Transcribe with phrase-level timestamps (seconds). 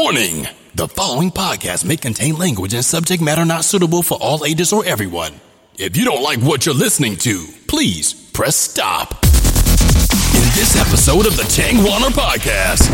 [0.00, 0.46] Warning!
[0.76, 4.84] The following podcast may contain language and subject matter not suitable for all ages or
[4.84, 5.32] everyone.
[5.76, 9.14] If you don't like what you're listening to, please press stop.
[9.24, 12.84] In this episode of the Chang Warner Podcast,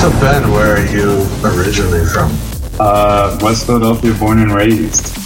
[0.00, 2.36] So Ben, where are you originally from?
[2.80, 5.25] Uh, West Philadelphia, born and raised.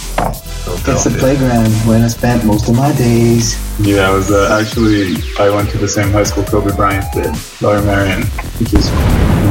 [0.87, 3.55] It's the playground where I spent most of my days.
[3.79, 7.33] Yeah, I was uh, actually I went to the same high school Kobe Bryant did,
[7.61, 8.23] Lower Merion,
[8.59, 8.89] which is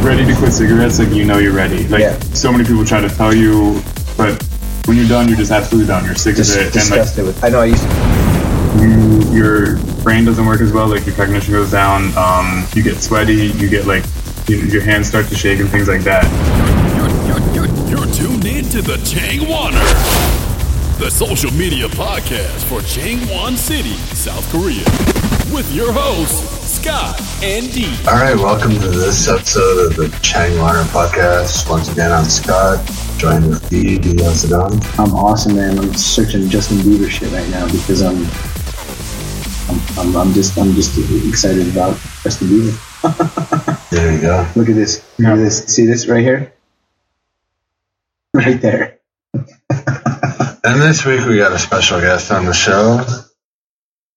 [0.04, 0.98] ready to quit cigarettes.
[0.98, 1.86] Like you know you're ready.
[1.88, 2.18] Like Yeah.
[2.34, 3.80] so many people try to tell you,
[4.16, 4.42] but
[4.86, 6.04] when you're done, you're just absolutely done.
[6.04, 7.44] You're sick Just of it, and like disgusted with.
[7.44, 8.82] I know I used to.
[8.82, 10.88] you, your brain doesn't work as well.
[10.88, 12.12] Like your cognition goes down.
[12.18, 13.46] Um, you get sweaty.
[13.56, 14.04] You get like
[14.48, 16.24] you, your hands start to shake and things like that.
[17.54, 19.78] you're, you're, you're, you're tuned in to the Chang Warner,
[21.00, 24.84] the social media podcast for Changwon City, South Korea,
[25.50, 27.96] with your hosts, Scott and Dee.
[28.06, 31.70] All right, welcome to this episode of the Changwon Podcast.
[31.70, 32.86] Once again, I'm Scott,
[33.16, 33.96] joined with Dee.
[33.96, 34.78] Dee, how's it going?
[34.98, 35.78] I'm awesome, man.
[35.78, 38.20] I'm searching Justin Bieber shit right now because I'm.
[39.70, 43.88] I'm, I'm, I'm just I'm just excited about Justin Bieber.
[43.88, 44.46] There you go.
[44.54, 45.02] Look at this.
[45.18, 45.64] Look at this.
[45.64, 46.52] See this right here?
[48.32, 48.99] Right there.
[50.70, 53.04] And this week we got a special guest on the show.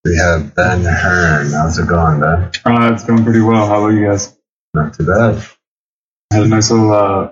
[0.05, 1.51] We have Ben Hearn.
[1.51, 2.51] How's it going, Ben?
[2.63, 3.65] Uh, it's going pretty well.
[3.65, 4.37] How about you guys?
[4.75, 5.43] Not too bad.
[6.31, 7.31] I had a nice little uh,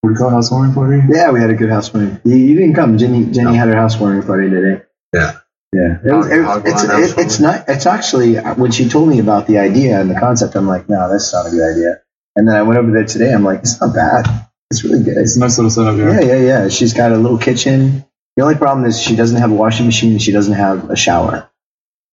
[0.00, 1.00] what do you call it, housewarming party?
[1.08, 2.20] Yeah, we had a good housewarming.
[2.24, 2.98] You, you didn't come.
[2.98, 4.82] Jenny Jenny had her housewarming party today.
[5.14, 5.38] Yeah.
[5.72, 7.42] Yeah, it was, it, it's it, it's housewarming.
[7.42, 7.68] not.
[7.68, 11.08] It's actually when she told me about the idea and the concept, I'm like, no,
[11.08, 12.00] that's not a good idea.
[12.34, 13.32] And then I went over there today.
[13.32, 14.48] I'm like, it's not bad.
[14.72, 15.16] It's really good.
[15.16, 16.10] It's a nice little setup here.
[16.10, 16.68] Yeah, yeah, yeah.
[16.70, 18.04] She's got a little kitchen.
[18.38, 20.94] The only problem is she doesn't have a washing machine and she doesn't have a
[20.96, 21.50] shower,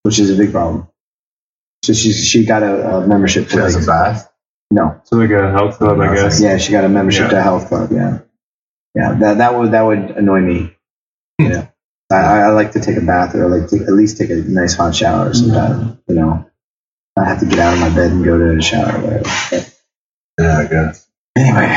[0.02, 0.88] which is a big problem.
[1.84, 4.28] So she's she got a, a membership She to has a bath.
[4.72, 6.40] no, So like a health club, I guess.
[6.40, 7.28] yeah, she got a membership Yeah.
[7.30, 7.92] to a health club.
[7.92, 8.18] Yeah,
[8.96, 9.12] yeah.
[9.14, 10.76] That that would that would annoy me.
[11.40, 11.46] Hmm.
[11.46, 11.66] Yeah,
[12.10, 14.74] I, I like to take a bath or like to at least take a nice
[14.74, 16.00] hot shower sometime.
[16.08, 16.50] You know,
[17.16, 18.98] I have to get out of my bed and go to the shower.
[18.98, 19.30] Or whatever.
[19.52, 19.74] But
[20.40, 21.06] Yeah, I guess.
[21.36, 21.68] anyway,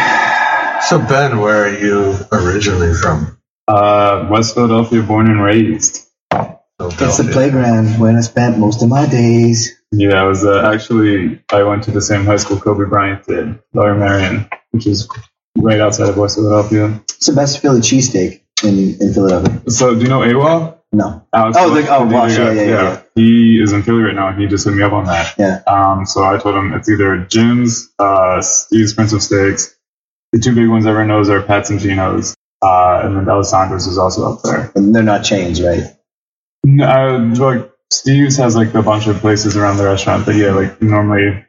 [0.89, 3.38] So Ben, where are you originally from?
[3.69, 6.07] Uh, West Philadelphia, born and raised.
[6.31, 9.75] it's the playground where I spent most of my days.
[9.91, 13.59] Yeah, I was uh, actually I went to the same high school Kobe Bryant did,
[13.75, 15.07] Lower Merion, which is
[15.55, 16.99] right outside of West Philadelphia.
[17.09, 19.69] It's the best Philly cheesesteak in in Philadelphia.
[19.69, 20.77] So do you know AWOL?
[20.91, 23.01] No, Alex Oh, the- oh, the Walsh, yeah, yeah, yeah.
[23.13, 24.31] He is in Philly right now.
[24.33, 25.35] He just hit me up on that.
[25.37, 25.61] Yeah.
[25.67, 29.75] Um, so I told him it's either Jim's, uh, Steve's Prince of Steaks.
[30.31, 32.35] The two big ones everyone knows are Pat's and Gino's.
[32.61, 34.71] Uh, and then Alessandro's is also up there.
[34.75, 35.83] and they're not chains, right?
[36.63, 40.51] No, uh, like Steve's has like a bunch of places around the restaurant, but yeah,
[40.51, 41.45] like normally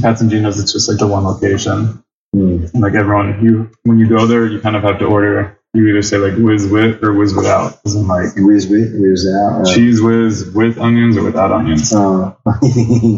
[0.00, 2.02] Pat's and Gino's, it's just like the one location.
[2.32, 5.58] And like everyone, you when you go there, you kind of have to order.
[5.72, 9.26] You either say like whiz with or whiz without, as in like Whiz whiz whiz
[9.28, 9.60] out.
[9.60, 11.92] Uh, Cheez Whiz with onions or without onions.
[11.94, 12.36] Oh,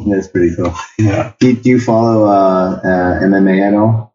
[0.09, 0.75] that's pretty cool.
[0.99, 1.33] Yeah.
[1.39, 4.15] Do, do you follow uh, uh, MMA at all?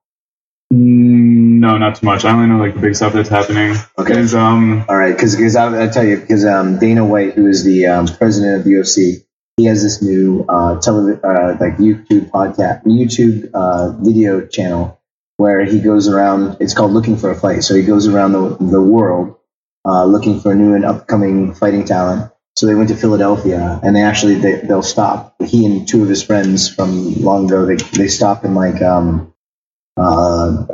[0.71, 2.25] Mm, No, not too much.
[2.25, 3.75] I only know like the big stuff that's happening.
[3.97, 4.17] Okay.
[4.19, 7.63] Is um All right, because I, I tell you, because um, Dana White, who is
[7.63, 9.25] the um, president of the UFC,
[9.57, 14.99] he has this new uh, television, uh, like YouTube podcast, YouTube uh, video channel
[15.37, 16.57] where he goes around.
[16.59, 17.63] It's called Looking for a Fight.
[17.63, 19.37] So he goes around the the world
[19.85, 22.31] uh, looking for a new and upcoming fighting talent.
[22.55, 25.35] So they went to Philadelphia, and they actually they, they'll stop.
[25.43, 29.30] He and two of his friends from long ago, they they stop in like um,
[29.97, 30.65] uh,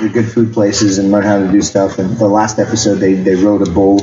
[0.00, 1.98] the good food places and learn how to do stuff.
[1.98, 4.02] And the last episode, they they rode a bull,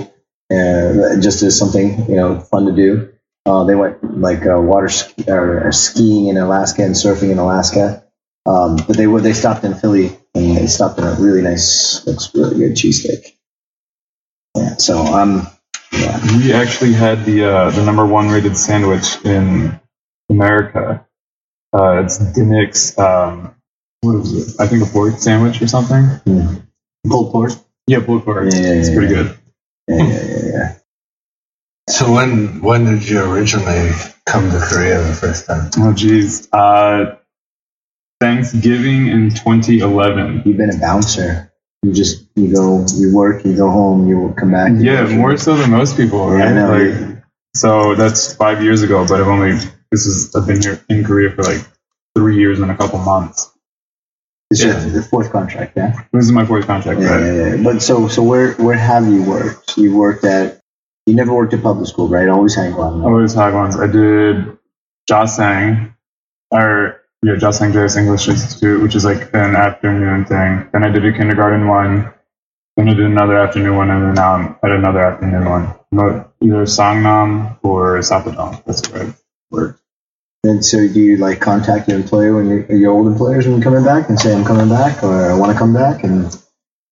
[0.51, 3.13] uh, just as something you know fun to do.
[3.45, 7.39] Uh, they went like uh, water ski, or, or skiing in Alaska and surfing in
[7.39, 8.03] Alaska.
[8.45, 12.05] Um, but they were they stopped in Philly and they stopped in a really nice,
[12.05, 13.35] looks really good cheesesteak.
[14.55, 15.47] Yeah, so um,
[15.91, 19.79] yeah, we actually had the uh, the number one rated sandwich in
[20.29, 21.05] America.
[21.71, 23.55] Uh, it's DiNic's um
[24.01, 24.61] what is it?
[24.61, 26.03] I think a pork sandwich or something.
[26.25, 26.63] mm.
[27.07, 27.51] pulled pork.
[27.87, 28.51] Yeah, pulled pork.
[28.53, 29.23] Yeah, yeah, it's yeah, pretty yeah.
[29.23, 29.37] good.
[29.87, 30.75] Yeah, yeah, yeah, yeah.
[31.89, 33.91] So when when did you originally
[34.25, 35.71] come to Korea the first time?
[35.77, 36.47] Oh geez.
[36.53, 37.15] Uh,
[38.19, 40.43] Thanksgiving in 2011.
[40.45, 41.51] You've been a bouncer.
[41.83, 44.71] You just you go, you work, you go home, you come back.
[44.73, 46.47] you Yeah, more so than most people, Yeah, right?
[46.49, 46.71] I know.
[47.13, 47.23] Like,
[47.55, 49.53] so that's five years ago, but I've only
[49.89, 51.65] this is I've been here in Korea for like
[52.15, 53.49] three years and a couple months.
[54.51, 54.81] It's yeah.
[54.81, 56.03] your the fourth contract, yeah.
[56.11, 57.23] This is my fourth contract, Yeah, right?
[57.23, 57.63] yeah, yeah.
[57.63, 59.77] But so so where where have you worked?
[59.77, 60.61] You worked at
[61.05, 62.27] you never worked at public school, right?
[62.29, 63.03] Always hang on.
[63.03, 63.75] Always high ones.
[63.79, 64.57] I did
[65.09, 65.95] Jasang,
[66.51, 70.69] or yeah, Joss Andreas English Institute, which is like an afternoon thing.
[70.71, 72.13] Then I did a kindergarten one.
[72.77, 75.75] Then I did another afternoon one, and then now I'm at another afternoon one.
[76.41, 78.63] Either Songnam or Sapadong.
[78.65, 79.13] That's I
[79.51, 79.81] worked.
[80.43, 83.63] And so, do you like contact your employer when you're your old employers when you're
[83.63, 86.25] coming back and say I'm coming back or I want to come back and,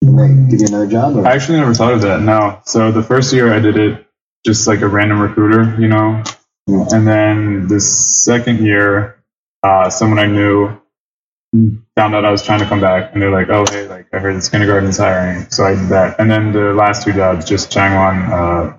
[0.02, 1.16] and they give you another job?
[1.16, 1.26] Or?
[1.26, 2.20] I actually never thought of that.
[2.20, 2.60] No.
[2.66, 4.06] So the first year I did it
[4.44, 6.22] just like a random recruiter, you know.
[6.66, 6.86] Yeah.
[6.92, 9.24] And then the second year,
[9.62, 10.78] uh, someone I knew
[11.96, 14.18] found out I was trying to come back, and they're like, "Oh, hey, like I
[14.18, 16.20] heard this kindergarten's hiring," so I did that.
[16.20, 18.78] And then the last two jobs, just Changwon, uh,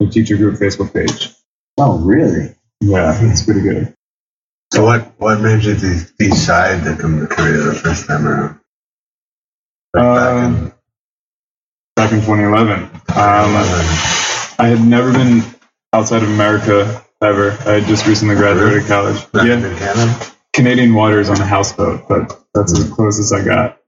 [0.00, 1.34] the teacher group Facebook page.
[1.78, 2.54] Oh, really?
[2.80, 3.94] Yeah, it's pretty good.
[4.72, 8.60] So what what made you de- decide to come to Korea the first time around?
[9.94, 10.72] Like back in Um,
[11.96, 12.90] back in 2011, um,
[14.60, 15.42] I had never been
[15.92, 17.52] outside of America ever.
[17.66, 19.30] I had just recently graduated college.
[19.32, 19.54] back Yeah.
[19.54, 20.20] in Canada.
[20.52, 23.78] Canadian waters on a houseboat, but that's as close as I got.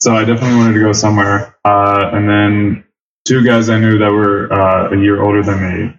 [0.00, 1.56] So I definitely wanted to go somewhere.
[1.64, 2.84] Uh, and then
[3.26, 5.94] two guys I knew that were uh, a year older than me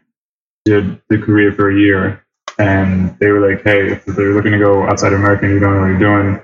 [0.66, 2.21] did the Korea for a year,
[2.62, 5.60] and they were like, "Hey, if they're looking to go outside of America and you
[5.60, 6.42] don't know what you're doing,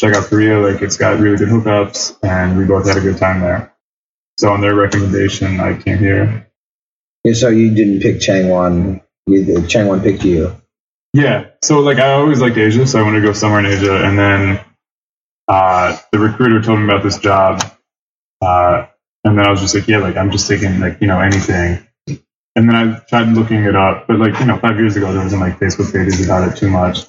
[0.00, 0.58] check out Korea.
[0.58, 3.74] Like it's got really good hookups." And we both had a good time there.
[4.38, 6.48] So on their recommendation, I came here.
[7.24, 9.02] Yeah, so you didn't pick Changwon.
[9.26, 10.54] You, Changwon picked you.
[11.12, 11.46] Yeah.
[11.62, 14.18] So like I always liked Asia, so I wanted to go somewhere in Asia, and
[14.18, 14.60] then
[15.48, 17.62] uh, the recruiter told me about this job,
[18.42, 18.86] uh,
[19.24, 21.86] and then I was just like, yeah, like I'm just taking like you know anything.
[22.56, 25.22] And then I tried looking it up, but like you know, five years ago there
[25.22, 27.00] wasn't like Facebook pages about it too much.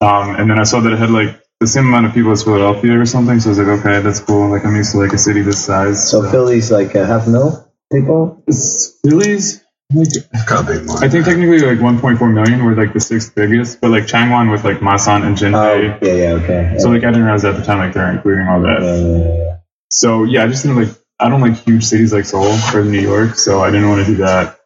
[0.00, 2.42] Um, and then I saw that it had like the same amount of people as
[2.42, 4.48] Philadelphia or something, so I was like, okay, that's cool.
[4.48, 6.10] Like I'm used to like a city this size.
[6.10, 8.42] So Philly's like a half mil people.
[8.48, 9.62] Is Philly's
[9.94, 11.04] like It's got to more.
[11.04, 14.64] I think technically like 1.4 million were like the sixth biggest, but like Changwon with
[14.64, 15.98] like Masan and Jinhae.
[16.02, 16.70] Oh, yeah, yeah, okay.
[16.72, 16.78] Yeah.
[16.78, 18.80] So like I didn't realize at the time like they're including all that.
[18.80, 19.56] yeah, yeah, yeah.
[19.90, 23.00] So yeah, I just didn't like I don't like huge cities like Seoul or New
[23.00, 24.58] York, so I didn't want to do that.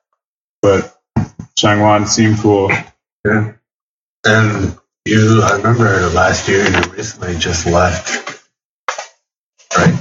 [0.67, 0.99] But
[1.57, 2.73] Changwon seemed cool.
[3.25, 3.53] Yeah.
[4.25, 8.43] And you, I remember last year you recently just left,
[9.79, 9.95] right?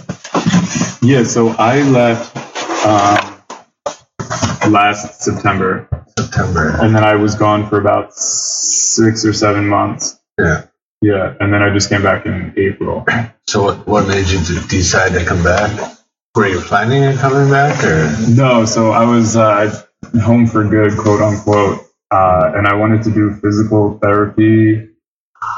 [1.04, 2.36] Yeah, so I left
[2.84, 6.76] um, last September, September.
[6.82, 10.20] and then I was gone for about six or seven months.
[10.40, 10.64] Yeah.
[11.04, 13.06] Yeah, and then I just came back in April.
[13.46, 15.96] So what, what made you decide to come back?
[16.34, 18.12] Were you planning on coming back or?
[18.28, 23.12] No, so I was uh, home for good, quote unquote, uh, and I wanted to
[23.12, 24.90] do physical therapy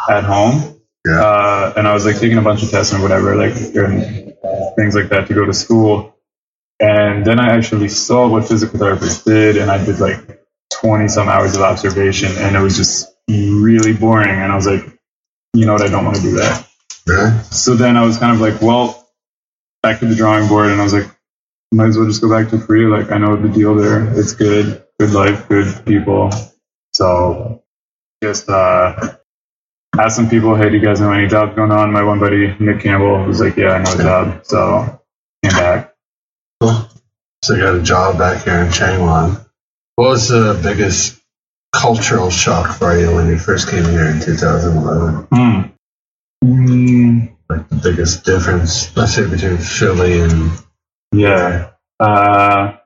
[0.10, 0.82] at home.
[1.06, 1.22] Yeah.
[1.22, 4.34] Uh, and I was like taking a bunch of tests and whatever, like and
[4.76, 6.16] things like that to go to school.
[6.80, 10.42] And then I actually saw what physical therapists did, and I did like
[10.74, 14.30] 20 some hours of observation, and it was just really boring.
[14.30, 14.84] And I was like,
[15.54, 16.68] you know what, I don't want to do that.
[17.08, 17.32] Really?
[17.44, 19.10] So then I was kind of like, well,
[19.82, 21.10] back to the drawing board, and I was like,
[21.72, 22.88] might as well just go back to Korea.
[22.88, 24.18] Like, I know the deal there.
[24.18, 26.32] It's good, good life, good people.
[26.94, 27.64] So
[28.24, 29.16] just uh,
[30.00, 31.92] asked some people, hey, do you guys know any jobs going on?
[31.92, 34.46] My one buddy, Nick Campbell, was like, yeah, I know a job.
[34.46, 35.02] So
[35.44, 35.94] came back.
[36.62, 36.88] Cool.
[37.44, 39.46] So you got a job back here in Changwon.
[39.96, 41.20] What was the biggest
[41.74, 45.28] cultural shock for you when you first came here in 2011?
[45.32, 45.72] Hmm.
[46.44, 50.52] Mm, Like the biggest difference, let's say between Philly and
[51.18, 51.72] yeah.
[52.00, 52.78] Uh,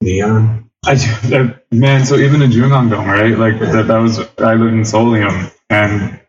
[0.00, 0.70] Neon?
[0.84, 3.38] I, that, man, so even in Junongdong, right?
[3.38, 6.20] Like that, that was I lived in Solium, and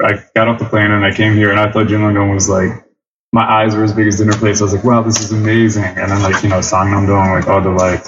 [0.00, 2.86] I got off the plane and I came here, and I thought Junongdong was like
[3.32, 4.60] my eyes were as big as dinner plates.
[4.60, 5.84] I was like, wow, this is amazing.
[5.84, 8.04] And then like you know Sangnam-dong, like all the like,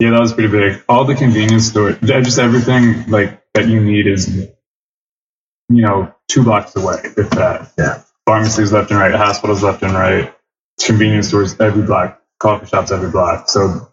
[0.00, 0.82] yeah, that was pretty big.
[0.88, 6.74] All the convenience stores, just everything like that you need is, you know, two blocks
[6.76, 7.72] away, if that.
[7.78, 8.02] Yeah.
[8.26, 10.35] Pharmacies left and right, hospitals left and right,
[10.84, 13.48] convenience stores every block, coffee shops every block.
[13.48, 13.92] So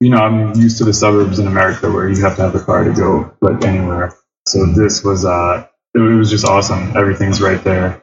[0.00, 2.60] you know, I'm used to the suburbs in America where you have to have a
[2.60, 4.14] car to go like anywhere.
[4.46, 6.96] So this was uh it, it was just awesome.
[6.96, 8.02] Everything's right there.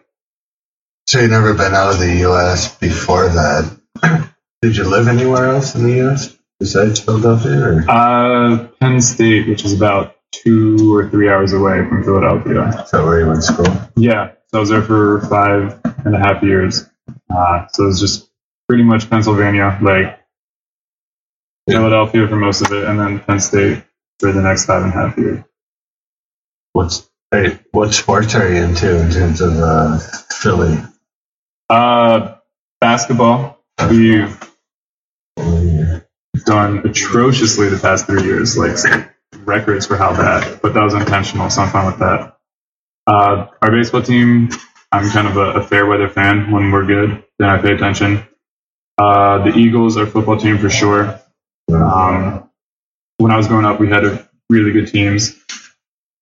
[1.08, 2.78] So you never been out of the U.S.
[2.78, 3.80] before that?
[4.62, 6.38] Did you live anywhere else in the U.S.
[6.60, 7.60] besides Philadelphia?
[7.60, 7.86] Or?
[7.90, 12.68] Uh Penn State, which is about two or three hours away from Philadelphia.
[12.84, 13.90] Is that where you went to school?
[13.96, 14.34] Yeah.
[14.48, 16.88] So I was there for five and a half years.
[17.34, 18.30] Uh so it was just
[18.68, 20.08] pretty much Pennsylvania, like.
[21.70, 23.84] Philadelphia for most of it, and then Penn State
[24.20, 25.44] for the next five and a half years.
[26.74, 30.00] What's hey, what sports are you into in terms of uh,
[30.32, 30.78] Philly?
[31.70, 32.36] Uh
[32.82, 33.60] basketball.
[33.90, 34.38] We've
[36.46, 38.78] done atrociously the past three years, like
[39.46, 42.38] records for how bad, but that was intentional, so I'm fine with that.
[43.08, 44.50] Uh, our baseball team,
[44.92, 46.52] I'm kind of a, a fair weather fan.
[46.52, 48.24] When we're good, then I pay attention.
[48.98, 51.20] Uh, the Eagles, our football team for sure.
[51.72, 52.50] Um,
[53.18, 55.36] when I was growing up, we had a, really good teams.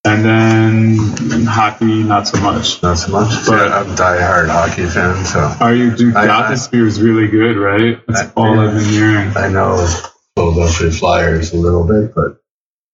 [0.04, 2.82] And then hockey, not so much.
[2.82, 3.46] Not so much.
[3.46, 7.58] But- yeah, I'm a diehard hockey fan, so Are you, dude, I- is really good,
[7.58, 8.00] right?
[8.08, 9.38] That's I- all I've been hearing.
[9.38, 9.86] I know
[10.36, 12.38] Philadelphia Flyers a little bit, but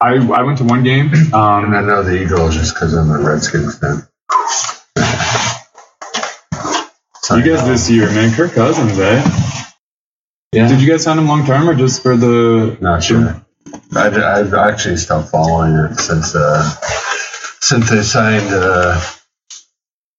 [0.01, 1.11] I, I went to one game.
[1.13, 4.05] and I Um, know the Eagles just because I'm a Redskins fan.
[7.23, 9.23] So you guys this year, man, Kirk Cousins, eh?
[10.53, 10.67] Yeah.
[10.67, 12.77] Did you guys sign him long term or just for the?
[12.81, 13.45] Not sure.
[13.95, 14.07] I,
[14.39, 16.63] I've actually stopped following it since uh,
[17.61, 18.99] since they signed uh,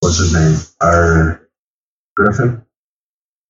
[0.01, 0.59] what's his name?
[0.81, 1.49] Our
[2.17, 2.65] Griffin,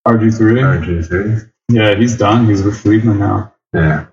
[0.07, 0.61] RG three.
[0.61, 1.37] RG three.
[1.69, 2.47] Yeah, he's done.
[2.47, 3.53] He's with Cleveland now.
[3.73, 4.07] Yeah,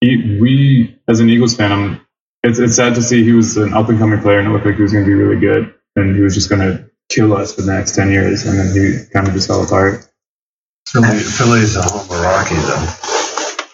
[0.00, 2.06] He, we, as an Eagles fan, I'm,
[2.42, 4.66] it's it's sad to see he was an up and coming player and it looked
[4.66, 7.34] like he was going to be really good, and he was just going to kill
[7.36, 10.06] us for the next ten years, and then he kind of just fell apart.
[10.88, 12.88] Philly, Philly's a home of Rocky though.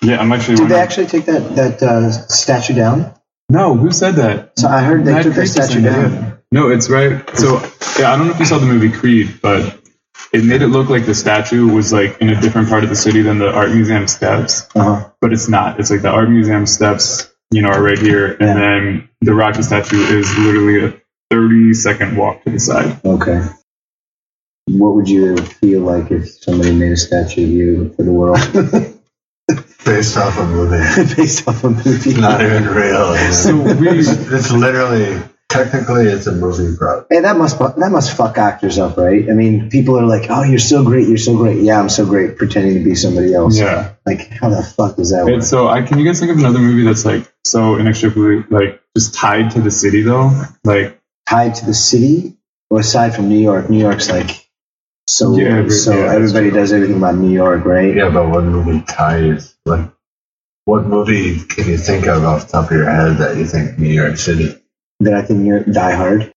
[0.03, 0.57] Yeah, I'm actually.
[0.57, 3.15] Did they actually take that that uh, statue down?
[3.51, 4.59] No, who said that?
[4.59, 6.11] So I heard they Matt took the Creed statue down.
[6.13, 6.43] that.
[6.53, 7.29] No, it's right.
[7.37, 7.55] So
[7.99, 9.81] yeah, I don't know if you saw the movie Creed, but
[10.33, 12.97] it made it look like the statue was like in a different part of the
[12.97, 15.11] city than the art museum steps, Uh-huh.
[15.21, 15.81] but it's not.
[15.81, 18.55] It's like the art museum steps, you know, are right here, and Yeah.
[18.55, 21.01] then the Rocky statue is literally a
[21.31, 23.01] 30 second walk to the side.
[23.05, 23.43] Okay.
[24.67, 28.39] What would you feel like if somebody made a statue of you for the world
[29.85, 32.21] Based off a movie, based off a movie?
[32.21, 33.17] not even real.
[33.33, 37.07] So we, it's literally technically it's a movie prop.
[37.09, 39.31] Hey, that must that must fuck actors up, right?
[39.31, 42.05] I mean, people are like, "Oh, you're so great, you're so great." Yeah, I'm so
[42.05, 43.59] great, pretending to be somebody else.
[43.59, 43.95] yeah.
[44.05, 45.33] Like, how the fuck does that work?
[45.35, 48.83] And so, I can you guys think of another movie that's like so inextricably like
[48.95, 50.31] just tied to the city though?
[50.65, 50.98] Like
[51.29, 52.39] Tied to the city,
[52.71, 54.49] or aside from New York, New York's like
[55.07, 55.37] so.
[55.37, 57.95] Yeah, every- so yeah, everybody does everything about New York, right?
[57.95, 59.55] Yeah, but what movie ties?
[59.67, 59.91] Like,
[60.65, 63.79] what movie can you think of off the top of your head that you think
[63.79, 64.55] New York City?
[65.01, 66.33] Then I think you're Die Hard.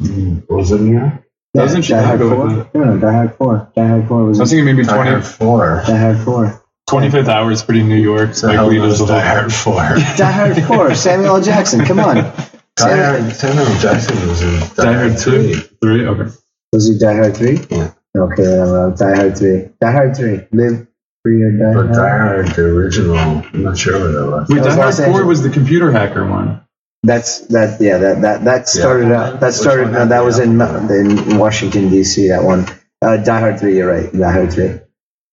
[0.00, 1.12] Mm, was it New York?
[1.54, 2.36] That was in Die Hard Four.
[2.36, 2.74] wasn't?
[2.74, 3.72] No, no, Die Hard Four.
[3.76, 4.38] Die Hard Four was.
[4.38, 5.82] I was thinking maybe Die 20, Hard Four.
[5.86, 6.64] Die Hard Four.
[6.90, 8.34] 25th hour is pretty New York.
[8.34, 9.74] So Spike hell Lee knows Die Hard Four.
[10.16, 10.94] Die Hard Four.
[10.94, 11.42] Samuel L.
[11.42, 11.84] Jackson.
[11.84, 12.32] Come on.
[12.76, 13.32] Die Samuel- Hard.
[13.36, 15.54] Samuel Jackson was in Die, Die Hard Hard two, Three.
[15.80, 16.06] three.
[16.06, 16.30] Okay.
[16.72, 17.60] Was he Die Hard Three?
[17.70, 17.90] Yeah.
[18.16, 18.94] Okay, then I'm wrong.
[18.94, 19.68] Die Hard Three.
[19.80, 20.40] Die Hard Three.
[20.52, 20.86] Live
[21.22, 21.92] free or die But hard.
[21.94, 24.48] Die Hard, the original, I'm not sure what that was.
[24.48, 25.26] Wait, That was Die Hard four Angeles.
[25.26, 26.60] was the computer hacker one.
[27.04, 27.80] That's that.
[27.80, 29.40] Yeah, that that that started out.
[29.40, 29.92] That started.
[29.92, 32.28] No, that was in in Washington D.C.
[32.28, 32.66] That one.
[33.02, 33.76] Uh, Die Hard Three.
[33.76, 34.10] You're right.
[34.12, 34.80] Die Hard Three.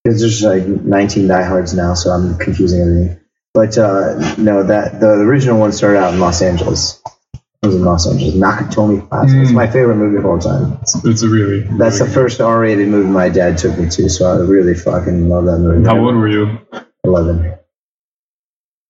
[0.03, 3.19] Because there's like 19 Die Hards now, so I'm confusing everything.
[3.53, 7.01] But uh, no, that the original one started out in Los Angeles.
[7.63, 8.33] It was in Los Angeles.
[8.35, 9.39] Nakatomi Plaza.
[9.41, 9.55] It's Mm.
[9.55, 10.79] my favorite movie of all time.
[10.81, 11.59] It's, it's a really.
[11.77, 15.29] That's the really first R-rated movie my dad took me to, so I really fucking
[15.29, 15.85] love that movie.
[15.87, 16.57] How old were you?
[17.03, 17.53] 11.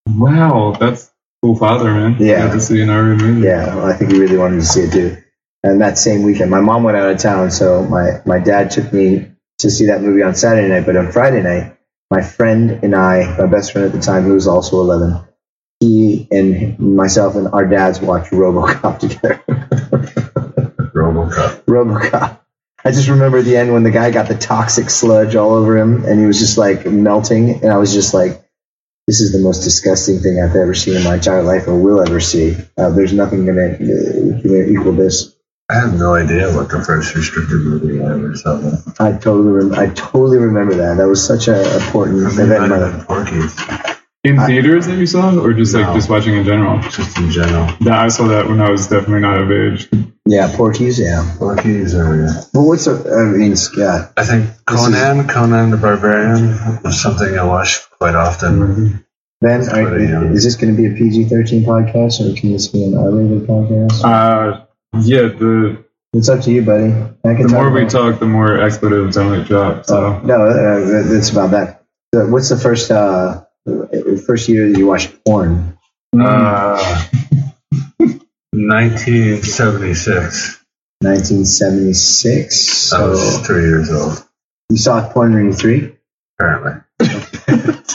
[0.09, 1.11] Wow, that's
[1.43, 2.15] cool, father man.
[2.19, 2.51] Yeah.
[2.51, 3.41] To see an R-rated movie.
[3.47, 5.17] Yeah, well, I think he really wanted to see it too.
[5.63, 8.91] And that same weekend, my mom went out of town, so my, my dad took
[8.93, 10.85] me to see that movie on Saturday night.
[10.85, 11.77] But on Friday night,
[12.09, 15.30] my friend and I, my best friend at the time, who was also 11, he
[16.31, 19.41] and myself and our dads watched RoboCop together.
[20.93, 21.63] Robocop.
[21.65, 22.39] RoboCop.
[22.83, 26.03] I just remember the end when the guy got the toxic sludge all over him,
[26.05, 28.43] and he was just like melting, and I was just like,
[29.07, 32.01] "This is the most disgusting thing I've ever seen in my entire life, or will
[32.01, 32.57] ever see.
[32.77, 35.35] Uh, there's nothing gonna, uh, gonna equal this."
[35.69, 38.59] I have no idea what the first restricted movie I ever saw.
[38.59, 38.95] was.
[38.99, 40.97] I totally, rem- I totally remember that.
[40.97, 42.51] That was such an important event.
[42.51, 42.97] it in might my have life.
[42.97, 43.55] been Porky's,
[44.23, 45.93] In I- theaters that you saw, or just like No.
[45.95, 46.79] just watching in general?
[46.89, 47.67] just in general.
[47.81, 49.89] That I saw that when I was definitely not of age.
[50.27, 50.99] Yeah, Porky's.
[50.99, 51.25] Yeah.
[51.39, 54.13] Porky's or Well, what's a, I mean, Scott?
[54.15, 59.03] I think This is- Conan, Conan the Barbarian was something I watched quite often.
[59.41, 62.83] Ben, are, pretty is this going to be a PG-13 podcast, or can this be
[62.83, 64.03] an R-rated podcast?
[64.03, 64.61] Uh,
[64.99, 65.21] yeah.
[65.29, 66.93] The it's up to you, buddy.
[67.25, 69.85] I can the more we talk, the more expletives I might drop.
[69.87, 71.81] So No, uh, it's about that.
[72.13, 73.41] What's the first uh,
[74.31, 75.77] first year that you watched porn?
[76.17, 76.79] Uh,
[78.53, 80.57] 1976.
[81.01, 82.93] 1976.
[82.93, 84.23] I So was three years old,
[84.69, 85.97] you saw porn when you were three.
[86.39, 86.81] apparently.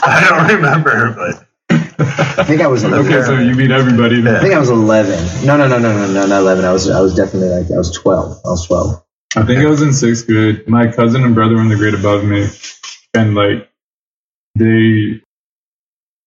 [0.05, 2.85] I don't remember, but I think I was.
[2.85, 3.07] 11.
[3.07, 4.21] okay, so you beat everybody.
[4.29, 5.47] I think I was 11.
[5.47, 6.67] No, no, no, no, no, no, not 11.
[6.67, 8.41] I was I was definitely like I was 12.
[8.45, 9.03] I was 12.
[9.37, 10.69] I think I was in sixth grade.
[10.69, 12.47] My cousin and brother were in the grade above me,
[13.15, 13.71] and like
[14.55, 15.23] they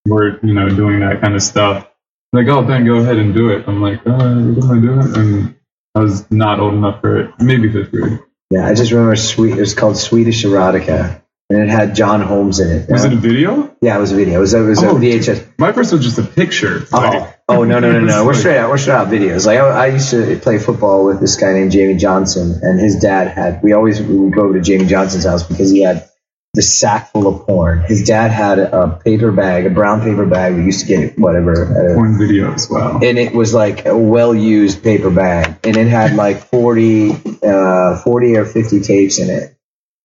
[0.06, 1.88] were, you know, doing that kind of stuff.
[2.34, 3.66] like, oh, then go ahead and do it.
[3.68, 5.16] I'm like, uh, what am I doing?
[5.18, 5.56] And
[5.96, 7.32] I was not old enough for it.
[7.40, 8.20] Maybe fifth grade.
[8.52, 9.54] Yeah, I just remember sweet.
[9.54, 12.90] It was called Swedish Erotica, and it had John Holmes in it.
[12.90, 13.76] Was it a video?
[13.82, 14.38] yeah, it was a video.
[14.38, 15.54] It was, it was Oh, a VHS.
[15.60, 16.86] My first was just a picture.
[16.92, 18.24] Oh, Like, oh no no no no!
[18.26, 18.70] We're like- straight out.
[18.72, 19.46] We're straight out videos.
[19.46, 22.96] Like I, I used to play football with this guy named Jamie Johnson, and his
[22.96, 23.62] dad had.
[23.62, 26.09] We always we would go over to Jamie Johnson's house because he had
[26.56, 27.82] the sack full of porn.
[27.88, 30.56] His dad had a paper bag, a brown paper bag.
[30.56, 32.70] We used to get whatever, at a- Porn videos.
[32.72, 33.00] Wow.
[33.04, 37.12] and it was like a well used paper bag, and it had like 40,
[37.44, 39.56] uh, 40 or fifty tapes in it.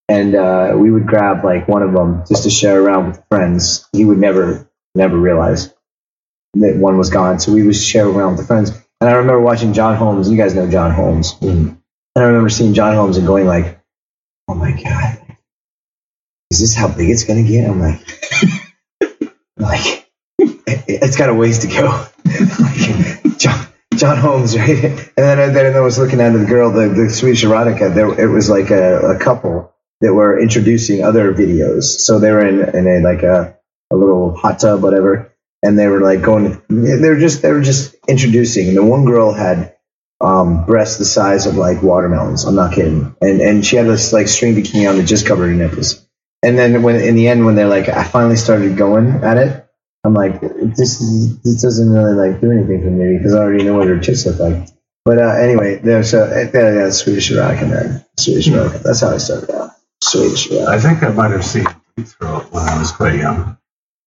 [0.07, 3.89] And uh, we would grab like one of them just to share around with friends.
[3.93, 5.73] He would never, never realize
[6.55, 7.41] that one was gone.
[7.41, 8.71] So we would share around with the friends.
[9.01, 10.31] And I remember watching John Holmes.
[10.31, 11.35] You guys know John Holmes.
[11.41, 11.79] Mhm.
[12.17, 13.81] And I remember seeing John Holmes and going like,
[14.47, 15.19] "Oh my god,
[16.55, 18.01] is this how big it's gonna get?" I'm like,
[19.59, 20.07] like
[20.39, 22.07] it- it's got a ways to go.
[22.61, 24.85] like, John, John Holmes, right?
[24.85, 27.95] And then, then I was looking at the girl, the, the Swedish erotica.
[27.95, 31.85] There, it was like a, a couple that were introducing other videos.
[31.85, 33.57] So they were in, in a like a,
[33.93, 35.33] a little hot tub, whatever,
[35.63, 36.61] and they were like going.
[36.69, 38.69] They were just they were just introducing.
[38.69, 39.77] And the one girl had
[40.21, 42.45] um, breasts the size of like watermelons.
[42.45, 43.15] I'm not kidding.
[43.21, 46.05] And and she had this like string bikini on that just covered her nipples.
[46.45, 49.67] And then when in the end when they're like, I finally started going at it.
[50.05, 50.99] I'm like, this
[51.43, 54.27] this doesn't really like do anything for me because I already know what her tits
[54.27, 54.69] look like.
[55.07, 58.73] But uh, anyway, there's a yeah, yeah, Swedish rock and then Swedish rock.
[58.83, 59.71] That's how I started out.
[60.03, 60.69] Swedish erotica.
[60.69, 61.65] I think I might have seen
[61.97, 63.57] Deep Throat when I was quite young.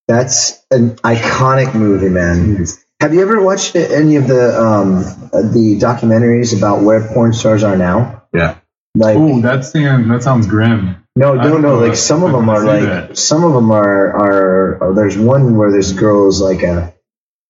[0.07, 2.65] That's an iconic movie, man.
[3.01, 5.01] Have you ever watched any of the um,
[5.31, 8.23] the documentaries about where porn stars are now?
[8.33, 8.59] Yeah.
[8.95, 11.06] Like, Oh, that's the that sounds grim.
[11.17, 11.79] No, no, no.
[11.79, 13.17] Like some of them are like that.
[13.17, 14.83] some of them are are.
[14.83, 16.93] are there's one where this girl is like a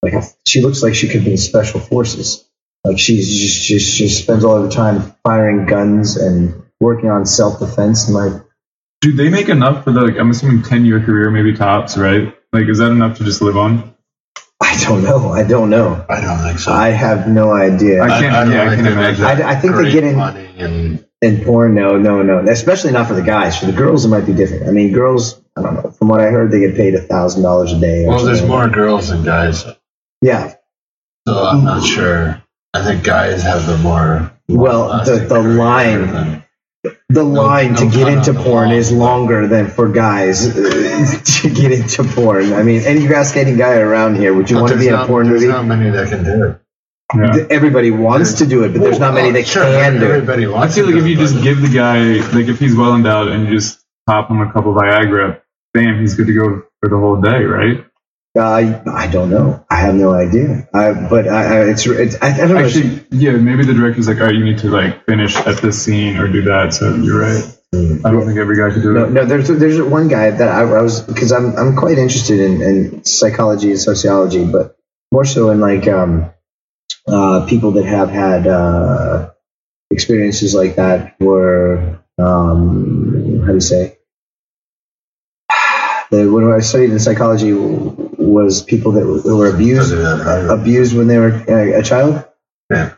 [0.01, 0.23] like a.
[0.45, 2.47] She looks like she could be in special forces.
[2.83, 7.25] Like she's just she, she spends all of her time firing guns and working on
[7.25, 8.41] self defense and like
[9.01, 10.01] Do they make enough for the?
[10.01, 12.33] Like, I'm assuming ten year career, maybe tops, right?
[12.53, 13.93] Like, is that enough to just live on?
[14.61, 15.29] I don't know.
[15.31, 16.05] I don't know.
[16.09, 16.71] I don't think so.
[16.71, 18.01] I have no idea.
[18.01, 19.25] I can't- don't yeah, I think can they imagine.
[19.25, 22.39] I- I think they get in- money and In porn, no, no, no.
[22.51, 23.57] Especially not for the guys.
[23.59, 24.67] For the girls, it might be different.
[24.67, 25.89] I mean, girls, I don't know.
[25.91, 28.05] From what I heard, they get paid a thousand dollars a day.
[28.05, 29.65] or well, there's more girls than guys,
[30.21, 30.53] Yeah.
[31.27, 32.41] so I'm not sure.
[32.73, 36.43] I think guys have the more Well, the- the line- than-
[37.09, 41.71] The line no to get into porn is longer than for guys uh, to get
[41.71, 42.53] into porn.
[42.53, 44.93] I mean, any ask any guy around here, would you But want to be in
[44.93, 45.51] a porn there's movie?
[45.51, 46.61] not many that can do it.
[47.15, 47.45] Yeah.
[47.49, 50.11] Everybody wants to do it, but there's not many Oh, that sure, can do it.
[50.11, 51.99] Everybody I feel like if you just but- give the guy,
[52.35, 55.39] like, if he's well endowed and you just pop him a couple Viagra,
[55.73, 57.85] bam, he's good to go for the whole day, right?
[58.37, 59.65] Uh, I don't know.
[59.69, 60.67] I have no idea.
[60.73, 62.65] I, but I, I, it's, it's I, I don't know.
[62.65, 65.81] Actually, yeah, maybe the director's like, all right, you need to like finish at this
[65.81, 66.73] scene or do that.
[66.73, 67.43] So you're right.
[67.73, 69.11] I don't think every guy could do No, it.
[69.11, 69.25] no.
[69.25, 73.03] There's there's one guy that I, I was because I'm I'm quite interested in, in
[73.05, 74.77] psychology and sociology, but
[75.11, 76.29] more so in like um,
[77.07, 79.31] uh, people that have had uh,
[79.91, 83.97] experiences like that were um, how do you say
[86.11, 90.25] the when I studied in psychology was people that were, who were abused Does it
[90.25, 92.25] have- abused when they were a, a child.
[92.69, 92.93] Yeah.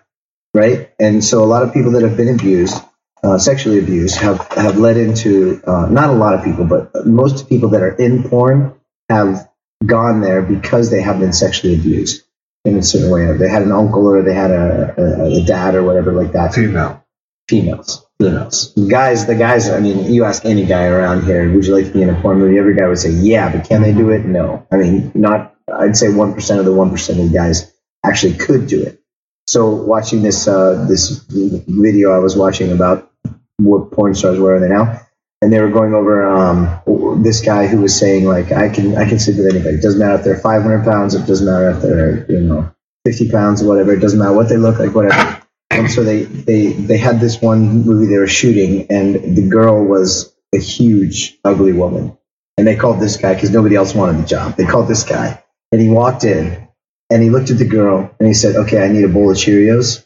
[0.54, 0.92] Right.
[1.00, 2.76] And so a lot of people that have been abused,
[3.24, 7.48] uh, sexually abused, have, have led into, uh, not a lot of people, but most
[7.50, 8.74] people that are in porn
[9.10, 9.48] have
[9.86, 12.24] gone there because they have been sexually abused
[12.66, 13.32] in a certain way.
[13.38, 16.54] They had an uncle or they had a, a, a dad or whatever like that.
[16.54, 17.06] female.
[17.48, 18.06] Females.
[18.20, 18.74] Females.
[18.90, 21.92] Guys, the guys, I mean, you ask any guy around here, would you like to
[21.92, 22.58] be in a porn movie?
[22.58, 24.26] Every guy would say, yeah, but can they do it?
[24.26, 24.68] No.
[24.72, 27.74] I mean, not, I'd say 1% of the 1% of the guys
[28.06, 29.02] actually could do it.
[29.48, 33.12] So watching this, uh, this video I was watching about
[33.58, 35.02] what porn stars were are they now,
[35.42, 39.08] and they were going over, um, this guy who was saying like, I can, I
[39.08, 39.76] can sleep with anybody.
[39.76, 41.16] It doesn't matter if they're 500 pounds.
[41.16, 42.72] It doesn't matter if they're, you know,
[43.06, 43.94] 50 pounds or whatever.
[43.94, 45.42] It doesn't matter what they look like, whatever.
[45.72, 49.86] And so they, they, they had this one movie they were shooting, and the girl
[49.86, 52.18] was a huge, ugly woman.
[52.58, 54.58] And they called this guy because nobody else wanted the job.
[54.58, 56.68] They called this guy, and he walked in,
[57.10, 59.38] and he looked at the girl, and he said, "Okay, I need a bowl of
[59.38, 60.06] Cheerios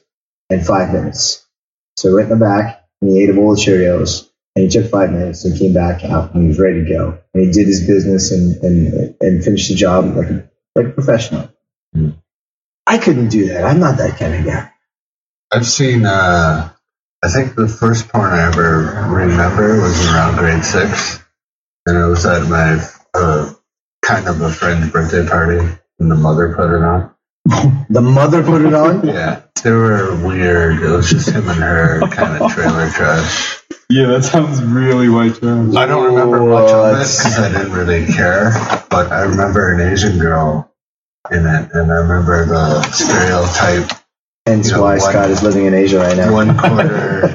[0.52, 1.44] and five minutes."
[1.98, 4.70] So he went in the back, and he ate a bowl of Cheerios, and he
[4.70, 7.20] took five minutes and came back out, and he was ready to go.
[7.34, 10.92] And he did his business and and and finished the job like a, like a
[10.92, 11.50] professional.
[11.94, 12.12] Hmm.
[12.86, 13.64] I couldn't do that.
[13.64, 14.72] I'm not that kind of guy.
[15.52, 16.06] I've seen.
[16.06, 16.70] Uh,
[17.24, 21.24] I think the first porn I ever remember was around grade six,
[21.86, 23.54] and it was at my uh,
[24.04, 25.60] kind of a friend's birthday party,
[26.00, 27.12] and the mother put it on.
[27.90, 29.08] The mother put it on.
[29.08, 30.82] Yeah, they were weird.
[30.82, 33.63] It was just him and her kind of trailer trash.
[33.90, 35.76] Yeah, that sounds really white trash.
[35.76, 37.00] I don't remember much of it What?
[37.00, 38.52] because I didn't really care,
[38.90, 40.72] but I remember an Asian girl
[41.32, 44.00] in it, and I remember the stereotype
[44.46, 46.34] Hence You know, why one- Scott is living in Asia right now.
[46.34, 47.34] one quarter.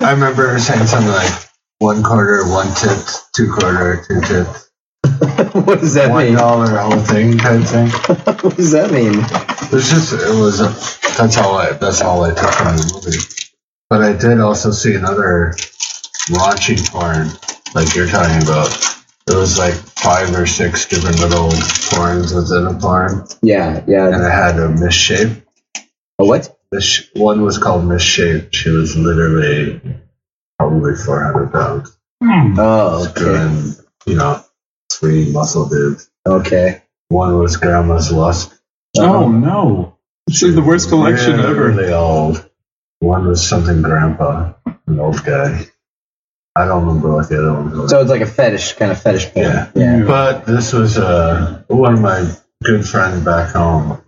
[0.00, 1.32] I remember her saying something like
[1.78, 2.98] one quarter, one tip,
[3.34, 4.70] two quarter, two tits,
[5.54, 6.34] what does that one mean?
[6.34, 7.88] dollar, whole thing type thing.
[8.42, 9.14] what does that mean?
[9.14, 10.68] It was just, it was, a,
[11.16, 13.18] that's all I, that's all I took from the movie.
[13.90, 15.54] But I did also see another
[16.30, 17.28] raunchy porn,
[17.74, 18.70] like you're talking about.
[19.26, 24.06] It was like five or six different little porns within a porn, Yeah, yeah.
[24.08, 25.42] and it had a misshape.
[26.18, 26.54] A what?
[26.72, 28.52] Miss, one was called misshape.
[28.52, 29.80] She was literally
[30.58, 32.54] probably 400 pounds, Hmm.
[32.58, 33.20] Oh, okay.
[33.20, 33.72] doing,
[34.06, 34.44] you know,
[34.92, 36.10] three muscle dudes.
[36.26, 36.82] Okay.
[37.08, 38.52] One was Grandma's Lust.
[38.98, 39.98] Oh no!
[40.26, 41.68] This is the worst collection really, ever.
[41.70, 42.48] Really old.
[43.04, 44.54] One was something grandpa,
[44.86, 45.66] an old guy.
[46.56, 47.90] I don't remember what the other one was.
[47.90, 49.44] So it's like a fetish, kind of fetish porn.
[49.44, 49.70] Yeah.
[49.74, 50.04] Yeah.
[50.06, 54.00] but this was uh, one of my good friends back home.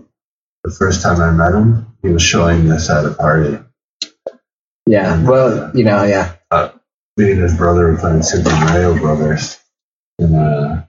[0.64, 3.59] The first time I met him, he was showing this at a party.
[4.87, 5.22] Yeah.
[5.22, 6.32] Well, you know, yeah.
[7.18, 9.59] Me and his brother were playing Super Mario Brothers.
[10.18, 10.82] And uh,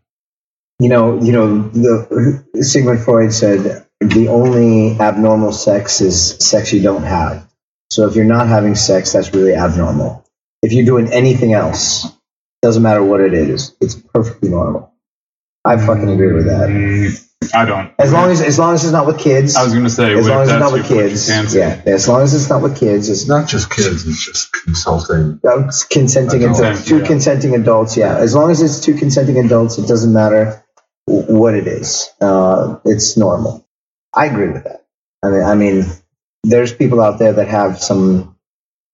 [0.79, 6.81] You know, you know, the Sigmund Freud said the only abnormal sex is sex you
[6.81, 7.47] don't have.
[7.89, 10.25] So if you're not having sex, that's really abnormal.
[10.61, 12.05] If you're doing anything else,
[12.61, 14.93] doesn't matter what it is, it's perfectly normal.
[15.63, 16.69] I fucking agree with that.
[16.69, 17.93] Mm, I don't.
[17.99, 19.55] As long as as long as it's not with kids.
[19.55, 21.55] I was gonna say, as long as it's not with kids.
[21.55, 24.51] Yeah, as long as it's not with kids, it's it's not just kids, it's just
[24.63, 25.39] consulting.
[25.47, 26.59] Uh, consenting Adults.
[26.59, 27.05] adults, two Yeah.
[27.07, 27.97] consenting adults.
[27.97, 30.63] Yeah, as long as it's two consenting adults, it doesn't matter
[31.05, 32.09] what it is.
[32.19, 33.67] Uh, it's normal.
[34.13, 34.85] I agree with that.
[35.23, 35.85] I mean, I mean,
[36.49, 38.35] there's people out there that have some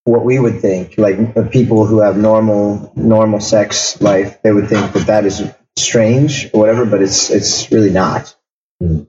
[0.05, 4.41] what we would think like uh, people who have normal normal sex life.
[4.41, 5.41] They would think that that is
[5.77, 8.35] strange or whatever, but it's it's really not.
[8.81, 9.03] Hmm.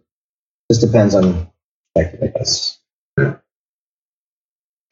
[0.71, 1.51] Just depends on
[1.95, 2.79] perspective, I guess.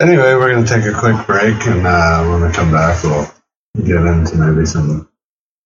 [0.00, 3.30] Anyway, we're going to take a quick break, and uh, when we come back, we'll
[3.76, 5.08] get into maybe some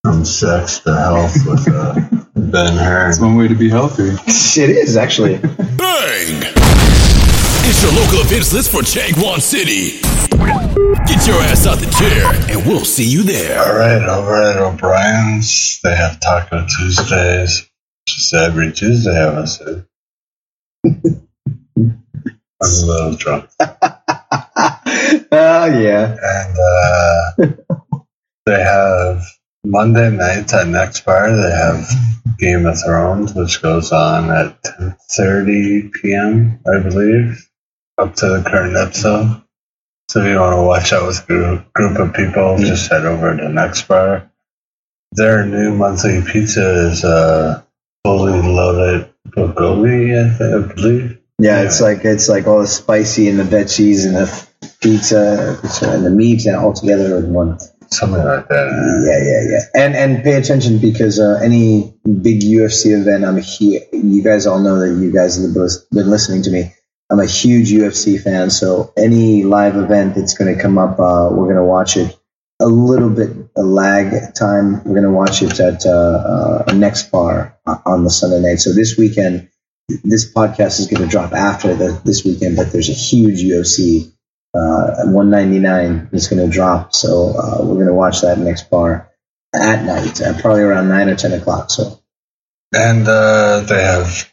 [0.04, 1.94] from sex to health with uh,
[2.36, 3.10] Ben Hearn.
[3.10, 4.10] It's one way to be healthy.
[4.10, 5.38] It is actually.
[5.38, 6.65] Bang!
[7.68, 9.98] It's your local events list for Changwon City.
[11.06, 13.58] Get your ass out the chair, and we'll see you there.
[13.58, 17.68] All right, over at O'Brien's, they have Taco Tuesdays.
[18.08, 19.82] Just every Tuesday, I must say.
[20.84, 22.06] I'm
[22.62, 23.50] a little drunk.
[25.32, 26.16] Oh yeah.
[26.22, 27.62] And uh,
[28.46, 29.24] they have
[29.64, 31.88] Monday nights at Next Bar, they have
[32.38, 37.45] Game of Thrones, which goes on at 10.30 p.m., I believe,
[37.98, 39.42] up to the current episode.
[40.08, 43.04] So if you want to watch out with a group, group of people, just head
[43.04, 44.30] over to Next Bar.
[45.12, 47.62] Their new monthly pizza is uh,
[48.04, 51.18] fully loaded bulgogi, I, think, I believe.
[51.38, 54.48] Yeah, it's like it's like all the spicy and the veggies and the
[54.80, 57.58] pizza and the meat and all together in one.
[57.90, 58.66] Something like that.
[59.06, 59.86] Yeah, yeah, yeah.
[59.86, 63.82] And and pay attention because uh, any big UFC event, I'm here.
[63.92, 65.54] you guys all know that you guys have
[65.92, 66.72] been listening to me.
[67.10, 71.28] I'm a huge UFC fan, so any live event that's going to come up, uh,
[71.30, 72.16] we're going to watch it
[72.60, 74.82] a little bit a lag time.
[74.84, 78.60] We're going to watch it at uh, uh, Next Bar on the Sunday night.
[78.60, 79.50] So this weekend,
[79.88, 84.12] this podcast is going to drop after the, this weekend, but there's a huge UFC
[84.54, 86.94] uh, 199 is going to drop.
[86.94, 89.12] So uh, we're going to watch that next bar
[89.54, 91.70] at night, uh, probably around 9 or 10 o'clock.
[91.70, 92.00] So
[92.74, 94.28] And uh, they have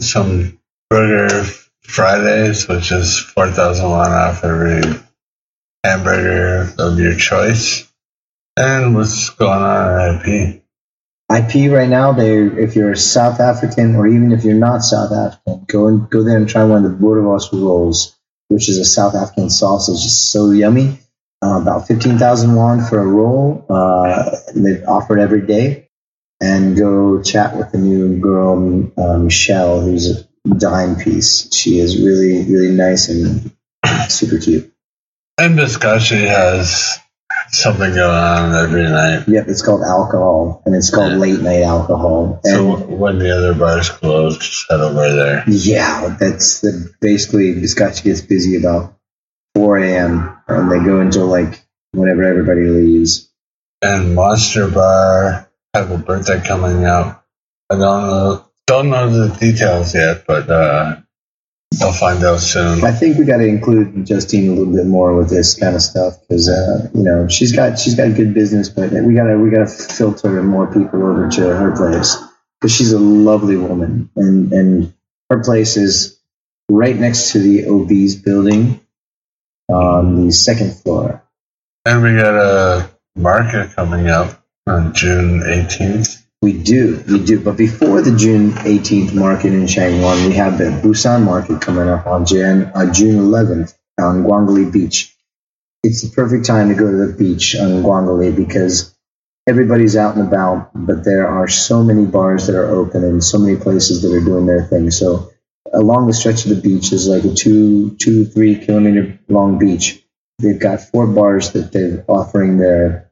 [0.00, 0.58] some
[0.90, 1.44] Burger
[1.88, 4.82] Fridays, which is 4,000 won off every
[5.82, 7.90] hamburger of your choice.
[8.56, 10.62] And what's going on IP?
[11.30, 15.64] IP right now, they if you're South African or even if you're not South African,
[15.66, 18.16] go and go there and try one of the Boerewors rolls,
[18.48, 20.04] which is a South African sausage.
[20.04, 20.98] It's so yummy.
[21.42, 23.64] Uh, about 15,000 won for a roll.
[23.68, 25.88] Uh, they offer it every day.
[26.40, 31.52] And go chat with the new girl, uh, Michelle, who's dime piece.
[31.54, 33.50] She is really, really nice and
[34.08, 34.72] super cute.
[35.38, 36.98] And Biscacci has
[37.50, 39.28] something going on every night.
[39.28, 41.18] Yep, it's called alcohol, and it's called Yeah.
[41.18, 42.40] late night alcohol.
[42.44, 45.44] And So when the other bars close, just head over there.
[45.46, 48.94] Yeah, that's the basically Biscacci gets busy about
[49.54, 50.36] 4 a.m.
[50.48, 53.30] and they go until like whenever everybody leaves.
[53.80, 57.24] And Monster Bar have a birthday coming up.
[57.70, 60.96] I don't know Don't know the details yet, but uh,
[61.80, 62.84] I'll find out soon.
[62.84, 65.80] I think we got to include Justine a little bit more with this kind of
[65.80, 69.48] stuff because uh, you know she's got she's got good business, but we gotta we
[69.48, 72.18] gotta filter more people over to her place
[72.60, 74.94] because she's a lovely woman and and
[75.30, 76.20] her place is
[76.68, 78.80] right next to the OB's building
[79.70, 81.24] on the second floor.
[81.86, 86.22] And we got a market coming up on June 18th.
[86.40, 87.40] We do, we do.
[87.40, 92.06] But before the June 18th market in Changwon, we have the Busan market coming up
[92.06, 95.16] on Jan, uh, June 11th on Gwangalli Beach.
[95.82, 98.96] It's the perfect time to go to the beach on Gwangalli because
[99.48, 103.38] everybody's out and about, but there are so many bars that are open and so
[103.38, 104.92] many places that are doing their thing.
[104.92, 105.32] So
[105.72, 110.04] along the stretch of the beach is like a two, two, three kilometer long beach.
[110.38, 113.07] They've got four bars that they're offering their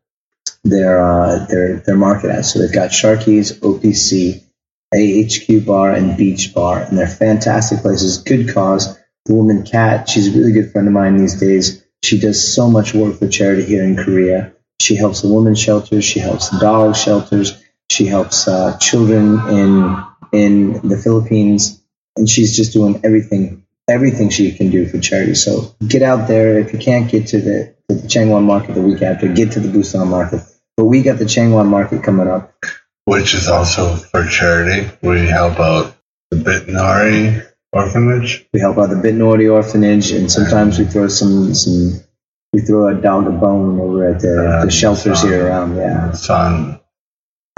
[0.69, 2.45] their uh, their their market at.
[2.45, 4.43] So they've got Sharky's, OPC,
[4.95, 8.19] AHQ Bar, and Beach Bar, and they're fantastic places.
[8.19, 8.99] Good cause.
[9.27, 11.85] The woman Kat, she's a really good friend of mine these days.
[12.05, 14.53] She does so much work for charity here in Korea.
[14.81, 16.05] She helps the women's shelters.
[16.05, 17.61] She helps the dog shelters.
[17.91, 21.83] She helps uh, children in in the Philippines,
[22.17, 25.35] and she's just doing everything everything she can do for charity.
[25.35, 26.59] So get out there.
[26.59, 29.69] If you can't get to the, the Changwon market the week after, get to the
[29.69, 30.41] Busan market.
[30.77, 32.53] But we got the Changwon market coming up.
[33.05, 34.91] which is also for charity.
[35.03, 35.97] We help out
[36.31, 38.47] the Bitnari orphanage.
[38.53, 42.01] We help out the Bitnori orphanage, and sometimes we throw some some
[42.53, 45.77] we throw a dog a bone over at the, Uh, the shelters here around.
[45.77, 46.81] Yeah, It's on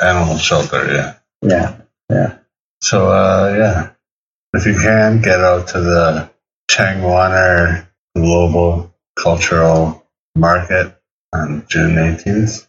[0.01, 1.15] animal shelter, yeah.
[1.43, 1.77] yeah,
[2.11, 2.39] yeah.
[2.81, 3.91] So, uh, yeah,
[4.55, 6.31] if you can, get out to the
[6.71, 10.97] Changwaner Global Cultural Market
[11.33, 12.67] on June 18th.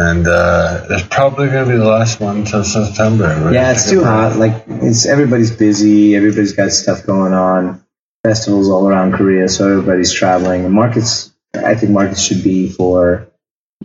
[0.00, 3.50] And uh, it's probably going to be the last one till September.
[3.52, 4.36] Yeah, it's too hot.
[4.36, 6.14] Like it's everybody's busy.
[6.14, 7.84] Everybody's got stuff going on.
[8.22, 10.70] Festivals all around Korea, so everybody's traveling.
[10.70, 13.28] Markets, I think markets should be for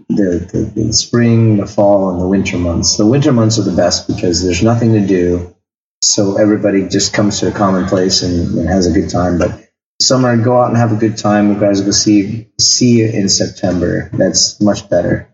[0.08, 2.98] the, the, the spring, the fall, and the winter months.
[2.98, 5.56] The winter months are the best because there's nothing to do,
[6.04, 9.40] so everybody just comes to a common place and, and has a good time.
[9.40, 9.68] But
[10.00, 11.54] summer, go out and have a good time.
[11.54, 14.12] You guys will see see you in September.
[14.14, 15.33] That's much better.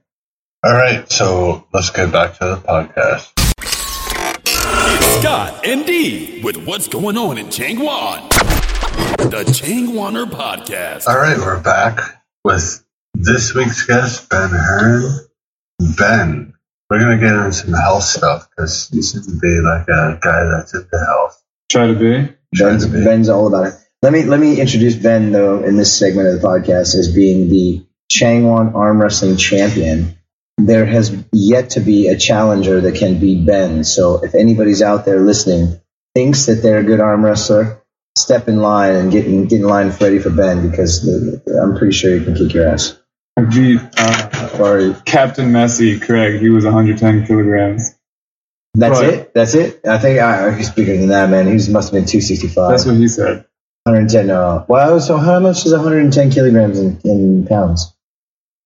[0.61, 3.31] All right, so let's get back to the podcast.
[4.41, 8.27] It's Scott and D with what's going on in Changwon.
[9.29, 11.07] The Changwaner Podcast.
[11.07, 12.01] All right, we're back
[12.43, 15.19] with this week's guest, Ben Hearn.
[15.97, 16.53] Ben,
[16.89, 20.19] we're going to get into some health stuff because you seem to be like a
[20.21, 21.41] guy that's into health.
[21.71, 22.35] Try to be.
[22.51, 23.05] Ben's, to be.
[23.05, 23.75] Ben's all about it.
[24.01, 27.47] Let me let me introduce Ben though in this segment of the podcast as being
[27.47, 30.18] the Changwon arm wrestling champion.
[30.65, 33.83] There has yet to be a challenger that can beat Ben.
[33.83, 35.79] So if anybody's out there listening
[36.15, 37.83] thinks that they're a good arm wrestler,
[38.17, 41.77] step in line and get in, get in line ready for Ben because the, I'm
[41.77, 42.97] pretty sure he can kick your ass.
[43.37, 46.41] I beat uh, Or Captain Messi, Craig.
[46.41, 47.95] He was 110 kilograms.
[48.73, 49.13] that's Right.
[49.13, 49.33] it.
[49.33, 49.81] That's it.
[49.87, 51.47] I think I, he's bigger than that, man.
[51.47, 52.71] He must have been 265.
[52.71, 53.45] That's what he said.
[53.83, 54.27] 110.
[54.27, 54.65] No.
[54.67, 54.99] Wow.
[54.99, 57.95] So how much is 110 kilograms in, in pounds?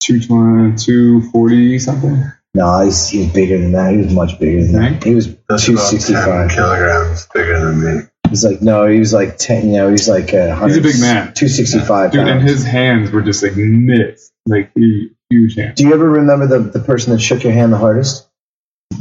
[0.04, 2.24] 220, 240 something.
[2.56, 3.92] No, he's, he's bigger than that.
[3.92, 5.04] He was much bigger than that.
[5.04, 6.52] He was That's about 10 265.
[6.52, 8.04] kilograms bigger than me.
[8.30, 11.00] He's like, no, he was like 10, you know, he's like uh, He's a big
[11.00, 11.34] man.
[11.34, 14.32] 265 Dude, and his hands were just like mitts.
[14.46, 15.78] Like huge, huge hands.
[15.78, 18.28] Do you ever remember the, the person that shook your hand the hardest?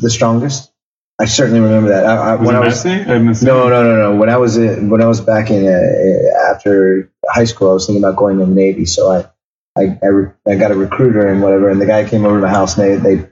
[0.01, 0.73] The strongest?
[1.21, 2.07] I certainly remember that.
[2.07, 3.07] I, I, Was when it I was, Messi?
[3.07, 4.17] I no, no, no, no.
[4.17, 7.87] When I was in, when I was back in uh, after high school, I was
[7.87, 8.87] thinking about going to the Navy.
[8.87, 9.31] So I
[9.77, 12.43] I I, re- I got a recruiter and whatever, and the guy came over to
[12.43, 13.29] my house and they they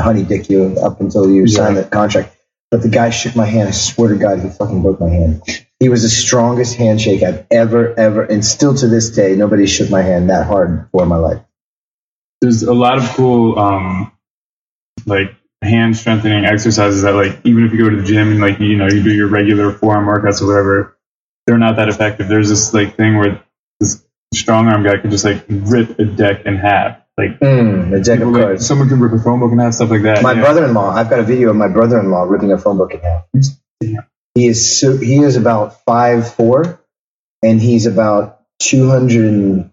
[0.00, 1.56] honey dick you up until you Yeah.
[1.56, 2.36] sign the contract.
[2.70, 3.68] But the guy shook my hand.
[3.68, 5.42] I swear to God, he fucking broke my hand.
[5.78, 9.88] He was the strongest handshake I've ever, ever, and still to this day, nobody shook
[9.90, 11.42] my hand that hard in my life.
[12.40, 14.12] There's a lot of cool, um,
[15.06, 18.58] like hand strengthening exercises that, like, even if you go to the gym and like
[18.58, 20.98] you know you do your regular forearm workouts or whatever,
[21.46, 22.28] they're not that effective.
[22.28, 23.42] There's this like thing where
[23.80, 24.05] this
[24.36, 26.98] strong arm guy could just like rip a deck in half.
[27.18, 28.66] Like, Mm, the deck of like, cards.
[28.66, 30.22] someone can rip a phone book in half, stuff like that.
[30.22, 30.40] My yeah.
[30.42, 30.90] brother-in-law.
[30.90, 33.24] I've got a video of my brother-in-law ripping a phone book in half.
[34.34, 36.78] He is so he is about five four,
[37.42, 39.70] and he's about two hundred and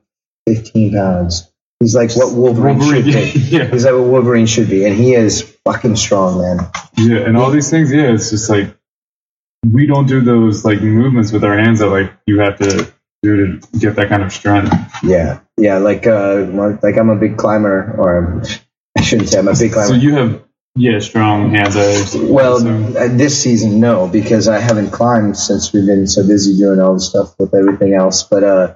[0.48, 1.50] fifteen pounds.
[1.82, 3.40] He's like what Wolverine, Wolverine, should be.
[3.58, 6.70] yeah, He's like what Wolverine should be, and he is fucking strong, man.
[6.98, 8.74] yeah, and all these things, yeah, it's just like
[9.70, 12.93] we don't do those like movements with our hands that like you have to
[13.24, 14.74] do to get that kind of strength.
[15.04, 15.78] Yeah, yeah.
[15.78, 16.46] Like uh,
[16.84, 18.44] like I'm a big climber, or
[18.98, 19.88] I shouldn't say I'm a big climber.
[19.90, 20.44] So you have
[20.76, 21.76] Yeah, strong hands.
[22.16, 22.98] Well, assume.
[22.98, 26.94] uh, this season, no, because I haven't climbed since we've been so busy doing all
[26.96, 28.24] the stuff with everything else.
[28.24, 28.76] But uh,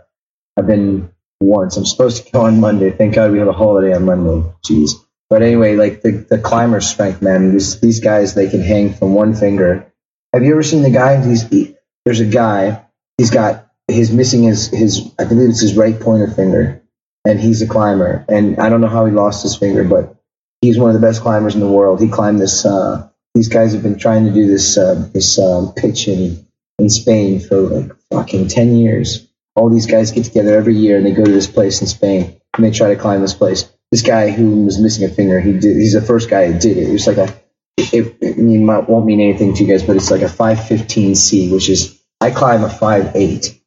[0.58, 1.78] I've been once.
[1.78, 2.92] I'm supposed to go on Monday.
[2.92, 4.50] Thank God we have a holiday on Monday.
[4.66, 4.92] Jeez.
[5.30, 7.52] But anyway, like the, the climber strength, man.
[7.52, 9.92] These these guys, they can hang from one finger.
[10.34, 11.22] Have you ever seen the guy?
[11.26, 12.86] He's he, there's a guy.
[13.18, 16.82] He's got he's missing his his I believe it's his right pointer finger,
[17.26, 18.26] and he's a climber.
[18.28, 20.16] And I don't know how he lost his finger, but
[20.62, 22.02] he's one of the best climbers in the world.
[22.02, 22.66] He climbed this.
[22.66, 26.46] Uh, these guys have been trying to do this uh, this um, pitch in
[26.80, 29.28] in Spain for like fucking ten years.
[29.56, 32.40] All these guys get together every year and they go to this place in Spain
[32.56, 33.72] and they try to climb this place.
[33.92, 35.78] This guy who was missing a finger, he did.
[35.78, 36.90] He's the first guy that did it.
[36.90, 37.34] It was like a.
[37.78, 42.02] It, it, won't mean anything to you guys, but it's like a 515C, which is
[42.20, 43.60] I climb a 5'8.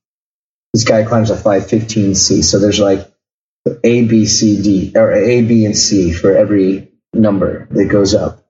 [0.72, 2.44] This guy climbs a 515C.
[2.44, 3.10] So there's like
[3.84, 8.46] A, B, C, D, or A, B, and C for every number that goes up.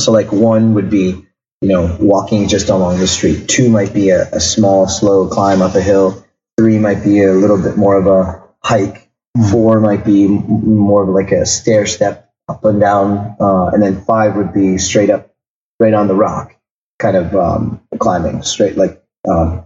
[0.00, 1.24] So like one would be,
[1.60, 3.48] you know, walking just along the street.
[3.48, 6.26] Two might be a, a small, slow climb up a hill.
[6.58, 9.10] Three might be a little bit more of a hike.
[9.50, 13.36] Four might be more of like a stair step up and down.
[13.40, 15.32] Uh, and then five would be straight up,
[15.78, 16.56] right on the rock,
[16.98, 19.64] kind of um, climbing straight like um,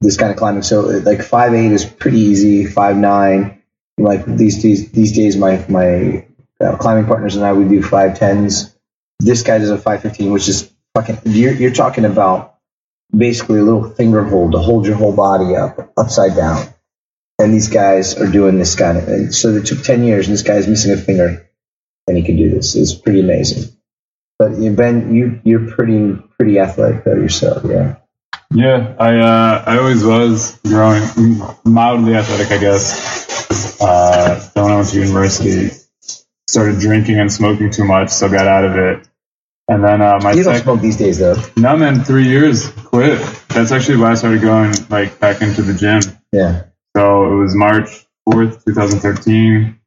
[0.00, 0.62] this kind of climbing.
[0.62, 2.66] So like five eight is pretty easy.
[2.66, 3.62] Five nine,
[3.98, 6.26] like these these these days, my my
[6.60, 8.76] uh, climbing partners and I we do five tens.
[9.18, 11.18] This guy does a five fifteen, which is fucking.
[11.24, 12.56] You're you're talking about
[13.14, 16.66] basically a little finger hold to hold your whole body up upside down.
[17.38, 19.08] And these guys are doing this kind of.
[19.08, 21.48] And so it took ten years, and this guy's missing a finger,
[22.06, 22.74] and he can do this.
[22.74, 23.74] It's pretty amazing.
[24.38, 27.96] But Ben, you you're pretty pretty athletic though yourself, yeah.
[28.52, 31.02] Yeah, I uh, I always was growing
[31.64, 33.80] mildly athletic, I guess.
[33.80, 35.70] Uh, then when I went to university,
[36.48, 39.08] started drinking and smoking too much, so got out of it.
[39.68, 41.36] And then uh, my You don't sec- smoke these days though.
[41.56, 43.20] no man, three years quit.
[43.50, 46.00] That's actually why I started going like back into the gym.
[46.32, 46.64] Yeah.
[46.96, 47.88] So it was March
[48.24, 49.78] fourth, two thousand thirteen.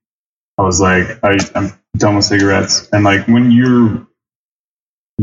[0.58, 4.08] I was like, I, I'm done with cigarettes, and like when you're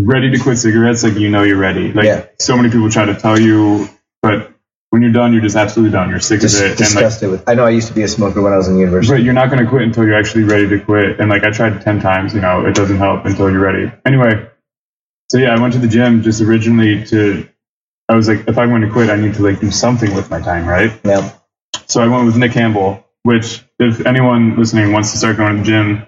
[0.07, 1.93] ready to quit cigarettes, like you know you're ready.
[1.93, 2.27] Like Yeah.
[2.39, 3.89] so many people try to tell you,
[4.23, 4.53] but
[4.91, 6.11] when you're done, you're just absolutely done.
[6.11, 7.49] You're sick Just of it, and like, disgusted with.
[7.49, 9.17] I know I used to be a smoker when I was in university.
[9.19, 11.21] but you're not going to quit until you're actually ready to quit.
[11.21, 13.93] And like I tried ten times, you know, it doesn't help until you're ready.
[14.05, 14.49] Anyway,
[15.31, 17.49] so yeah, I went to the gym just originally to.
[18.09, 20.29] I was like, if I'm going to quit, I need to like do something with
[20.31, 20.91] my time, right?
[21.05, 21.33] Yeah.
[21.87, 25.63] So I went with Nick Campbell, which if anyone listening wants to start going to
[25.63, 26.07] the gym,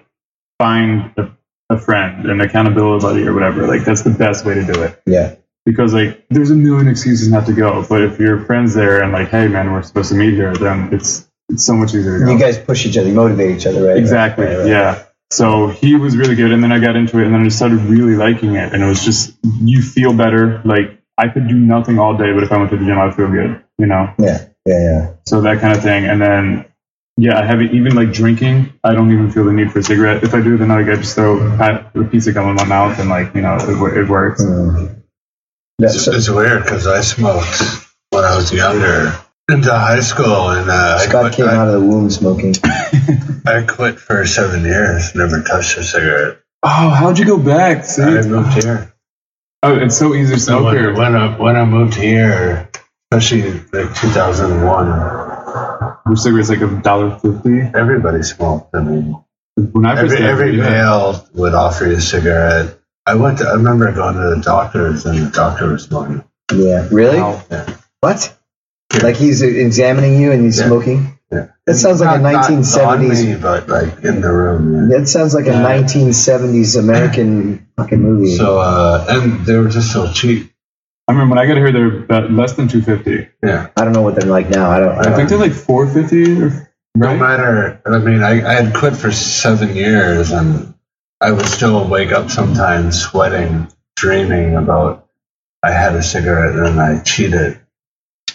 [0.59, 1.31] find a,
[1.73, 3.67] a friend, an accountability buddy or whatever.
[3.67, 5.01] Like that's the best way to do it.
[5.05, 5.35] Yeah.
[5.65, 7.85] Because like there's a million excuses not to go.
[7.87, 10.93] But if your friend's there and like, hey man, we're supposed to meet here, then
[10.93, 12.31] it's it's so much easier to go.
[12.31, 13.97] You guys push each other, you motivate each other, right?
[13.97, 14.45] Exactly.
[14.45, 14.67] Right, right.
[14.67, 15.03] Yeah.
[15.31, 17.57] So he was really good, and then I got into it, and then I just
[17.57, 20.61] started really liking it, and it was just you feel better.
[20.63, 23.15] Like I could do nothing all day, but if I went to the gym, I'd
[23.15, 23.63] feel good.
[23.77, 24.13] You know.
[24.19, 24.47] Yeah.
[24.65, 24.79] Yeah.
[24.79, 25.13] Yeah.
[25.25, 26.65] So that kind of thing, and then
[27.17, 28.73] yeah, I haven't even like drinking.
[28.83, 30.23] I don't even feel the need for a cigarette.
[30.23, 32.65] If I do, then like I just throw a a piece of gum in my
[32.65, 34.43] mouth, and like you know it, it works.
[34.43, 35.03] Mm.
[35.79, 37.61] That's It's, it's weird because I smoked
[38.09, 39.13] when I was younger
[39.49, 42.55] into high school, and uh, I, Scott quit, came I, out of the womb smoking.
[43.45, 46.39] I quit for seven years, never touched a cigarette.
[46.63, 47.85] Oh, how'd you go back?
[47.85, 48.01] See?
[48.01, 48.93] I moved here.
[49.63, 50.93] Oh, it's so easy to So smoke when, here.
[50.95, 52.69] when, I, when I moved here,
[53.11, 54.87] especially like 2001,
[56.05, 57.59] Your cigarette's like a dollar fifty.
[57.73, 58.75] everybody smoked.
[58.75, 59.15] I mean,
[59.55, 60.63] When I every, every yeah.
[60.69, 62.79] male would offer you a cigarette.
[63.05, 63.39] I went.
[63.39, 66.23] To, I remember going to the doctor's, and the doctor was smoking.
[66.53, 66.87] Yeah.
[66.91, 67.17] Really?
[67.17, 67.43] Wow.
[67.51, 67.75] Yeah.
[67.99, 68.37] What?
[69.01, 70.67] Like he's examining you and he's Yeah.
[70.67, 71.17] smoking?
[71.31, 71.47] Yeah.
[71.65, 72.85] That sounds like a Not- not 1970s.
[72.87, 74.89] on me, but like in the room.
[74.91, 74.97] Yeah.
[74.99, 78.35] That sounds like a 1970s American fucking movie.
[78.37, 80.52] So, uh, and they were just so cheap.
[81.13, 83.29] I remember when I got here, they're about less than two fifty.
[83.43, 83.69] Yeah.
[83.77, 84.71] I don't know what they're like now.
[84.71, 84.89] I don't.
[84.95, 86.25] I I don't think they're like four fifty.
[86.95, 87.19] No Right?
[87.19, 90.73] matter, I mean, I, I had quit for seven years and
[91.21, 95.07] I would still wake up sometimes sweating, dreaming about
[95.63, 97.59] I had a cigarette and I cheated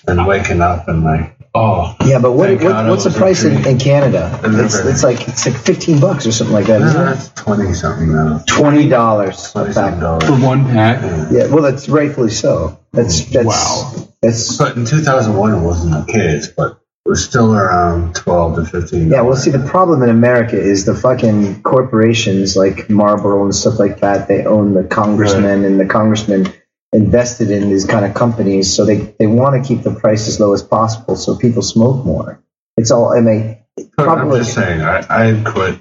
[0.08, 3.78] and waking up and like, oh, yeah, but what, what what's the price in, in
[3.78, 4.40] Canada?
[4.44, 7.04] It's, it's like it's like 15 bucks or something like that, no, isn't it?
[7.04, 8.42] that's 20 something now.
[8.46, 9.52] Twenty dollars.
[9.52, 11.02] 20 something For one pack.
[11.02, 11.28] Yeah.
[11.30, 12.78] Yeah, well, that's rightfully so.
[12.92, 13.32] That's mm.
[13.32, 14.08] that's Wow.
[14.22, 18.64] That's But in 2001, it wasn't the case, but it was still around 12 to
[18.64, 19.10] 15.
[19.10, 19.22] yeah.
[19.22, 24.00] Well, see, the problem in America is the fucking corporations like Marlboro and stuff like
[24.00, 24.28] that.
[24.28, 26.52] They own the congressmen, and the congressmen
[26.92, 30.40] invested in these kind of companies, so they they want to keep the price as
[30.40, 32.42] low as possible, so people smoke more.
[32.76, 33.16] It's all.
[33.16, 33.58] I mean,
[33.96, 35.80] But I'm just saying, I, I had quit.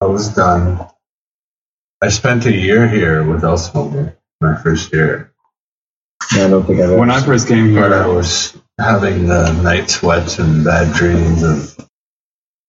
[0.00, 0.86] I was done.
[2.02, 4.12] I spent a year here without smoking.
[4.40, 5.32] My first year,
[6.32, 6.98] I don't think I've.
[6.98, 11.88] When I first came here, I was having the night sweats and bad dreams of.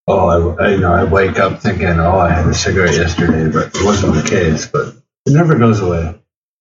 [0.06, 3.50] Oh, I, I you know I wake up thinking, oh, I had a cigarette yesterday,
[3.52, 4.66] but it wasn't the case.
[4.66, 4.94] But
[5.26, 6.15] it never goes away.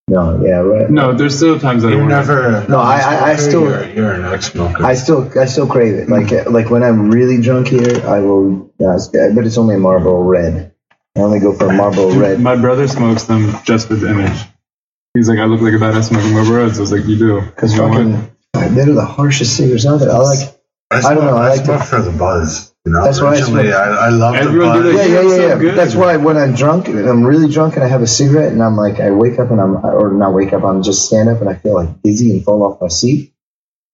[0.07, 0.89] No, yeah, right.
[0.89, 2.65] no, there's still times that I You want never.
[2.69, 4.85] No, I- I- I still- You're, you're an ex-smoker.
[4.85, 6.09] I still, I still crave it.
[6.09, 8.71] Like, like when I'm really drunk here, I will.
[8.79, 8.99] Uh,
[9.33, 10.73] but it's only a Marlboro Red.
[11.17, 12.39] I only go for a Marlboro Red.
[12.39, 14.37] My brother smokes them just for the image.
[15.15, 16.77] He's like, I look like a badass smoking Marlboro Reds.
[16.77, 17.41] I was like, you do.
[17.41, 17.87] Because You know
[18.53, 20.11] fucking, they're the harshest cigarettes out there.
[20.11, 20.49] I like.
[20.91, 22.74] I, I don't know, I I like smoke for the buzz.
[22.85, 23.65] You know, That's why I smoke.
[23.65, 23.69] I,
[24.05, 24.95] I love the Everyone do buzz.
[24.95, 25.09] that.
[25.09, 25.57] Yeah, yeah, You're yeah, so yeah.
[25.57, 25.75] good.
[25.75, 28.75] That's why when I'm drunk, I'm really drunk, and I have a cigarette, and I'm
[28.77, 31.49] like, I wake up and I'm, or not wake up, I'm just stand up and
[31.49, 33.33] I feel like dizzy and fall off my seat.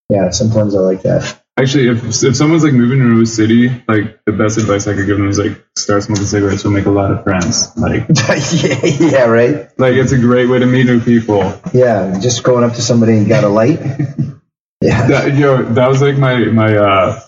[0.09, 1.41] Yeah, sometimes I like that.
[1.57, 5.05] Actually, if if someone's like moving to a city, like the best advice I could
[5.05, 6.63] give them is like start smoking cigarettes.
[6.63, 7.75] You'll make a lot of friends.
[7.77, 9.69] Like, yeah, yeah, right.
[9.79, 11.59] like it's a great way to meet new people.
[11.73, 13.79] Yeah, just going up to somebody and got a light.
[14.81, 17.19] Yeah, That, yo, that was like my my uh,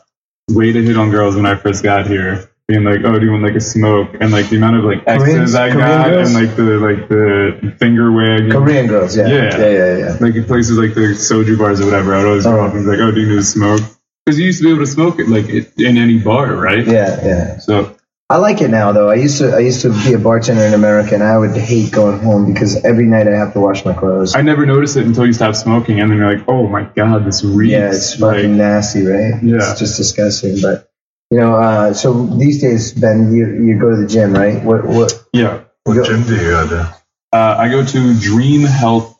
[0.49, 2.49] way to hit on girls when I first got here.
[2.67, 4.15] Being like, oh, do you want like a smoke?
[4.21, 6.33] And like the amount of like X's I Korean got, girls?
[6.33, 8.51] and like the like the finger wig.
[8.51, 9.17] Korean girls.
[9.17, 9.57] Yeah, Yeah.
[9.57, 10.17] yeah, yeah, yeah.
[10.21, 12.61] like in places like the soju bars or whatever, I'd always go Oh.
[12.61, 12.77] up uh-huh.
[12.77, 13.81] and be like, "Oh, do you need to smoke?"
[14.25, 16.87] Because you used to be able to smoke it like in any bar, right?
[16.87, 17.57] Yeah, yeah.
[17.59, 17.97] So
[18.29, 19.09] I like it now though.
[19.09, 21.91] I used to I used to be a bartender in America and I would hate
[21.91, 24.33] going home because every night I have to wash my clothes.
[24.33, 27.25] I never noticed it until you stopped smoking, and then you're like, "Oh my god,
[27.25, 29.43] this reeks!" yeah, it's like, fucking nasty, right?
[29.43, 29.57] Yeah.
[29.57, 30.61] It's just disgusting.
[30.61, 30.89] But
[31.29, 34.63] you know, uh, so these days, Ben, you you go to the gym, right?
[34.63, 35.61] What what yeah.
[35.83, 36.95] What gym do you go to?
[37.33, 39.19] Uh, I go to Dream Health.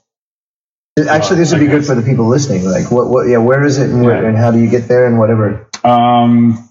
[1.09, 2.63] actually this would be good for the people listening.
[2.65, 4.29] Like what what yeah, where is it and where, Yeah.
[4.29, 5.67] and how do you get there and whatever.
[5.83, 6.69] Um,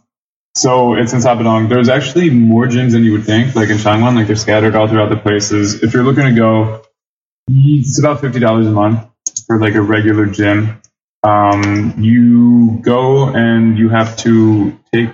[0.55, 1.69] so it's in Sabadong.
[1.69, 3.55] There's actually more gyms than you would think.
[3.55, 5.83] Like in Changwon, like they're scattered all throughout the places.
[5.83, 6.83] If you're looking to go,
[7.49, 9.07] it's about fifty dollars a month
[9.47, 10.81] for like a regular gym.
[11.23, 15.11] Um, you go and you have to take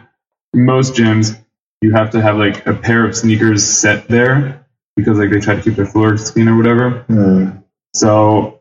[0.55, 1.39] most gyms.
[1.83, 4.67] You have to have like a pair of sneakers set there
[4.97, 7.03] because like they try to keep their floors clean or whatever.
[7.03, 7.51] Hmm.
[7.95, 8.61] So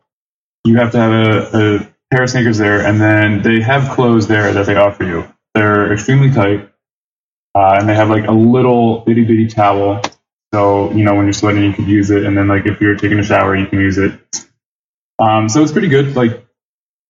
[0.64, 4.28] you have to have a, a pair of sneakers there, and then they have clothes
[4.28, 5.24] there that they offer you.
[5.54, 6.67] They're extremely tight,
[7.58, 10.00] uh, and they have like a little itty bitty towel.
[10.54, 12.94] So you know when you're sweating, you could use it, and then like if you're
[12.94, 14.12] taking a shower, you can use it.
[15.18, 16.14] Um, so it's pretty good.
[16.14, 16.46] Like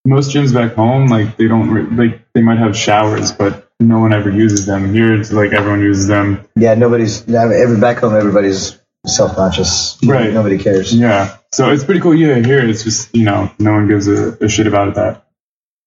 [0.06, 3.98] most gyms back home, like they don't re- like they might have showers, but no
[4.00, 4.94] one ever uses them.
[4.94, 6.48] Here, it's like everyone uses them.
[6.56, 8.16] Yeah, nobody's every back home.
[8.16, 9.98] Everybody's self conscious.
[10.04, 10.32] Right.
[10.32, 10.94] Nobody cares.
[10.94, 11.36] Yeah.
[11.52, 12.14] So it's pretty cool.
[12.14, 15.26] Yeah, here it's just, you know, no one gives a, a shit about that.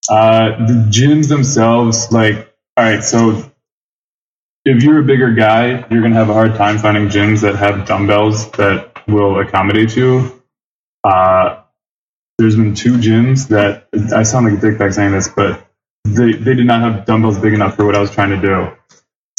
[0.08, 3.51] Uh, the gyms themselves, like, all right, so
[4.64, 7.56] if you're a bigger guy, you're going to have a hard time finding gyms that
[7.56, 10.42] have dumbbells that will accommodate you.
[11.02, 11.62] Uh,
[12.38, 15.68] there's been two gyms that I sound like a dick dickbag saying this, but
[16.04, 18.76] they, they did not have dumbbells big enough for what I was trying to do.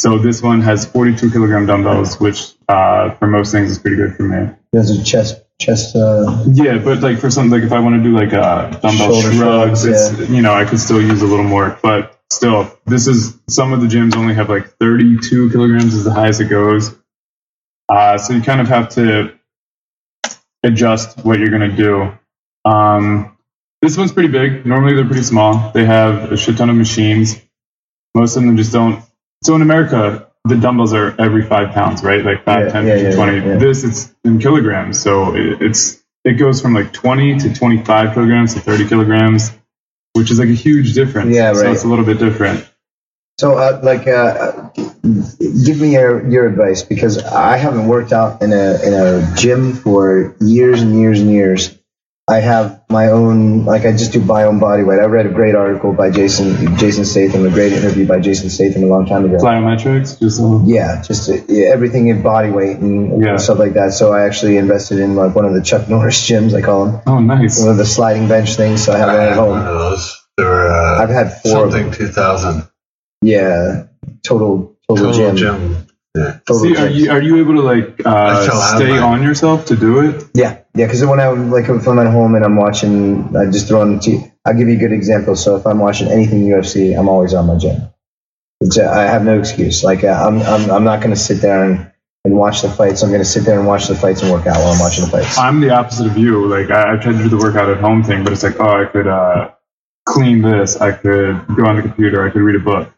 [0.00, 4.16] So this one has 42 kilogram dumbbells, which uh, for most things is pretty good
[4.16, 4.52] for me.
[4.72, 5.94] There's a chest chest.
[5.94, 9.20] Uh, Yeah, but like for something like if I want to do like a dumbbell
[9.20, 12.76] Shoulder shrugs, shrugs, it's you know I could still use a little more, but still,
[12.86, 16.48] this is some of the gyms only have like 32 kilograms is the highest it
[16.48, 16.94] goes.
[17.88, 19.38] Uh, so you kind of have to
[20.62, 22.12] adjust what you're gonna do.
[22.64, 23.36] Um,
[23.82, 24.64] this one's pretty big.
[24.64, 25.70] Normally they're pretty small.
[25.72, 27.36] They have a shit ton of machines.
[28.14, 29.02] Most of them just don't.
[29.42, 32.24] So in America, the dumbbells are every five pounds, right?
[32.24, 33.36] Like 5, Yeah, 10, yeah, 15, yeah, 20.
[33.48, 33.56] yeah.
[33.56, 35.00] This, it's in kilograms.
[35.00, 39.50] So it, it's it goes from like 20 to 25 kilograms to 30 kilograms,
[40.14, 41.34] which is like a huge difference.
[41.34, 41.56] Yeah, right.
[41.56, 42.68] So it's a little bit different.
[43.38, 48.52] So, uh, like, uh, give me your, your advice because I haven't worked out in
[48.52, 51.76] a in a gym for years and years and years.
[52.26, 54.98] I have my own, like, I just do my own body weight.
[54.98, 58.82] I read a great article by Jason Jason Statham, a great interview by Jason Statham
[58.82, 59.36] a long time ago.
[59.36, 63.36] Plyometrics, just Yeah, just uh, yeah, everything in body weight and Yeah.
[63.36, 63.92] stuff like that.
[63.92, 67.02] So I actually invested in like one of the Chuck Norris gyms, I call them,
[67.06, 67.60] oh nice.
[67.60, 68.82] one of the sliding bench things.
[68.82, 69.68] So I have one I at had one home.
[69.68, 70.26] of those.
[70.38, 71.66] They were uh, I've had four.
[71.66, 72.08] Of something them.
[72.08, 72.68] 2000
[73.20, 73.84] Yeah,
[74.22, 75.36] total total, total gym.
[75.36, 75.86] gym.
[76.14, 76.38] Yeah.
[76.46, 79.98] Total See, are you are you able to like uh, stay on yourself to do
[80.00, 80.30] it?
[80.34, 80.86] Yeah, yeah.
[80.86, 83.96] Because when I like if I'm at home and I'm watching, I just throw on
[83.96, 84.32] the TV.
[84.44, 85.34] I'll give you a good example.
[85.34, 87.88] So if I'm watching anything UFC, I'm always on my gym.
[88.60, 89.82] It's, uh, I have no excuse.
[89.82, 91.90] Like uh, I'm, I'm, I'm not going to sit there and,
[92.24, 93.02] and watch the fights.
[93.02, 95.04] I'm going to sit there and watch the fights and work out while I'm watching
[95.04, 95.36] the fights.
[95.36, 96.46] I'm the opposite of you.
[96.46, 98.82] Like I, I tried to do the workout at home thing, but it's like, oh,
[98.82, 99.50] I could uh,
[100.06, 100.76] clean this.
[100.76, 102.24] I could go on the computer.
[102.26, 102.93] I could read a book.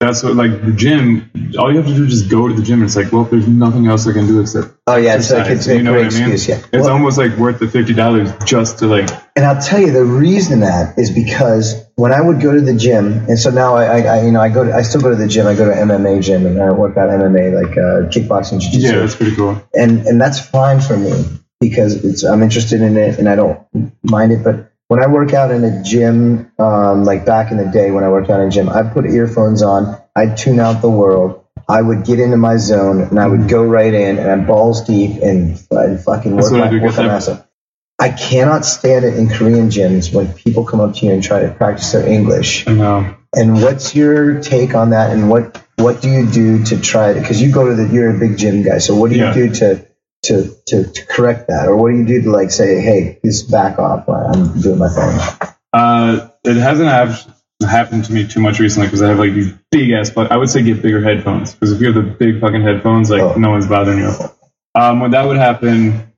[0.00, 1.30] That's what like the gym.
[1.58, 2.80] All you have to do is just go to the gym.
[2.80, 5.50] And It's like, well, there's nothing else I can do except Oh yeah, it's like
[5.50, 6.32] it's a you know great I mean?
[6.32, 6.48] excuse.
[6.48, 6.56] Yeah.
[6.72, 9.08] It's Well, almost like worth the fifty dollars just to like.
[9.36, 12.74] And I'll tell you the reason that is because when I would go to the
[12.74, 15.10] gym, and so now I, I, I you know, I go to, I still go
[15.10, 15.46] to the gym.
[15.46, 18.98] I go to MMA gym and I work out MMA like uh, kickboxing, jiu-jitsu, Yeah,
[19.00, 19.62] that's pretty cool.
[19.74, 21.12] and and that's fine for me
[21.60, 23.60] because it's I'm interested in it and I don't
[24.02, 24.44] mind it.
[24.44, 28.04] But when I work out in a gym, um, like back in the day when
[28.04, 31.44] I worked out in a gym, I put earphones on, I'd tune out the world.
[31.68, 34.86] I would get into my zone and I would go right in and I'm balls
[34.86, 37.44] deep and, and fucking work I my, work my ass off.
[37.98, 41.42] I cannot stand it in Korean gyms when people come up to you and try
[41.42, 42.68] to practice their English.
[42.68, 43.16] I know.
[43.34, 45.10] And what's your take on that?
[45.10, 47.20] And what what do you do to try to?
[47.20, 48.78] Because you go to the you're a big gym guy.
[48.78, 49.34] So what do you Yeah.
[49.34, 49.86] do to,
[50.24, 53.50] to to to correct that, or what do you do to like say, hey, just
[53.50, 54.08] back off?
[54.08, 55.48] I'm doing my thing.
[55.72, 59.52] Uh, it hasn't have, happened to me too much recently because I have like these
[59.70, 60.10] big ass.
[60.10, 63.10] But I would say get bigger headphones because if you have the big fucking headphones,
[63.10, 63.34] like Oh.
[63.34, 64.12] no one's bothering you.
[64.74, 66.12] Um, when that would happen,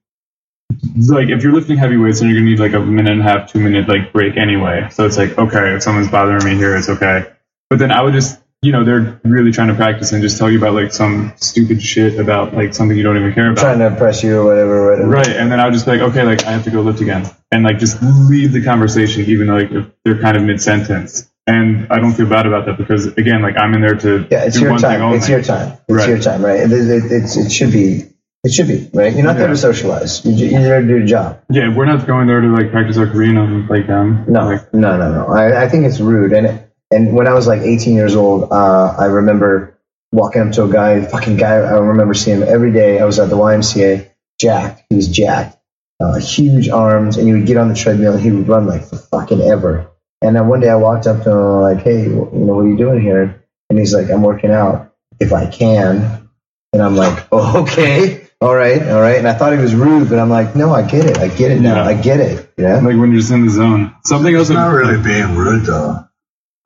[1.08, 3.24] like if you're lifting heavy weights, then you're gonna need like a minute and a
[3.24, 4.88] half, two minute like break anyway.
[4.90, 7.26] So it's like okay, if someone's bothering me here, it's okay.
[7.70, 10.50] But then I would just, you know, they're really trying to practice and just tell
[10.50, 13.60] you about like some stupid shit about like something you don't even care about.
[13.60, 14.90] trying to impress you or whatever.
[14.90, 15.08] whatever.
[15.08, 17.00] Right, and then I would just be like, okay, like I have to go lift
[17.00, 20.60] again, and like just leave the conversation, even though like if they're kind of mid
[20.60, 24.26] sentence, and I don't feel bad about that because again, like I'm in there to
[24.30, 25.14] Yeah, it's your time.
[25.14, 25.78] It's your time.
[25.88, 26.08] It's Right.
[26.08, 26.60] your time, right?
[26.60, 28.06] It, it, it's, it should be.
[28.44, 29.12] It should be right.
[29.12, 30.24] You're not there to socialize.
[30.24, 31.42] You're you're there to do your job.
[31.50, 34.24] Yeah, we're not going there to like practice our Korean and like them.
[34.28, 35.26] No, like, no, no, no.
[35.26, 36.32] I, I think it's rude.
[36.32, 39.78] And and when I was like 18 years old, uh, I remember
[40.12, 41.56] walking up to a guy, fucking guy.
[41.56, 42.98] I remember seeing him every day.
[42.98, 44.10] I was at the YMCA,
[44.40, 44.84] jacked.
[44.88, 45.58] He was jacked,
[46.00, 48.84] uh, huge arms, and he would get on the treadmill and he would run like
[48.84, 49.90] for fucking ever.
[50.22, 52.54] And then one day I walked up to him and I'm like, "Hey, you know,
[52.54, 56.28] what are you doing here?" And he's like, "I'm working out if I can."
[56.72, 59.18] And I'm like, "Oh, okay." All right, all right.
[59.18, 61.18] And I thought he was rude, but I'm like, no, I get it.
[61.18, 61.82] I get it now.
[61.82, 61.88] Yeah.
[61.88, 62.52] I get it.
[62.56, 63.96] Yeah, like when you're just in the zone.
[64.04, 64.48] Something else.
[64.48, 66.07] It's not really being rude, though.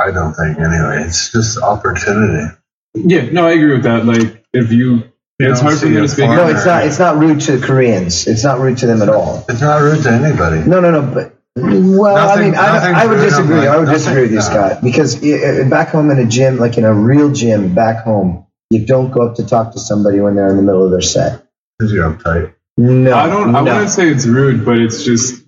[0.06, 1.04] I don't think, anyway.
[1.06, 2.54] It's just opportunity.
[2.94, 4.04] Yeah, no, I agree with that.
[4.04, 5.04] Like if you, You
[5.38, 6.26] it's don't hard for see me to speak.
[6.28, 6.84] No, it's not.
[6.84, 8.26] It's not rude to Koreans.
[8.26, 9.44] It's not rude to them at all.
[9.48, 10.58] It's not rude to anybody.
[10.68, 11.02] No, no, no.
[11.14, 13.56] But well, I mean, I, I would disagree.
[13.56, 14.42] like, I would nothing- disagree with you, no.
[14.42, 18.46] Scott, because uh, back home in a gym, like in a real gym back home,
[18.70, 21.00] you don't go up to talk to somebody when they're in the middle of their
[21.02, 21.46] set.
[21.78, 22.54] Because you're uptight.
[22.78, 23.54] No, I don't.
[23.54, 23.72] I no.
[23.74, 25.42] wouldn't say it's rude, but it's just.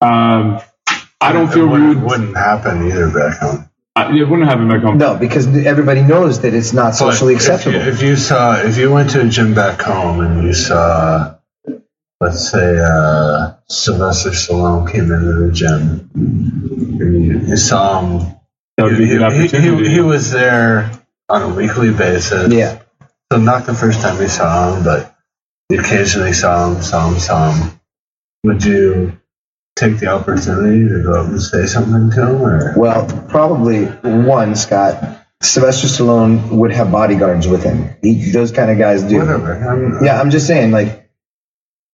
[0.00, 0.60] Um,
[1.20, 2.04] I don't feel it wouldn't, rude.
[2.04, 3.68] wouldn't happen either back home.
[3.96, 4.98] I, it wouldn't happen back home.
[4.98, 7.88] No, because everybody knows that it's not socially But if you- acceptable.
[7.88, 11.34] If you, saw, if you went to a gym back home and you saw,
[12.20, 18.34] let's say, uh, Sylvester Stallone came into the gym, and you, you saw him,
[18.76, 20.90] That would be a he, good he, he, he was there
[21.28, 22.52] on a weekly basis.
[22.52, 22.80] yeah,
[23.32, 25.14] So not the first time you saw him, but
[25.68, 27.80] you occasionally saw him, saw him, saw him.
[28.44, 29.18] Would you
[29.76, 34.54] take the opportunity to go up and say something to him, or Well, probably one,
[34.56, 35.18] Scott.
[35.42, 37.96] Sylvester Stallone would have bodyguards with him.
[38.02, 39.18] He, those kind of guys do.
[39.18, 39.54] whatever?
[39.54, 41.10] I'm, Yeah, I'm just saying, like,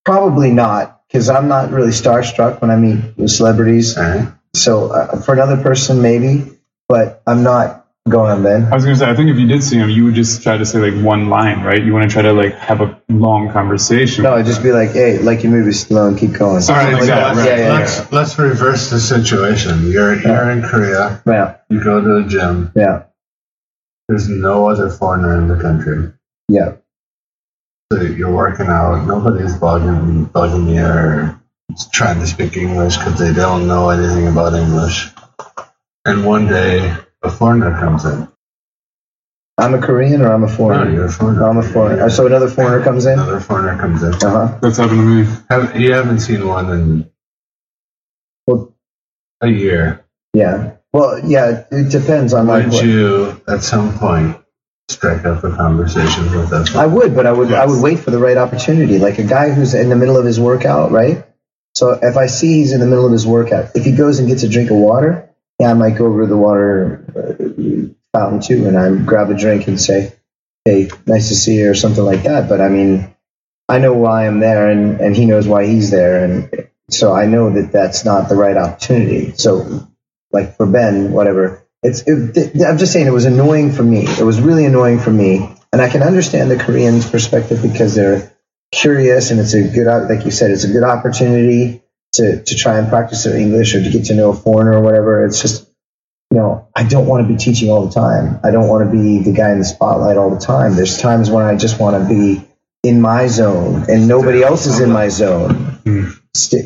[0.03, 3.97] probably not, because I'm not really starstruck when I meet with celebrities.
[3.97, 4.27] Right.
[4.53, 6.57] So uh, for another person, maybe,
[6.89, 8.65] but I'm not going on then.
[8.65, 10.57] I was gonna say, I think if you did see him, you would just try
[10.57, 11.83] to say like one line, right?
[11.83, 14.23] You want to try to like have a long conversation.
[14.23, 16.41] No, I'd just be like, hey, like your movie, Stallone, keep going.
[16.41, 17.49] All right, Something like exactly, that.
[17.49, 17.59] right.
[17.59, 19.91] Yeah, yeah, let's let's reverse the situation.
[19.91, 21.21] You're you're in Korea.
[21.25, 21.57] yeah.
[21.69, 22.71] You go to the gym.
[22.75, 23.03] Yeah,
[24.07, 26.13] There's no other foreigner in the country.
[26.49, 26.73] yeah,
[27.91, 29.05] So you're working out.
[29.05, 31.41] Nobody's bugging bugging you or
[31.91, 35.09] trying to speak English because they don't know anything about English.
[36.05, 36.95] And one day
[37.27, 38.27] a foreigner comes in.
[39.59, 40.91] I'm a Korean or I'm a No, foreigner?
[40.93, 41.43] you're a foreigner.
[41.49, 42.09] I'm a foreigner.
[42.09, 43.17] So another foreigner comes in?
[43.17, 44.13] Uh Another foreigner comes in.
[44.13, 44.59] huh.
[44.61, 45.37] That's happened to me.
[45.49, 47.11] Have, you haven't seen one in
[48.45, 48.75] Well,
[49.41, 50.05] a year.
[50.33, 50.73] yeah.
[50.93, 54.37] Well, yeah, it depends on like Would you, at some point,
[54.89, 56.75] strike up a conversation with that?
[56.75, 58.97] I would, but I would I would wait for the right opportunity.
[58.99, 61.25] Like a guy who's in the middle of his workout, right?
[61.75, 64.27] So if I see he's in the middle of his workout, if he goes and
[64.27, 65.26] gets a drink of water,
[65.59, 69.35] yeah, I might go over to the water uh, fountain too, and I grab a
[69.35, 70.13] drink and say,
[70.65, 72.47] "Hey, nice to see you," or something like that.
[72.47, 73.13] But I mean,
[73.67, 77.25] I know why I'm there, and and he knows why he's there, and so I
[77.25, 79.33] know that that's not the right opportunity.
[79.35, 79.87] So,
[80.31, 81.63] like for Ben, whatever.
[81.83, 82.03] It's.
[82.05, 84.05] It, I'm just saying, it was annoying for me.
[84.07, 88.31] It was really annoying for me, and I can understand the Koreans' perspective because they're
[88.71, 91.83] curious, and it's a good, like you said, it's a good opportunity
[92.13, 94.81] to to try and practice their English or to get to know a foreigner or
[94.81, 95.25] whatever.
[95.25, 95.67] It's just,
[96.31, 98.39] you know, I don't want to be teaching all the time.
[98.43, 100.75] I don't want to be the guy in the spotlight all the time.
[100.75, 102.43] There's times when I just want to be
[102.83, 105.53] in my zone and nobody else is in my zone.
[105.83, 106.09] Hmm.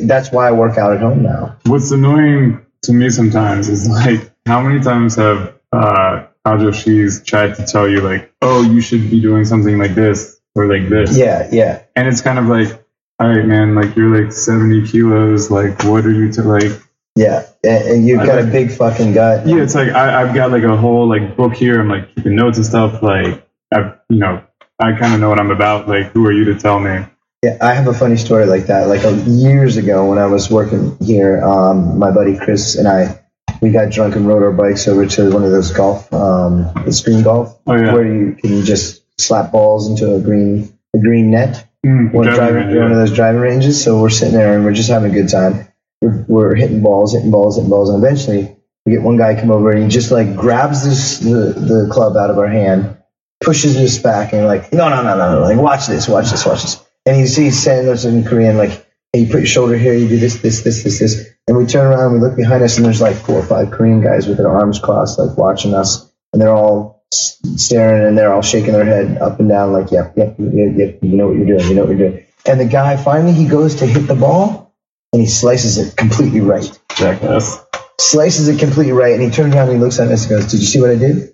[0.01, 1.57] That's why I work out at home now.
[1.65, 7.65] What's annoying to me sometimes is like how many times have uh ajusshis tried to
[7.65, 11.15] tell you like, oh, you should be doing something like this or like this.
[11.17, 11.83] Yeah, yeah.
[11.95, 12.80] And it's kind of like,
[13.21, 15.51] all right, man, like you're like 70 kilos.
[15.51, 16.71] Like, what are you to like?
[17.15, 19.45] Yeah, and, and you've I got a big fucking gut.
[19.45, 21.79] Yeah, it's like I, I've got like a whole like book here.
[21.79, 23.03] I'm like keeping notes and stuff.
[23.03, 24.43] Like, I've, you know,
[24.79, 25.87] I kind of know what I'm about.
[25.87, 27.05] Like, who are you to tell me?
[27.43, 28.87] Yeah, I have a funny story like that.
[28.87, 33.19] Like uh, years ago when I was working here, um, my buddy Chris and I,
[33.61, 36.91] we got drunk and rode our bikes over to one of those golf, um, the
[36.91, 37.93] screen golf, Oh yeah.
[37.93, 41.67] where you can just slap balls into a green, a green net.
[41.85, 42.81] Mm, One, driving range, yeah.
[42.83, 43.83] one of those driving ranges.
[43.83, 45.67] So we're sitting there and we're just having a good time.
[46.01, 48.55] We're, we're hitting balls, hitting balls, hitting balls, and eventually
[48.85, 52.17] we get one guy come over and he just like grabs this the, the club
[52.17, 52.97] out of our hand,
[53.43, 56.45] pushes this back, and like, no, no, no, no, no, like watch this, watch this,
[56.45, 56.83] watch this.
[57.05, 58.71] And he's he's saying us in Korean like,
[59.13, 61.27] hey, you put your shoulder here, you do this, this, this, this, this.
[61.47, 63.71] And we turn around, and we look behind us, and there's like four or five
[63.71, 68.33] Korean guys with their arms crossed, like watching us, and they're all staring and they're
[68.33, 71.37] all shaking their head up and down, like, yep, yep, yep, yep, you know what
[71.37, 72.25] you're doing, you know what you're doing.
[72.45, 74.73] And the guy finally he goes to hit the ball,
[75.13, 77.63] and he slices it completely right, Jackass.
[77.99, 80.49] slices it completely right, and he turns around and he looks at us and goes,
[80.51, 81.33] "Did you see what I did?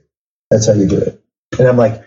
[0.52, 1.22] That's how you do it."
[1.58, 2.04] And I'm like,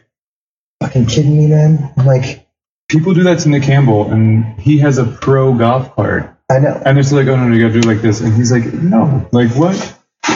[0.82, 2.46] "Fucking kidding me, man?" I'm like,
[2.88, 6.36] People do that to Nick Campbell, and he has a pro golf cart.
[6.50, 8.20] "I know, And they're still like, oh no, no, you gotta do it like this.
[8.20, 9.76] And he's like, no, like what?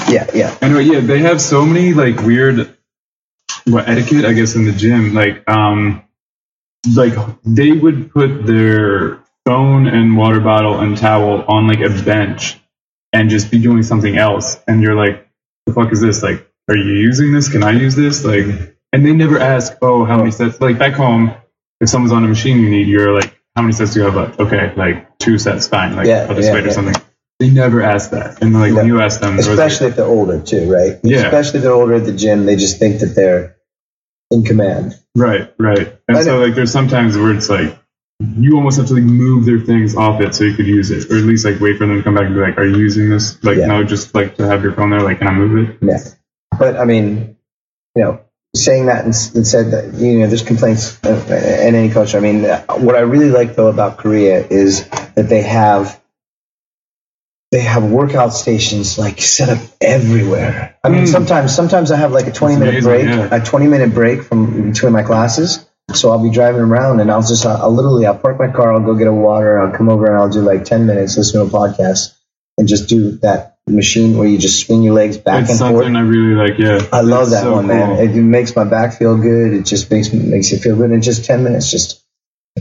[0.08, 2.76] yeah, yeah, Anyway, yeah, they have so many like weird
[3.66, 5.14] what etiquette, I guess, in the gym.
[5.14, 6.04] Like, um,
[6.94, 12.60] like they would put their phone and water bottle and towel on like a bench
[13.12, 14.58] and just be doing something else.
[14.66, 15.28] And you're like,
[15.66, 16.22] the fuck is this?
[16.22, 17.50] Like, are you using this?
[17.50, 18.24] Can I use this?
[18.24, 18.46] Like,
[18.92, 20.60] and they never ask, oh, how many sets?
[20.60, 21.34] Like back home,
[21.80, 24.16] if someone's on a machine you need, you're like, how many sets do you have
[24.16, 24.40] left?
[24.40, 25.96] Okay, like two sets, fine.
[25.96, 26.72] Like, Yeah, I'll just yeah, wait or yeah.
[26.72, 27.02] something.
[27.40, 28.42] They never ask that.
[28.42, 30.98] And like when you ask them, they're like, especially if they're older too, right?
[31.02, 31.24] Yeah.
[31.24, 33.56] Especially if they're older at the gym, they just think that they're
[34.30, 34.94] in command.
[35.16, 35.98] Right, right.
[36.08, 36.46] And I so know.
[36.46, 37.78] like there's sometimes where it's like
[38.20, 41.10] you almost have to like move their things off it so you could use it.
[41.10, 42.76] Or at least like wait for them to come back and be like, Are you
[42.78, 43.42] using this?
[43.42, 43.66] Like Yeah.
[43.66, 45.78] no, just like to have your phone there, like can I move it?
[45.82, 45.98] Yeah.
[46.56, 47.36] But I mean,
[47.96, 48.20] you know,
[48.54, 51.10] saying that and, and said that you know there's complaints uh,
[51.66, 52.16] in any culture.
[52.16, 56.00] I mean, what I really like though about Korea is that they have
[57.54, 60.76] they have workout stations like set up everywhere.
[60.82, 61.08] I mean, Mm.
[61.16, 63.36] sometimes sometimes I have like a 20 minute amazing, break, yeah.
[63.36, 65.64] a 20 minute break from between my classes.
[65.92, 68.72] So I'll be driving around and I'll just I'll, I'll literally I'll park my car,
[68.74, 71.40] I'll go get a water, I'll come over and I'll do like 10 minutes, listen
[71.40, 72.14] to a podcast,
[72.58, 75.84] and just do that machine where you just swing your legs back it's and forth.
[75.84, 76.80] something I really like, yeah.
[76.92, 77.96] I love It's that so one, man.
[77.96, 77.98] cool.
[78.00, 79.52] It makes my back feel good.
[79.54, 81.70] It just makes me makes you feel good in just ten minutes.
[81.70, 82.02] Just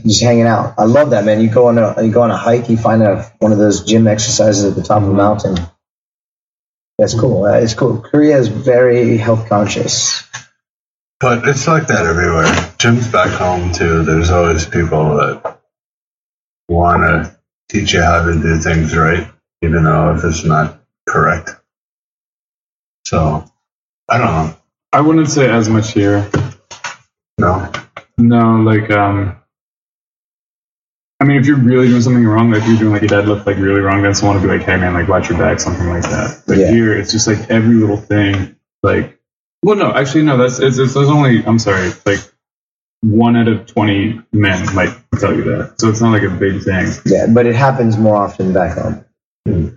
[0.02, 0.76] just hanging out.
[0.78, 1.42] I love that, man.
[1.42, 2.70] You go on a you go on a hike.
[2.70, 5.56] You find a one of those gym exercises at the top of the mountain.
[6.98, 7.46] That's cool.
[7.46, 8.02] Uh, It's cool.
[8.02, 10.24] Korea is very health conscious.
[11.20, 12.46] But it's like that everywhere.
[12.78, 14.04] Gyms back home too.
[14.04, 15.60] There's always people that
[16.68, 17.38] want to
[17.70, 19.28] teach you how to do things right,
[19.62, 21.52] even though if it's not correct.
[23.06, 23.46] So
[24.10, 24.58] I don't know.
[24.92, 26.30] I wouldn't say as much here.
[27.40, 27.72] No,
[28.18, 29.38] No, like um
[31.20, 33.46] I mean if you're really doing something wrong, like if you're doing like a deadlift
[33.46, 35.88] like really wrong, then someone will be like, Hey man, like watch your back, something
[35.88, 36.44] like that.
[36.48, 36.72] But Yeah.
[36.72, 39.20] here it's just like every little thing, like
[39.64, 42.20] well no, actually no, that's it's, it's there's only I'm sorry, like
[43.02, 45.76] one out of twenty men might tell you that.
[45.80, 46.88] So it's not like a big thing.
[47.06, 49.06] Yeah, but it happens more often back home.
[49.48, 49.68] Hmm.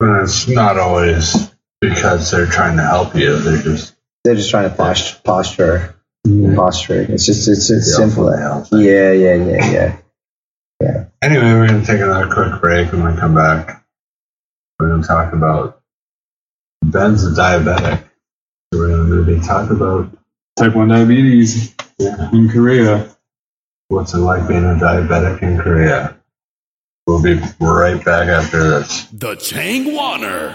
[0.00, 3.36] but it's not always because they're trying to help you.
[3.38, 5.94] They're just They're just trying to posture, posture,
[6.56, 7.02] posture.
[7.02, 8.30] It's just it's it's Yeah, simple.
[8.30, 8.64] yeah.
[8.72, 9.96] Yeah, yeah, yeah,
[10.84, 11.04] yeah.
[11.22, 12.92] Anyway, we're going to take another quick break.
[12.92, 13.84] When we come back,
[14.78, 15.80] we're going to talk about
[16.82, 18.04] Ben's a diabetic.
[18.72, 20.10] So we're going to maybe talk about
[20.56, 23.10] Type one diabetes yeah, in Korea.
[23.88, 26.16] what's it like being a diabetic in Korea.
[27.08, 29.06] We'll be right back after this.
[29.06, 30.54] The Changwaner.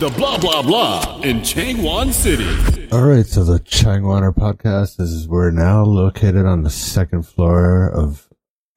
[0.00, 2.88] The blah blah blah in Changwon City.
[2.90, 8.29] All right, so the Changwaner podcast is we're now located on the second floor of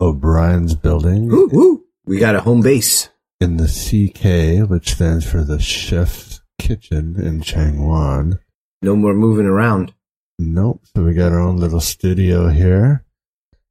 [0.03, 1.83] O'Brien's building Woo, woo.
[2.05, 3.09] We got a home base.
[3.39, 8.39] in the CK, which stands for the Chef's Kitchen in Changwon.
[8.81, 9.93] No more moving around.
[10.37, 10.81] Nope.
[10.93, 13.05] So we got our own little studio here.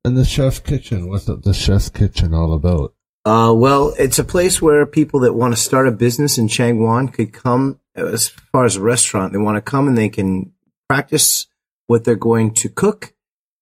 [0.04, 2.94] And the Chef's Kitchen, what's the Chef's Kitchen all about?
[3.26, 7.12] Uh, well, it's a place where people that want to start a business in Changwon
[7.12, 7.78] could come.
[7.94, 10.52] As far as a restaurant, they want to come and they can
[10.88, 11.46] practice
[11.88, 13.12] what they're going to cook,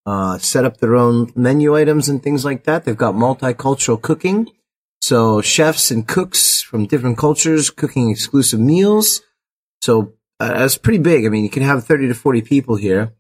[0.07, 2.85] uh, set up their own menu items and things like that.
[2.85, 4.49] They've got multicultural cooking,
[5.01, 9.21] so chefs and cooks from different cultures cooking exclusive meals.
[9.83, 11.27] So uh, that's pretty big.
[11.27, 13.13] I mean, you can have thirty to forty people here.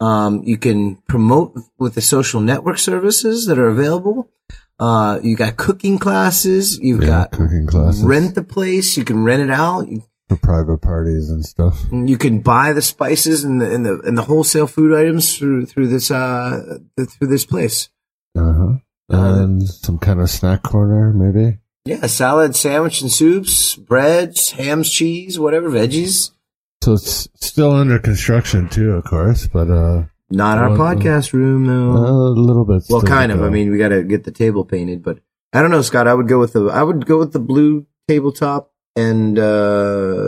[0.00, 4.28] Um, you can promote with the social network services that are available.
[4.80, 6.78] Uh, you got cooking classes.
[6.80, 8.96] You've Yeah, got cooking classes rent the place.
[8.96, 9.86] You can rent it out.
[9.88, 11.84] You, for private parties and stuff.
[11.92, 15.66] you can buy the spices and the and the and the wholesale food items through
[15.66, 17.88] through this uh through this place.
[18.36, 18.72] Uh huh.
[19.08, 21.58] And some kind of snack corner, maybe.
[21.84, 26.30] Yeah, salad, sandwich, and soups, breads, hams, cheese, whatever, veggies.
[26.82, 31.66] So it's still under construction too, of course, but uh, Not our Well, podcast room
[31.66, 31.90] though.
[31.90, 32.84] a little bit.
[32.88, 33.42] well, kind of.
[33.42, 35.18] I mean, we got to get the table painted, but
[35.52, 36.08] I don't know, Scott.
[36.08, 39.42] I would go with the I would go with the blue tabletop and uh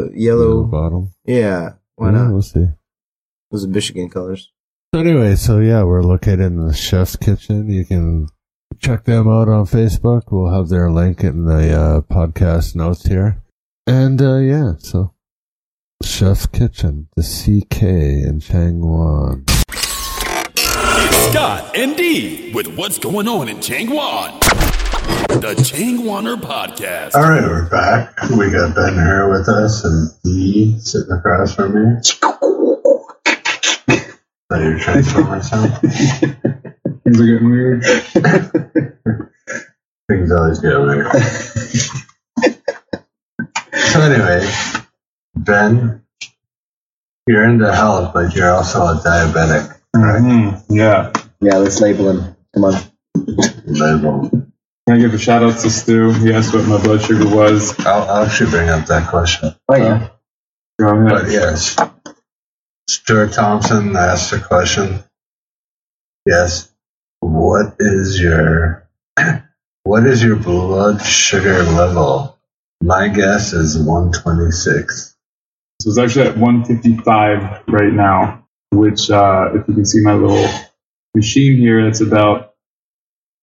[0.09, 0.65] Little yellow.
[0.65, 1.13] bottom.
[1.25, 2.33] Yeah, why Yeah, not?
[2.33, 2.67] We'll see.
[3.51, 4.51] Those are Michigan colors.
[4.95, 7.69] So anyway, so yeah, we're located in the chef's kitchen.
[7.69, 8.29] You can
[8.79, 10.23] check them out on Facebook.
[10.31, 13.43] We'll have their link in the uh, podcast notes here.
[13.87, 15.13] And uh, yeah, so
[16.03, 19.45] chef's kitchen, the CK in Changwon.
[20.57, 24.41] It's Scott and D with what's going on in Changwon.
[25.09, 27.15] The Changwaner Podcast.
[27.15, 28.19] All right, we're back.
[28.31, 31.97] We got Ben here with us and D sitting across from me.
[34.51, 35.73] That your transformer sound?
[35.81, 37.83] Things are getting weird.
[40.09, 41.07] Things always get weird.
[43.75, 44.49] so anyway,
[45.37, 46.03] Ben,
[47.27, 50.23] you're into health, but you're also a diabetic, right?
[50.23, 51.13] Mhm, Yeah.
[51.41, 52.37] Yeah, let's label him.
[52.55, 52.81] Come on.
[53.67, 54.31] Label.
[54.87, 56.13] Can I give a shout out to Stu?
[56.13, 57.79] He asked what my blood sugar was.
[57.87, 59.55] I'll, I'll actually bring up that question.
[59.69, 60.09] Oh yeah.
[60.79, 61.09] Go ahead.
[61.09, 61.77] But yes,
[62.89, 65.03] Stuart Thompson asked a question.
[66.27, 66.71] Yes,
[67.21, 68.89] what is your
[69.85, 72.39] what is your blood sugar level?
[72.83, 75.17] My guess is 126.
[75.81, 80.49] So it's actually at 155 right now, which, uh, if you can see my little
[81.15, 82.54] machine here, that's about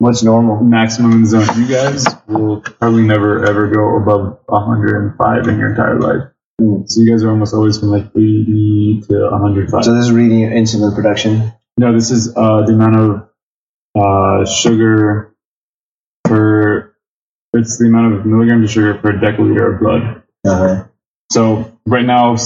[0.02, 0.64] What's normal?
[0.64, 1.62] maximum in the zone.
[1.62, 6.30] You guys will probably never ever go above 105 in your entire life.
[6.60, 6.88] Hmm.
[6.88, 9.84] So you guys are almost always from like 80 to 105.
[9.84, 11.54] So this is reading your insulin production.
[11.78, 13.30] no, this is uh, the amount of
[13.94, 15.36] uh, sugar
[16.24, 16.96] per.
[17.54, 20.24] It's the amount of milligrams of sugar per deciliter of blood.
[20.48, 20.86] Uh-huh.
[21.32, 22.38] So right now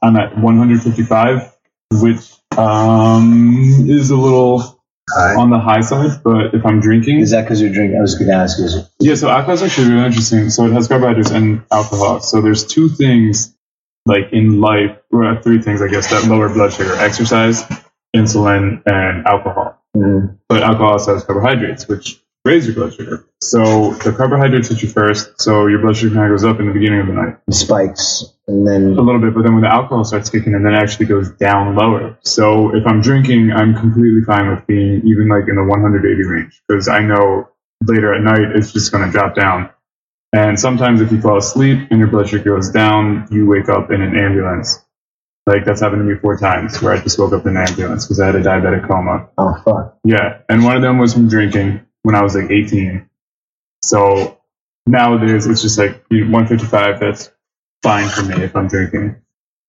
[0.00, 1.52] I'm at 155,
[1.90, 4.81] which um, is a little
[5.14, 5.34] Hi.
[5.36, 6.22] on the high side.
[6.24, 7.98] But if I'm drinking, Is that because you're drinking?
[7.98, 8.68] I was going to ask you.
[9.00, 9.14] yeah.
[9.14, 10.50] So alcohol is actually really interesting.
[10.50, 12.20] So it has carbohydrates and alcohol.
[12.20, 13.54] So there's two things
[14.06, 17.62] like in life, or three things I guess that lower blood sugar: exercise,
[18.16, 19.78] insulin, and alcohol.
[19.96, 20.38] Mhm.
[20.48, 23.24] But alcohol also has carbohydrates, which raise your blood sugar.
[23.42, 26.66] So the carbohydrates hit you first, so your blood sugar kind of goes up in
[26.66, 27.36] the beginning of the night.
[27.50, 30.74] Spikes, and then a little bit, but then when the alcohol starts kicking in, then
[30.74, 32.16] it actually goes down lower.
[32.22, 36.62] So if I'm drinking, I'm completely fine with being even like in the 180 range
[36.68, 37.48] because I know
[37.84, 39.70] later at night it's just going to drop down.
[40.32, 43.90] And sometimes if you fall asleep and your blood sugar goes down, you wake up
[43.90, 44.84] in an ambulance.
[45.46, 48.04] Like that's happened to me four times where I just woke up in an ambulance
[48.04, 49.28] because I had a diabetic coma.
[49.36, 49.98] oh fuck.
[50.04, 53.08] Yeah, and one of them was from drinking when I was like 18.
[53.82, 54.40] So
[54.86, 57.00] nowadays it's just like 155.
[57.00, 57.30] That's
[57.82, 59.16] fine for me if I'm drinking,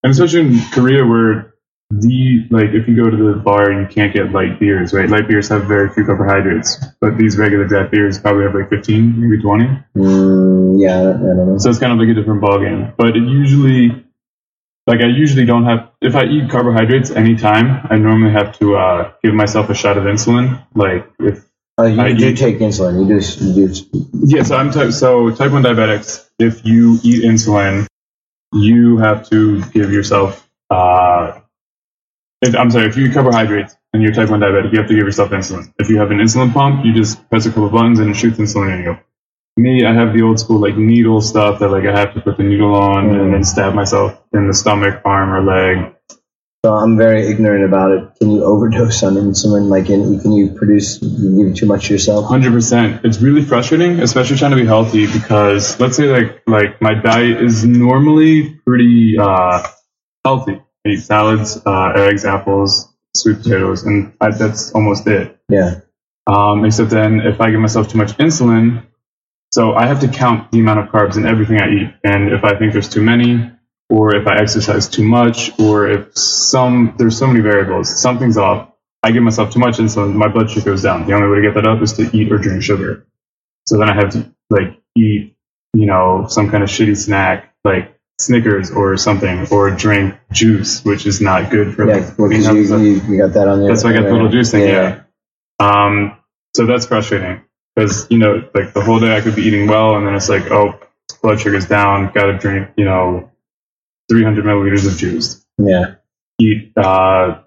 [0.03, 1.53] and especially in Korea where
[1.91, 5.09] the like if you go to the bar and you can't get light beers, right?
[5.09, 9.21] Light beers have very few carbohydrates, but these regular draft beers probably have like 15,
[9.21, 9.65] maybe 20.
[9.97, 11.57] Mm, yeah, I don't know.
[11.57, 12.95] So it's kind of like a different ballgame.
[12.97, 14.05] But it usually,
[14.87, 19.11] like I usually don't have, if I eat carbohydrates anytime, I normally have to uh,
[19.23, 20.65] give myself a shot of insulin.
[20.73, 21.45] Like if
[21.77, 22.99] Oh, you I do eat- take insulin.
[23.01, 23.45] You do.
[23.61, 24.09] You do.
[24.25, 26.29] Yeah, so I'm type so type one diabetics.
[26.39, 27.87] If you eat insulin,
[28.53, 30.47] you have to give yourself.
[30.69, 31.39] Uh,
[32.41, 34.95] if- I'm sorry, if you eat carbohydrates and you're type one diabetic, you have to
[34.95, 35.73] give yourself insulin.
[35.79, 38.15] If you have an insulin pump, you just press a couple of buttons and it
[38.15, 38.97] shoots insulin in you.
[39.57, 42.37] Me, I have the old school like needle stuff that like I have to put
[42.37, 45.95] the needle on and then stab myself in the stomach, arm, or leg.
[46.65, 48.19] So I'm very ignorant about it.
[48.19, 49.67] Can you overdose on insulin?
[49.67, 51.01] Like, in, can you produce?
[51.01, 52.25] You give too much yourself?
[52.25, 53.03] Hundred percent.
[53.03, 57.41] It's really frustrating, especially trying to be healthy because let's say like like my diet
[57.43, 59.67] is normally pretty uh,
[60.25, 60.61] healthy.
[60.85, 65.37] I eat salads, uh, eggs, apples, sweet potatoes, and I, that's almost it.
[65.49, 65.81] Yeah.
[66.27, 68.85] Um, except then if I give myself too much insulin,
[69.53, 71.95] So I have to count the amount of carbs in everything I eat.
[72.03, 73.51] And if I think there's too many,
[73.89, 78.69] or if I exercise too much, or if some, there's so many variables, something's off,
[79.03, 81.05] I give myself too much insulin, my blood sugar goes down.
[81.05, 83.05] The only way to get that up is to eat or drink sugar.
[83.67, 85.35] So then I have to like eat,
[85.73, 91.05] you know, some kind of shitty snack, like Snickers or something, or drink juice, which
[91.05, 93.69] is not good for Yeah, like well, you, you, you got that on your.
[93.69, 94.67] That's why I got the little juice thing.
[94.67, 95.01] Yeah.
[95.59, 95.67] Yeah.
[95.67, 96.17] Um.
[96.55, 97.43] So that's frustrating
[97.75, 100.29] because you know, like the whole day I could be eating well, and then it's
[100.29, 100.79] like, oh,
[101.23, 102.11] blood sugar's down.
[102.13, 103.31] Got to drink, you know,
[104.09, 105.45] 300 milliliters of juice.
[105.57, 105.95] Yeah.
[106.39, 107.41] Eat, uh,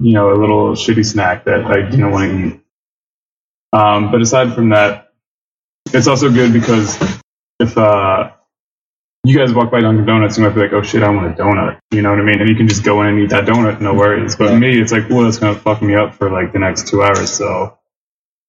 [0.00, 2.60] you know, a little shitty snack that I you know want to eat.
[3.72, 4.10] Um.
[4.12, 5.12] But aside from that,
[5.92, 6.98] it's also good because
[7.60, 8.30] if uh.
[9.26, 11.42] You guys walk by Dunkin' Donuts, you might be like, "Oh shit, I want a
[11.42, 12.40] donut." You know what I mean?
[12.40, 14.36] And you can just go in and eat that donut, no worries.
[14.36, 14.58] But Yeah.
[14.58, 17.32] me, it's like, "Well, that's gonna fuck me up for like the next two hours."
[17.32, 17.78] So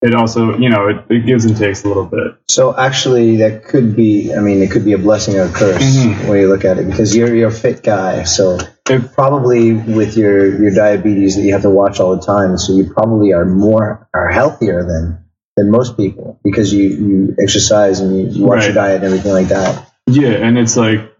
[0.01, 2.35] it also, you know, it, it gives and takes a little bit.
[2.49, 4.33] So actually, that could be.
[4.33, 6.27] I mean, it could be a blessing or a curse Mhm.
[6.27, 8.23] when you look at it, because you're you're a fit guy.
[8.23, 8.57] So
[8.89, 12.73] If- probably with your your diabetes that you have to watch all the time, so
[12.73, 15.25] you probably are more are healthier than
[15.57, 19.31] than most people because you you exercise and you, you watch your diet and everything
[19.31, 19.89] like that.
[20.07, 21.11] Yeah, and it's like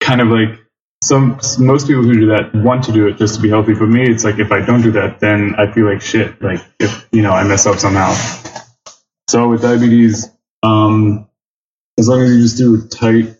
[0.00, 0.60] kind of like
[1.04, 3.74] some most people who do that want to do it just to be healthy.
[3.74, 6.40] For me, it's like if I don't do that, then I feel like shit.
[6.40, 8.14] Like if you know I mess up somehow.
[9.28, 10.30] So with diabetes,
[10.62, 11.28] um,
[11.98, 13.36] as long as you just do a tight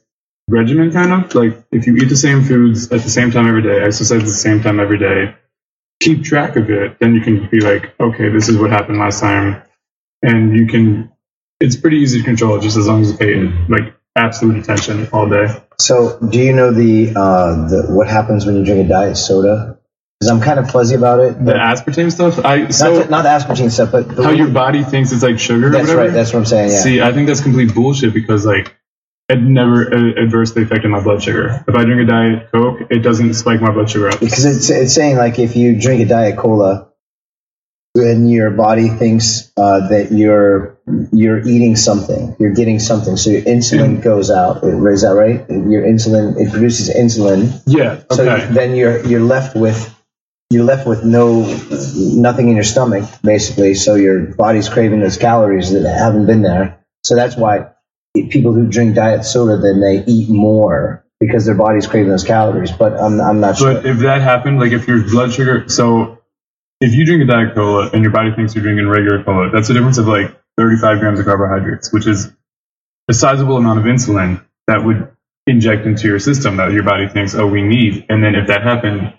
[0.49, 3.63] regimen, kind of like if you eat the same foods at the same time every
[3.63, 5.35] day, exercise at the same time every day,
[6.01, 9.21] keep track of it, then you can be like, okay, this is what happened last
[9.21, 9.63] time,
[10.23, 11.11] and you can.
[11.61, 13.37] It's pretty easy to control just as long as you pay
[13.69, 15.47] like absolute attention all day.
[15.85, 19.79] So do you know the uh the what happens when you drink a diet soda?
[20.19, 21.45] Because I'm kind of fuzzy about it.
[21.45, 24.49] The aspartame stuff, I not, so the, not the aspartame stuff, but the, how your
[24.49, 25.67] body thinks it's like sugar.
[25.67, 26.11] or That's right.
[26.11, 26.71] That's what I'm saying.
[26.71, 26.79] Yeah.
[26.79, 28.75] See, I think that's complete bullshit because like
[29.29, 31.63] it never uh, adversely affected my blood sugar.
[31.69, 34.21] If I drink a diet coke, it doesn't spike my blood sugar up.
[34.21, 36.94] because it's it's saying like if you drink a diet cola
[37.95, 40.79] and your body thinks uh, that you're
[41.13, 43.17] you're eating something you're getting something.
[43.17, 44.65] So your insulin goes out.
[44.65, 45.49] Is that right?
[45.49, 47.63] Your insulin it produces insulin.
[47.67, 48.03] Yeah.
[48.11, 48.47] Okay.
[48.47, 49.95] so then you're you're left with
[50.51, 51.43] you're left with no
[51.97, 53.75] nothing in your stomach basically.
[53.75, 56.85] So your body's craving those calories that haven't been there.
[57.05, 57.71] So that's why
[58.15, 62.73] people who drink diet soda then they eat more because their body's craving those calories.
[62.73, 63.75] But i'm, I'm not sure.
[63.75, 66.14] But if that happened, like if your blood sugar, so
[66.85, 69.71] if you drink a diet cola and your body thinks you're drinking regular cola, that's
[69.71, 72.31] a difference of like 35 grams of carbohydrates, which is
[73.09, 75.11] a sizable amount of insulin that would
[75.47, 78.05] inject into your system that your body thinks, oh, we need.
[78.11, 79.15] And then if that happened,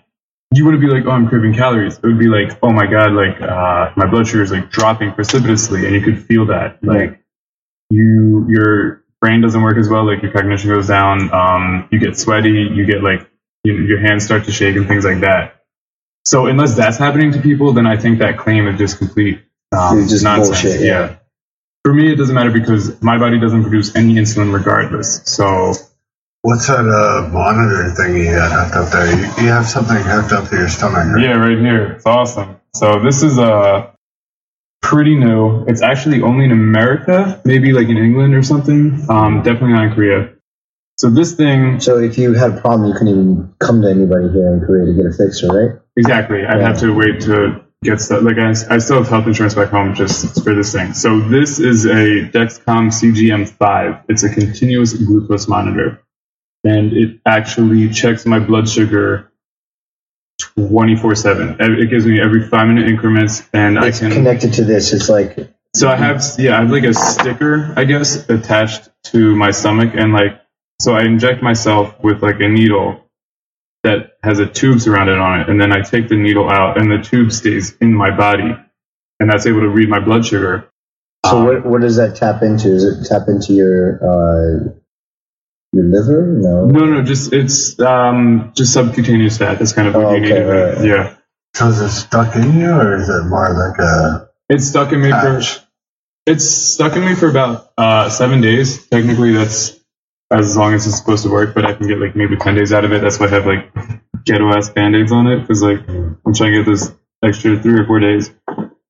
[0.54, 1.96] you wouldn't be like, oh, I'm craving calories.
[1.98, 5.12] It would be like, oh my god, like uh, my blood sugar is like dropping
[5.12, 7.20] precipitously, and you could feel that, like
[7.90, 12.16] you your brain doesn't work as well, like your cognition goes down, um, you get
[12.16, 13.28] sweaty, you get like
[13.64, 15.56] you, your hands start to shake and things like that.
[16.26, 20.00] So unless that's happening to people, then I think that claim is just complete um,
[20.00, 20.62] It's just nonsense.
[20.62, 21.16] bullshit, yeah.
[21.84, 25.22] For me, it doesn't matter because my body doesn't produce any insulin regardless.
[25.24, 25.72] So
[26.42, 29.06] What's that uh, monitor thing you got hooked up there?
[29.06, 31.22] You, you have something hooked up to your stomach, right?
[31.22, 32.56] yeah, right here, it's awesome.
[32.74, 33.90] So this is uh,
[34.82, 35.64] pretty new.
[35.66, 39.06] It's actually only in America, maybe like in England or something.
[39.08, 40.32] Um, definitely not in Korea.
[40.98, 44.28] So this thing, So if you had a problem, you couldn't even come to anybody
[44.32, 45.80] here in Korea to get it fixed, right?
[45.96, 46.44] Exactly.
[46.44, 48.22] I'd have to wait to get stuff.
[48.22, 50.92] Like I, I still have health insurance back home just for this thing.
[50.92, 54.04] So this is a Dexcom CGM5.
[54.08, 56.02] It's a continuous glucose monitor,
[56.64, 59.32] and it actually checks my blood sugar
[60.58, 61.56] 24/7.
[61.60, 64.12] It gives me every five minute increments, and It's I can.
[64.12, 64.92] connected to this.
[64.92, 69.34] It's like So I have, yeah, I have like a sticker, I guess, attached to
[69.34, 70.40] my stomach, and like,
[70.80, 73.05] so I inject myself with like a needle
[73.86, 76.92] that has a tube surrounded on it, and then I take the needle out, and
[76.92, 78.56] the tube stays in my body,
[79.20, 80.70] and that's able to read my blood sugar.
[81.26, 81.38] so.
[81.38, 82.68] Um, What, what does that tap into?
[82.70, 84.70] Does it tap into your uh,
[85.72, 86.26] your liver?
[86.26, 86.66] No.
[86.66, 89.58] No, no, just it's um just subcutaneous fat.
[89.60, 90.32] That's kind of what Oh, you need.
[90.32, 90.86] okay, to right, right.
[90.86, 91.16] Yeah,
[91.54, 95.02] So is it stuck in you, or is it more like a it's stuck in
[95.02, 95.40] me for
[96.26, 98.86] it's stuck in me for about uh, seven days.
[98.88, 99.75] Technically, that's
[100.30, 102.72] as long as it's supposed to work, but I can get like maybe 10 days
[102.72, 103.00] out of it.
[103.02, 103.72] That's why I have like
[104.24, 106.92] ghetto ass band aids on it because like I'm trying to get this
[107.24, 108.30] extra three or four days.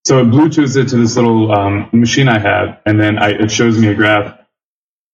[0.04, 3.50] So it Bluetooths it to this little um, machine I have, and then I, it
[3.50, 4.38] shows me a graph,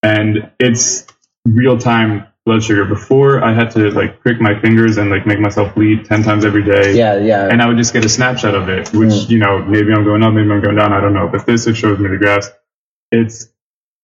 [0.03, 1.07] and it's
[1.47, 2.85] real time blood sugar.
[2.85, 6.45] Before I had to like prick my fingers and like make myself bleed 10 times
[6.45, 7.49] every day Yeah, yeah.
[7.49, 9.31] and I would just get a snapshot of it, which Mm.
[9.31, 11.29] you know maybe I'm going up, maybe I'm going down, I don't know.
[11.29, 12.51] But this it shows me the graphs.
[13.11, 13.52] It's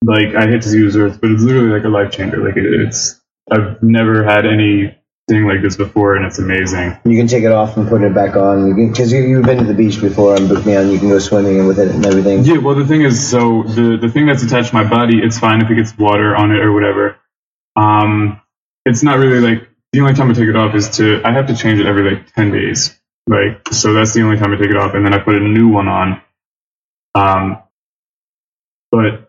[0.04, 2.38] like I hate to use words, but it's literally like a life changer.
[2.44, 3.20] Like it, it's
[3.50, 6.98] I've never had anything like this before, and it's amazing.
[7.04, 8.74] You can take it off and put it back on.
[8.88, 10.90] Because you, you've been to the beach before and booked me on.
[10.90, 12.44] You can go swimming with it and everything.
[12.44, 15.38] Yeah, well, the thing is, so the the thing that's attached to my body, it's
[15.38, 17.16] fine if it gets water on it or whatever.
[17.76, 18.40] Um,
[18.84, 21.46] it's not really like the only time I take it off is to I have
[21.48, 22.94] to change it every like ten days.
[23.26, 25.40] Like, so that's the only time I take it off, and then I put a
[25.40, 26.22] new one on.
[27.14, 27.62] Um,
[28.90, 29.27] but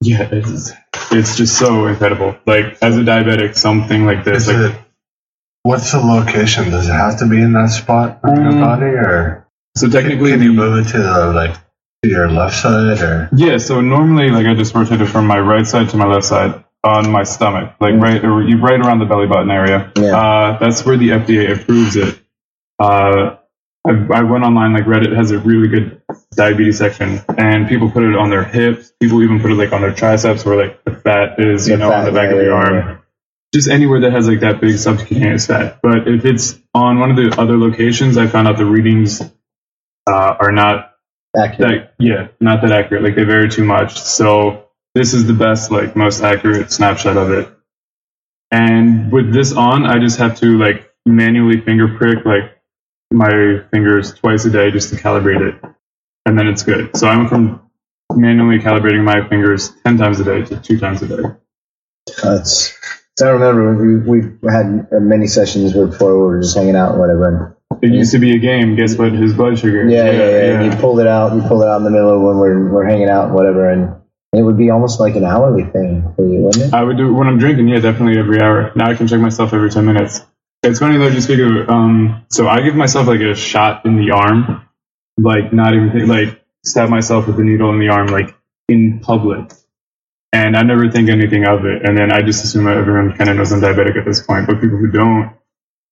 [0.00, 0.72] yeah, it's
[1.10, 2.36] it's just so incredible.
[2.46, 4.80] Like as a diabetic, something like this, Is like it,
[5.62, 6.70] what's the location?
[6.70, 10.30] Does it have to be in that spot on your Um, body, or so technically,
[10.30, 11.54] can you move it to the like
[12.04, 15.40] to your left side, or Yeah, so normally, like I just rotate it from my
[15.40, 19.00] right side to my left side on my stomach, like right, or you right around
[19.00, 19.92] the belly button area.
[19.96, 20.16] Yeah.
[20.16, 22.20] Uh, that's where the FDA approves it.
[22.78, 23.37] Uh,
[23.88, 26.02] I, I went online, like Reddit has a really good
[26.36, 28.92] diabetes section, and people put it on their hips.
[29.00, 31.78] People even put it like on their triceps, where like the fat is, you The
[31.78, 32.74] know, on the back of your arm.
[32.74, 32.98] yeah.
[33.54, 35.80] Just anywhere that has like that big subcutaneous fat.
[35.82, 39.22] But if it's on one of the other locations, I found out the readings
[40.06, 40.94] uh, are not
[41.36, 41.58] Accurate.
[41.58, 43.02] that yeah, not that accurate.
[43.04, 43.98] Like they vary too much.
[44.00, 47.48] So this is the best, like most accurate snapshot of it.
[48.50, 52.57] And with this on, I just have to like manually finger prick like
[53.10, 55.62] my fingers twice a day just to calibrate it,
[56.26, 56.96] and then it's good.
[56.96, 57.68] So I went from
[58.14, 61.22] manually calibrating my fingers ten times a day to two times a day.
[62.22, 62.76] That's.
[63.18, 66.92] So I remember we we had many sessions where before we were just hanging out
[66.92, 67.56] and whatever.
[67.82, 68.76] It used to be a game.
[68.76, 69.12] Guess what?
[69.12, 69.82] His blood sugar.
[69.82, 70.60] And yeah, yeah, yeah.
[70.60, 71.34] And you pulled it out.
[71.34, 73.70] You pulled it out in the middle of when we're we're hanging out and whatever,
[73.70, 74.00] and
[74.32, 76.74] it would be almost like an hourly thing for you, wouldn't it?
[76.74, 77.68] I would do when I'm drinking.
[77.68, 78.72] Yeah, definitely every hour.
[78.74, 80.20] Now I can check myself every ten minutes.
[80.62, 81.10] It's funny though.
[81.10, 82.24] Just speak of um.
[82.30, 84.66] So I give myself like a shot in the arm,
[85.16, 88.34] like not even think, like stab myself with a needle in the arm, like
[88.68, 89.52] in public,
[90.32, 91.84] and I never think anything of it.
[91.88, 94.46] And then I just assume that everyone kind of knows I'm diabetic at this point.
[94.46, 95.32] But people who don't,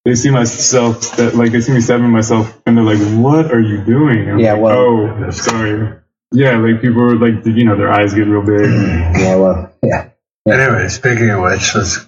[0.04, 3.60] they see myself that like they see me stabbing myself, and they're like, "What are
[3.60, 5.92] you doing?" I'm Yeah, like, well- oh, sorry.
[6.32, 8.68] Yeah, like people are like, you know, their eyes get real big.
[8.68, 10.08] Yeah, well, yeah.
[10.46, 10.88] anyway?
[10.88, 12.04] Speaking of which, let's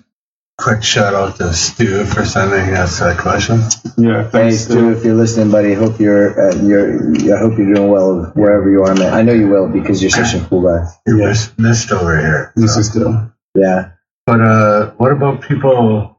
[0.58, 3.60] quick shout out to Stu for sending us that question.
[3.96, 4.64] Yeah, Hey, thanks.
[4.64, 8.70] Stu, if you're listening, buddy, hope you're uh, you're I hope you're doing well wherever
[8.70, 9.12] you are, man.
[9.14, 10.86] I know you will because you're such a cool guy.
[11.06, 11.28] You Yeah.
[11.28, 12.52] missed, missed over here.
[12.56, 12.80] This so.
[12.80, 13.32] is still.
[13.54, 13.90] Yeah.
[14.26, 16.18] But uh, what about people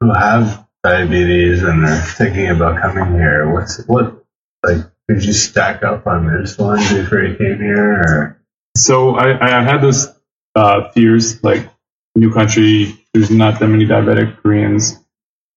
[0.00, 3.52] who have diabetes and are thinking about coming here?
[3.52, 4.24] What's what
[4.64, 4.78] like?
[5.06, 8.42] Did you stack up on insulin before you came here, or
[8.74, 10.08] So I, I had those
[10.54, 11.68] uh, fears, like
[12.14, 14.98] new country, there's not that many diabetic Koreans.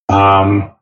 [0.10, 0.76] Um,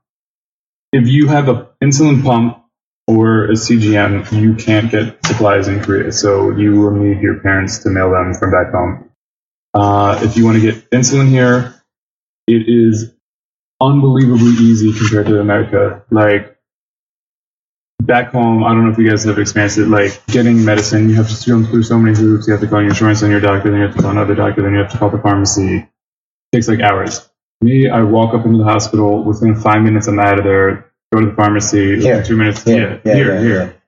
[0.91, 2.63] if you have an insulin pump
[3.07, 7.80] or a CGM, you can't get supplies in Korea, so you will need your parents
[7.80, 9.11] to mail them from back home.
[9.73, 11.76] Uh, if you want to get insulin here,
[12.47, 13.13] it is
[13.82, 16.03] unbelievably easy compared to America.
[16.11, 16.54] Like
[18.01, 21.15] back home, I don't know if you guys have experienced it, like getting medicine, you
[21.15, 22.47] have to jump through so many hoops.
[22.47, 24.35] You have to call your insurance on your doctor, then you have to call another
[24.35, 25.77] doctor, then you have to call the pharmacy.
[25.77, 25.87] It
[26.53, 27.27] takes like hours.
[27.61, 30.07] Me, I walk up into the hospital within five minutes.
[30.07, 30.91] I'm out of there.
[31.13, 32.01] Go to the pharmacy.
[32.01, 32.21] Here.
[32.21, 32.63] Two minutes.
[32.63, 33.01] Here.
[33.05, 33.81] Yeah, Yeah, here, yeah, here.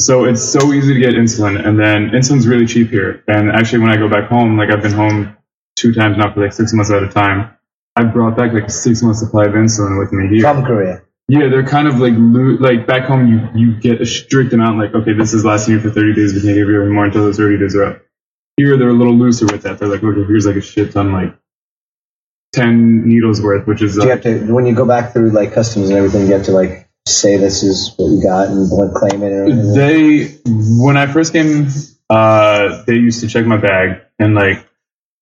[0.00, 3.22] So it's so easy to get insulin, and then insulin's really cheap here.
[3.28, 5.36] And actually, when I go back home, like I've been home
[5.76, 7.56] two times now for like six months at a time.
[7.94, 10.42] I brought back like a six month supply of insulin with me here.
[10.42, 11.02] From Korea.
[11.34, 12.12] Yeah, they're kind of like
[12.60, 13.26] like back home.
[13.26, 14.78] You you get a strict amount.
[14.78, 16.34] Like okay, this is lasting you for thirty days.
[16.34, 18.02] We can't give you more until those thirty days are up.
[18.58, 19.78] Here they're a little looser with that.
[19.78, 21.34] They're like, okay, here's like a shit ton, like
[22.52, 25.30] ten needles worth, which is Do you uh, have to when you go back through
[25.30, 28.68] like customs and everything, you have to like say this is what you got and
[28.68, 29.32] like, claim it.
[29.32, 29.74] Everything?
[29.74, 30.38] they
[30.84, 31.68] when I first came,
[32.10, 34.68] uh, they used to check my bag and like.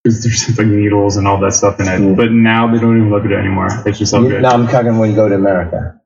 [0.02, 2.16] Because there's like needles and all that stuff in it, Mm.
[2.16, 3.68] but now they don't even look at it anymore.
[3.84, 4.40] It's just all You- good.
[4.42, 5.99] no, I'm talking when you go to America.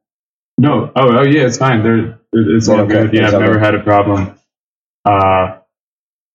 [0.58, 0.92] No.
[0.94, 1.82] Oh, oh yeah, it's fine.
[1.82, 3.14] They're, it's all Okay, good.
[3.14, 3.62] Yeah, it's I've never good.
[3.64, 4.38] had a problem.
[5.04, 5.58] Uh,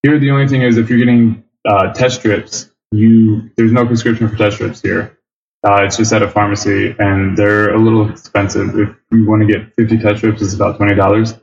[0.04, 4.30] here, the only thing is if you're getting uh, test strips, you there's no prescription
[4.30, 5.18] for test strips here.
[5.68, 8.70] Uh, it's just at a pharmacy, and they're a little expensive.
[8.80, 11.34] If you want to get 50 test strips, it's about twenty dollars.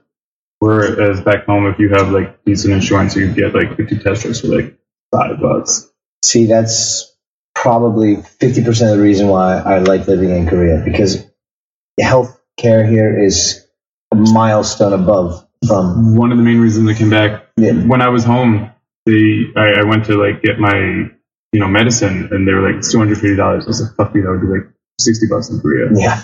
[0.61, 4.41] Whereas back home, if you have like decent insurance, you get like 50 test strips
[4.41, 4.79] for like
[5.15, 5.91] five bucks.
[6.25, 7.15] See, that's
[7.55, 11.25] probably 50% of the reason why I like living in Korea because
[12.01, 13.67] health care here is
[14.13, 16.17] a milestone above from.
[16.17, 17.73] One of the main reasons I came back Yeah.
[17.73, 18.71] when I was home,
[19.07, 20.77] they I, I went to like get my
[21.53, 23.65] you know medicine, and they were like two hundred fifty dollars.
[23.65, 24.69] I was like, fuck me, that would be like
[25.01, 25.89] sixty bucks in Korea.
[25.95, 26.23] Yeah.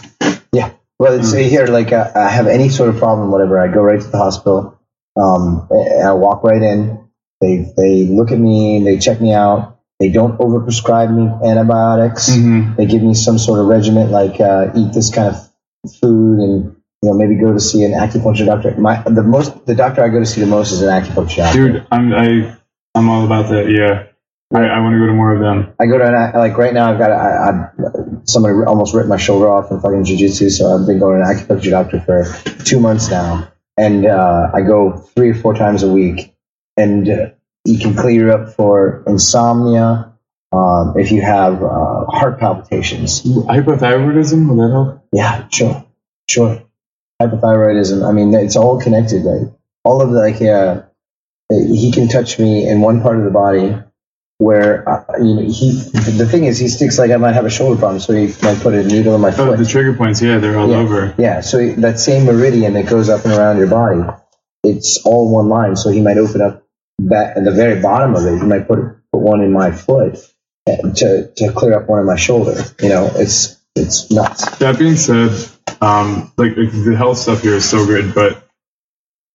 [0.53, 0.71] Yeah.
[0.99, 4.01] Well, it's here, like, uh, I have any sort of problem, whatever, I go right
[4.01, 4.79] to the hospital.
[5.17, 7.09] Um, I walk right in,
[7.41, 9.81] They they look at me, they check me out.
[9.99, 12.31] They don't overprescribe me antibiotics.
[12.31, 12.77] Mhm.
[12.77, 15.49] They give me some sort of regimen, like uh, eat this kind of
[15.89, 18.75] food, and you know maybe go to see an acupuncture doctor.
[18.77, 21.73] My the most the doctor I go to see the most is an acupuncture doctor.
[21.73, 22.57] Dude, I'm I
[22.95, 23.71] I'm all about that.
[23.71, 24.07] Yeah,
[24.55, 25.75] I, I want to go to more of them.
[25.81, 26.93] I go to an, like right now.
[26.93, 27.71] I've got I, I,
[28.25, 31.37] somebody almost ripped my shoulder off in fucking jujitsu, so I've been going to an
[31.37, 35.91] acupuncture doctor for two months now, and uh, I go three or four times a
[35.91, 36.35] week,
[36.77, 37.27] and uh,
[37.65, 40.12] you can clear up for insomnia.
[40.53, 45.07] Um, if you have uh, heart palpitations, Hypothyroidism will that help?
[45.13, 45.87] yeah, sure,
[46.29, 46.63] sure.
[47.21, 48.07] Hypothyroidism.
[48.07, 49.53] I mean, it's all connected, right?
[49.85, 50.83] All of the, like, uh,
[51.51, 53.77] he can touch me in one part of the body
[54.39, 55.73] where, uh, you know, he.
[55.73, 58.59] The thing is, he sticks like I might have a shoulder problem, so he might
[58.61, 59.59] put a needle in my Oh, foot.
[59.59, 60.21] the trigger points.
[60.21, 60.77] Yeah, they're all yeah.
[60.79, 61.15] over.
[61.19, 64.01] Yeah, so that same meridian that goes up and around your body,
[64.65, 65.77] it's all one line.
[65.77, 66.67] So he might open up
[67.01, 68.39] that at the very bottom of it.
[68.39, 68.79] He might put
[69.13, 70.19] put one in my foot
[70.67, 72.63] to to clear up one in my shoulder.
[72.81, 74.59] You know, it's it's nuts.
[74.59, 75.31] That being said,
[75.81, 78.37] um, like like, the health stuff here is so good, but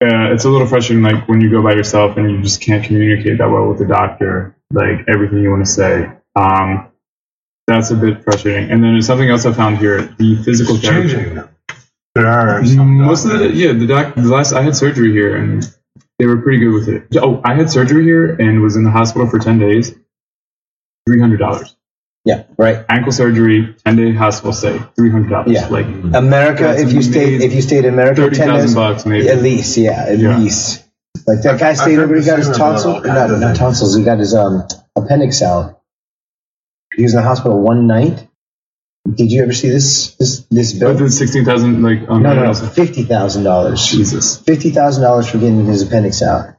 [0.04, 1.04] uh, it's a little frustrating.
[1.04, 3.86] Like when you go by yourself and you just can't communicate that well with the
[3.86, 6.10] doctor, like everything you want to say.
[6.36, 6.92] Um,
[7.66, 8.72] that's a bit frustrating.
[8.72, 11.10] And then there's something else I found here: the physical It's therapy.
[11.10, 11.44] changing.
[12.16, 14.16] There are some Most of the yeah, the doc.
[14.16, 15.64] The last I had surgery here, and
[16.20, 17.18] they were pretty good with it.
[17.18, 19.94] Oh, I had surgery here and was in the hospital for ten days.
[21.08, 21.76] Three hundred dollars.
[22.26, 22.84] Yeah, right.
[22.90, 25.52] Ankle surgery, ten day hospital stay, three hundred dollars.
[25.54, 25.68] Yeah.
[25.70, 29.06] like America, if you stayed if you stayed in America thirty ten thousand days, bucks
[29.06, 29.30] maybe.
[29.30, 30.38] at least, yeah, at Yeah.
[30.38, 30.84] least.
[31.26, 33.14] Like that guy stayed I've over, he got his heard the same tonsil, about all
[33.16, 33.60] not, of not things.
[33.60, 35.82] tonsils, he got his um appendix out.
[36.96, 38.28] He was in the hospital one night.
[39.10, 40.92] Did you ever see this this this bill?
[40.92, 43.86] But then sixteen thousand, like um, No, no, no, fifty thousand dollars.
[43.86, 44.38] Jesus.
[44.42, 46.56] Fifty thousand dollars for getting his appendix out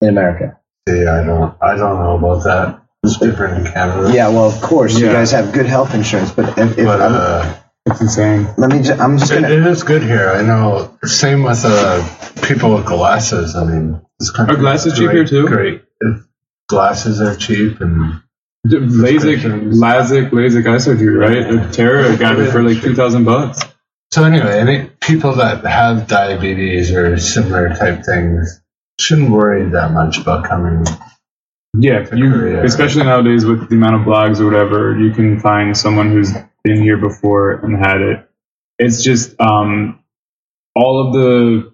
[0.00, 0.58] in America.
[0.88, 2.79] See, I don't, I don't know about that.
[3.02, 4.12] It's different in Canada.
[4.14, 5.12] Yeah, well, of course, you Yeah.
[5.14, 7.54] guys have good health insurance, but if, if But I'm, uh,
[7.86, 8.46] It's insane.
[8.58, 9.54] let me, ju- I'm just it, gonna.
[9.54, 10.30] it is good here.
[10.30, 10.96] I know.
[11.04, 12.06] Same with uh,
[12.42, 13.56] people with glasses.
[13.56, 15.46] I mean, this country Are glasses is cheap here great- too?
[15.48, 15.82] Great.
[16.02, 16.20] If
[16.68, 18.20] glasses are cheap, and
[18.68, 19.80] D- LASIK, Prescriptions.
[19.80, 21.72] LASIK, LASIK eye surgery, right?
[21.72, 23.60] Tara got it for like two thousand bucks.
[24.12, 28.60] so anyway, any people that have diabetes or similar type things
[28.98, 30.84] shouldn't worry that much about coming.
[31.78, 36.10] Yeah, you especially nowadays with the amount of blogs or whatever, you can find someone
[36.10, 36.32] who's
[36.64, 38.28] been here before and had it.
[38.78, 40.02] It's just um,
[40.74, 41.72] all of the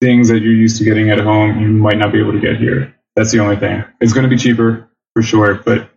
[0.00, 2.56] things that you're used to getting at home, you might not be able to get
[2.56, 2.96] here.
[3.14, 3.84] That's the only thing.
[4.00, 5.90] It's going to be cheaper for sure, but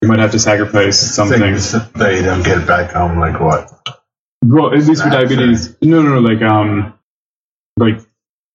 [0.00, 1.72] you might have to sacrifice some things.
[1.72, 3.70] That you don't get back home, like what?
[4.44, 6.98] Well, at least for diabetes, no, no, no, like um,
[7.78, 7.98] like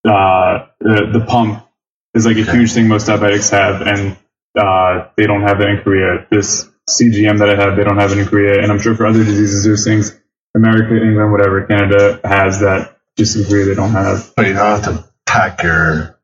[0.06, 1.67] uh, the the pump
[2.18, 2.52] is like a Okay.
[2.58, 4.18] huge thing most diabetics have, and
[4.60, 6.28] uh, they don't have that in Korea.
[6.32, 9.06] This CGM that I have, they don't have it in Korea, and I'm sure for
[9.06, 10.20] other diseases, there's things
[10.56, 14.34] America, England, whatever, Canada has that just in Korea they don't have.
[14.36, 16.20] But you don't have to pack your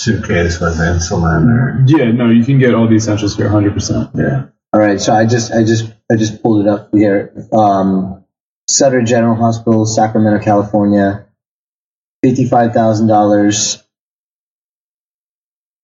[0.00, 1.84] suitcase with insulin or.
[1.86, 3.74] Yeah, no, you can get all the essentials here, 100.
[3.74, 4.46] percent Yeah.
[4.72, 7.46] All right, so I just, I just, I just pulled it up here.
[7.52, 8.24] Um,
[8.68, 11.26] Sutter General Hospital, Sacramento, California,
[12.22, 13.81] fifty-five thousand dollars,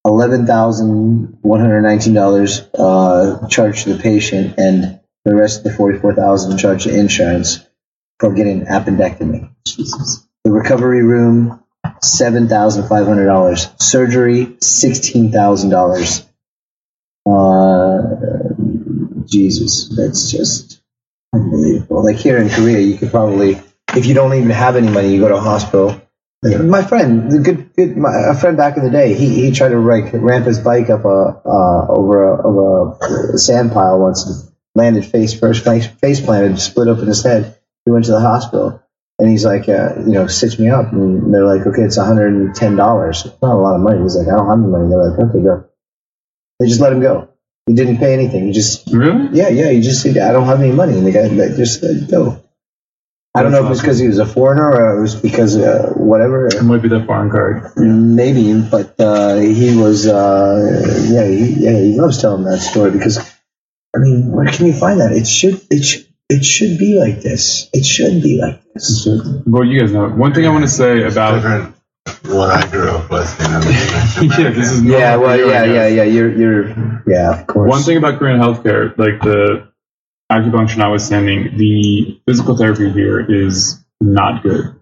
[0.08, 5.64] eleven thousand one hundred nineteen dollars uh, charged to the patient, and the rest of
[5.64, 7.64] the forty-four thousand charged to insurance
[8.18, 9.50] for getting appendectomy.
[9.66, 10.26] Jesus.
[10.44, 11.62] The recovery room,
[12.02, 13.68] seven thousand five hundred dollars.
[13.78, 16.24] Surgery, sixteen thousand dollars.
[17.26, 18.16] Uh,
[19.26, 20.80] Jesus, that's just
[21.34, 22.02] unbelievable.
[22.02, 23.60] Like here in Korea, you could probably,
[23.94, 26.00] if you don't even have any money, you go to a hospital.
[26.42, 29.70] My friend, the good, good, my, a friend back in the day, he, he tried
[29.70, 34.24] to like ramp his bike up a uh, over a, over a sand pile once,
[34.24, 37.58] and landed face first, face, planted, split open his head.
[37.84, 38.82] He went to the hospital.
[39.18, 40.92] And he's like, uh, you know, stitch me up.
[40.92, 42.54] And they're like, okay, it's $110.
[42.54, 44.00] It's not a lot of money.
[44.02, 44.88] He's like, I don't have any money.
[44.88, 45.64] They're like, okay, go.
[46.60, 47.28] They just let him go.
[47.66, 48.46] He didn't pay anything.
[48.46, 49.36] He just, Really?
[49.36, 50.96] yeah, yeah, he just said, I don't have any money.
[50.96, 52.44] And the guy they just said, go.
[53.34, 55.56] I don't know if it was because he was a foreigner or it was because
[55.56, 56.48] uh, whatever.
[56.48, 57.72] It might be the foreign card.
[57.76, 63.18] Maybe, but uh, he was, uh, yeah, he, yeah, he loves telling that story because,
[63.94, 65.12] I mean, where can you find that?
[65.12, 67.68] It should, it should, it should be like this.
[67.72, 69.06] It should be like this.
[69.46, 70.08] Well, you guys know.
[70.08, 71.74] One thing I want to say about different
[72.24, 73.40] what I grew up with.
[73.40, 73.60] You know,
[74.38, 76.02] yeah, this is Yeah, well, you, yeah, yeah, yeah.
[76.02, 77.68] You're, you're, yeah, of course.
[77.68, 79.67] One thing about Korean healthcare, like the
[80.30, 84.74] acupuncture notwithstanding, the physical therapy here is not good.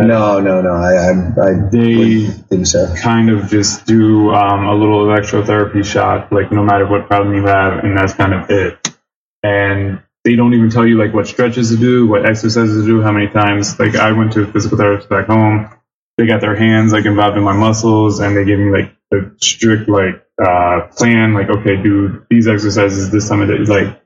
[0.00, 0.70] No, no, no.
[0.72, 1.10] I, I,
[1.50, 2.94] I They think so.
[2.96, 7.46] kind of just do um, a little electrotherapy shot, like no matter what problem you
[7.46, 8.96] have, and that's kind of it.
[9.44, 13.02] And they don't even tell you like what stretches to do, what exercises to do,
[13.02, 13.78] how many times.
[13.78, 15.70] Like I went to a physical therapist back home.
[16.18, 19.30] They got their hands like involved in my muscles, and they gave me like a
[19.40, 21.34] strict like uh, plan.
[21.34, 23.58] Like okay, do these exercises this time of day.
[23.58, 24.03] Like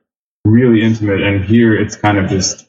[0.50, 1.20] really intimate.
[1.22, 2.68] And here it's kind of just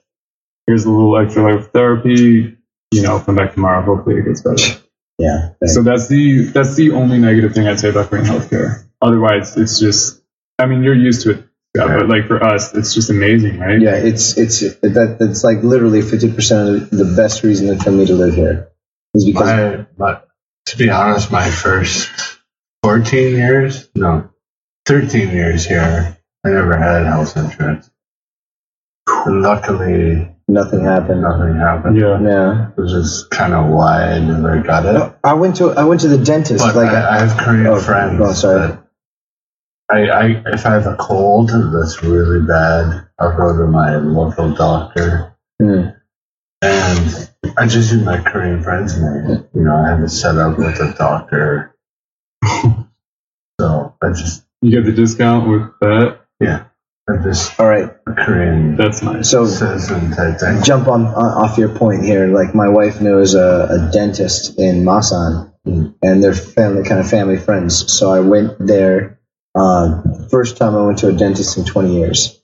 [0.68, 2.58] here's a little extra therapy,
[2.92, 3.84] You know, come back tomorrow.
[3.84, 4.82] Hopefully it gets better.
[5.18, 5.52] Yeah.
[5.66, 8.86] So that's the that's the only negative thing I'd say about Korean healthcare.
[9.02, 10.22] Otherwise, it's just
[10.58, 11.46] I mean you're used to it,
[11.76, 13.82] Scott, but like for us, it's just amazing, right?
[13.82, 18.06] yeah, it's it's that that's like literally fifty percent of the best reason for me
[18.06, 18.72] to live here
[19.14, 20.22] is because My, my,
[20.68, 22.10] to be honest, my first
[22.84, 24.30] 14 years, no,
[24.86, 27.90] 13 years here, I never had health insurance.
[29.08, 31.22] And luckily, nothing happened.
[31.22, 32.00] nothing happened.
[32.00, 32.22] Yeah.
[32.22, 32.68] Yeah.
[32.76, 34.94] Which is kind of why I never got it.
[34.94, 36.64] No, I went to I went to the dentist.
[36.64, 38.20] But like I, I have Korean Oh, friends.
[38.24, 38.68] oh, sorry.
[38.68, 38.84] that
[39.92, 44.54] I, I, if I have a cold that's really bad, I'll go to my local
[44.54, 45.36] doctor.
[45.60, 45.88] Hmm.
[46.62, 49.48] And I just use my Korean friends name.
[49.56, 51.76] You know, I have it set up with a doctor.
[53.60, 56.19] so I just, You get the discount with that.
[56.40, 56.66] Yeah,
[57.10, 57.92] I just all right.
[58.06, 59.30] Korean That's nice.
[59.30, 60.64] So citizen type thing.
[60.64, 62.28] jump on, on off your point here.
[62.28, 67.38] Like my wife knows a, a dentist in Masan, and they're family kind of family
[67.38, 67.92] friends.
[67.92, 69.20] So I went there.
[69.56, 72.40] Uh, first time I went to a dentist in 20 years,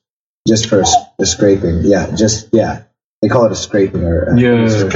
[0.47, 1.81] just for a, s- a scraping.
[1.83, 2.83] Yeah, just yeah.
[3.21, 4.67] They call it a scraping or uh, Yeah.
[4.67, 4.89] Scaling.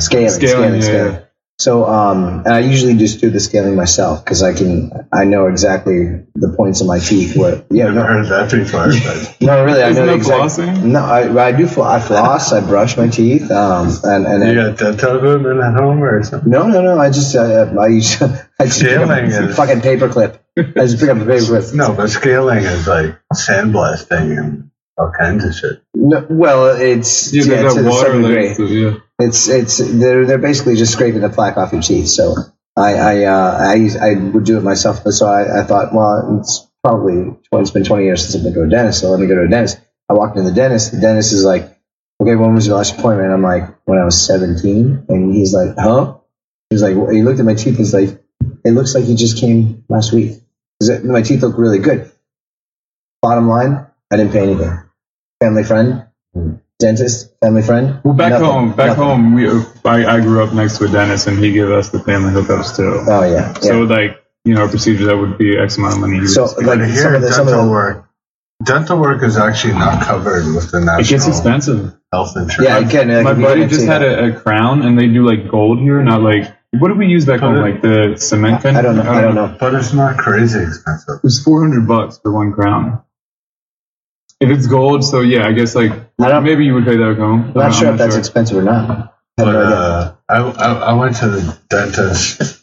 [0.00, 1.12] scaling, Scaling, scaling.
[1.14, 1.20] yeah,
[1.58, 5.46] So, um, and I usually just do the scaling myself because I can, I know
[5.46, 7.34] exactly the points of my teeth.
[7.34, 10.66] Where, yeah, Never no, heard that before, but no, really, I know that exactly.
[10.66, 10.84] flossing?
[10.84, 11.66] No, I, I do.
[11.66, 12.52] Fl- I floss.
[12.52, 13.50] I brush my teeth.
[13.50, 16.50] Um, and and you then, got dental equipment at home or something?
[16.50, 16.98] no, no, no.
[16.98, 20.38] I just, uh, I use, I just Scaling a is- fucking paperclip.
[20.58, 21.72] I just pick up a paperclip.
[21.74, 25.82] No, but scaling is like sandblasting and all kinds of shit.
[25.94, 28.48] No, well, it's yeah, yeah, to the water some degree.
[28.48, 28.94] like, so, yeah.
[29.18, 32.08] It's it's they're they're basically just scraping the plaque off your teeth.
[32.08, 32.34] So
[32.76, 36.38] I I uh, I I would do it myself, but so I, I thought, well,
[36.40, 39.26] it's probably it's been 20 years since I've been to a dentist, so let me
[39.26, 39.80] go to a dentist.
[40.08, 40.92] I walked in the dentist.
[40.92, 41.62] The dentist is like,
[42.22, 43.32] okay, when was your last appointment?
[43.32, 46.18] I'm like, when I was 17, and he's like, huh?
[46.70, 47.76] He's like, well, he looked at my teeth.
[47.76, 48.22] He's like,
[48.64, 50.40] it looks like you just came last week.
[50.80, 52.12] 'Cause it- My teeth look really good.
[53.22, 54.78] Bottom line, I didn't pay anything.
[55.40, 56.54] Family friend, hmm.
[56.78, 58.00] dentist, family friend.
[58.04, 59.04] Well, back nothing, home, back nothing.
[59.04, 59.48] home, we
[59.84, 62.76] I, I grew up next to a dentist, and he gave us the family hookups
[62.76, 63.04] too.
[63.06, 63.52] Oh yeah.
[63.52, 63.52] yeah.
[63.60, 66.14] So like you know, a procedure that would be X amount of money.
[66.14, 68.08] he would So, like, But some here, of the- some of dental the- work,
[68.64, 71.94] dental work is actually not covered with the national it gets expensive.
[72.12, 72.60] health insurance.
[72.60, 75.50] yeah, again, My like, you buddy just had a, a crown, and they do like
[75.50, 78.76] gold here, not like what do we use back home, like the cement kind.
[78.76, 79.02] I don't know.
[79.02, 79.56] I don't uh, know.
[79.58, 81.16] But it's not crazy expensive.
[81.16, 83.02] It was four hundred bucks for one crown.
[84.40, 87.10] If it's gold, so yeah, I guess like I don't- maybe you would pay that
[87.12, 87.48] at home.
[87.48, 88.90] I'm not sure if that's expensive or not.
[89.38, 92.62] I But uh, I, I, I went to the dentist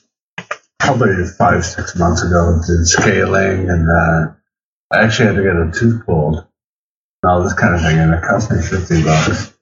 [0.80, 4.34] probably five, six months ago, did scaling, and uh,
[4.91, 6.45] I actually had to get a tooth pulled and
[7.32, 9.54] all this kind of thing, and it cost me 50 bucks.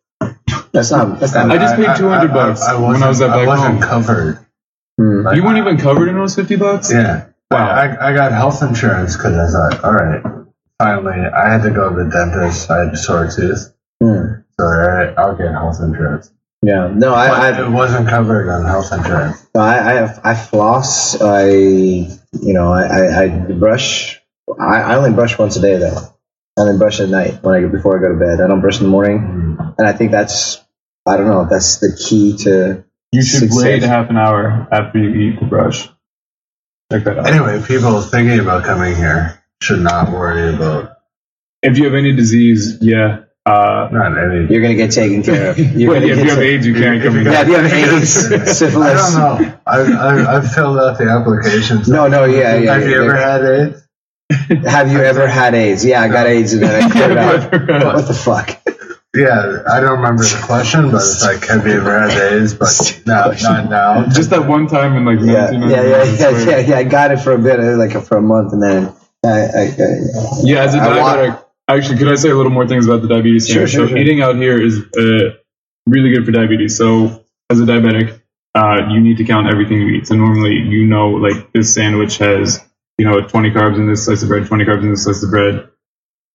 [0.73, 1.19] That's not.
[1.19, 1.51] That's not.
[1.51, 3.81] I just paid 200 bucks when I was at I wasn't home.
[3.83, 4.45] covered.
[4.97, 5.21] Hmm.
[5.23, 6.91] Like, You weren't even covered in those fifty bucks.
[6.91, 7.27] Yeah.
[7.49, 7.69] Wow.
[7.69, 10.40] I, I got health insurance because I thought, all right,
[10.81, 12.69] finally, I had to go to the dentist.
[12.71, 13.73] I had a sore tooth.
[14.01, 14.41] Hmm.
[14.59, 16.31] So, all right, I'll get health insurance.
[16.63, 16.91] Yeah.
[16.93, 19.47] No, But I, it wasn't covered on health insurance.
[19.55, 21.19] I, I, I floss.
[21.21, 22.17] I, you
[22.53, 24.19] know, I, I, I brush.
[24.59, 26.13] I, I only brush once a day though,
[26.57, 28.41] and then brush at night when I before I go to bed.
[28.41, 30.63] I don't brush in the morning, and I think that's.
[31.05, 31.47] I don't know.
[31.49, 32.83] That's the key to.
[33.11, 33.63] You should Success.
[33.63, 35.87] wait half an hour after you eat to brush.
[36.91, 37.27] Check that out.
[37.27, 40.97] Anyway, people thinking about coming here should not worry about
[41.61, 43.23] If you have any disease, yeah.
[43.43, 44.45] Uh, not any.
[44.53, 45.57] You're gonna get taken care of.
[45.57, 47.25] You're well, gonna if you have ta- AIDS, you can't come in.
[47.25, 48.09] Yeah, if you have AIDS,
[48.59, 49.15] syphilis.
[49.15, 49.59] I don't know.
[49.65, 51.87] I, I, I've filled out the applications.
[51.87, 52.73] No, no, yeah, yeah.
[52.75, 53.87] Have you ever had AIDS?
[54.67, 55.83] Have you ever had AIDS?
[55.83, 57.95] Yeah, I got AIDS and then I cleared out.
[57.95, 58.61] What the fuck?
[59.15, 62.53] Yeah, I don't remember the question, but it's like, have you ever had AIDS?
[62.53, 64.07] But no, not now.
[64.07, 65.69] Just that one time in like Yeah, 1999.
[65.69, 66.77] yeah, yeah, I yeah, yeah, yeah.
[66.77, 68.93] I got it for a bit, like for a month, and then
[69.23, 69.67] I, I, I
[70.43, 73.47] Yeah, as a diabetic, actually, could I say a little more things about the diabetes?
[73.47, 73.97] Sure, sure, so sure.
[73.97, 75.37] eating out here is uh,
[75.87, 76.77] really good for diabetes.
[76.77, 78.19] So as a diabetic,
[78.55, 80.07] uh, you need to count everything you eat.
[80.07, 82.59] So normally, you know, like this sandwich has,
[82.97, 85.29] you know, 20 carbs in this slice of bread, 20 carbs in this slice of
[85.29, 85.69] bread.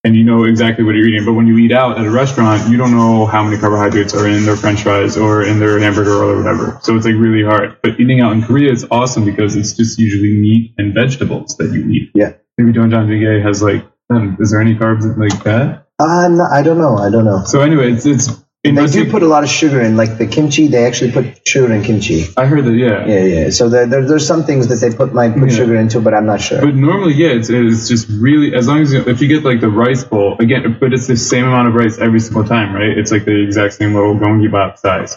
[0.04, 1.24] and you know exactly what you're eating.
[1.24, 4.28] But when you eat out at a restaurant, you don't know how many carbohydrates are
[4.28, 6.78] in their French fries or in their hamburger or whatever.
[6.82, 7.78] So it's like really hard.
[7.82, 11.72] But eating out in Korea is awesome because it's just usually meat and vegetables that
[11.72, 12.12] you eat.
[12.14, 12.34] Yeah.
[12.58, 15.86] Maybe Doenjang Jjigae has like, um, is there any carbs like that?
[15.98, 16.96] Uh, no, I don't know.
[16.96, 17.42] I don't know.
[17.44, 18.28] So anyway, it's it's.
[18.64, 20.66] They do put a lot of sugar in, like the kimchi.
[20.66, 22.24] They actually put sugar in kimchi.
[22.36, 23.06] I heard that, yeah.
[23.06, 23.50] Yeah, yeah.
[23.50, 25.56] So there, there, there's some things that they put might put Yeah.
[25.56, 26.60] sugar into, but I'm not sure.
[26.60, 29.60] But normally, yeah, it's, it's just really as long as you, if you get like
[29.60, 32.98] the rice bowl again, but it's the same amount of rice every single time, right?
[32.98, 35.16] It's like the exact same little gongi bap size.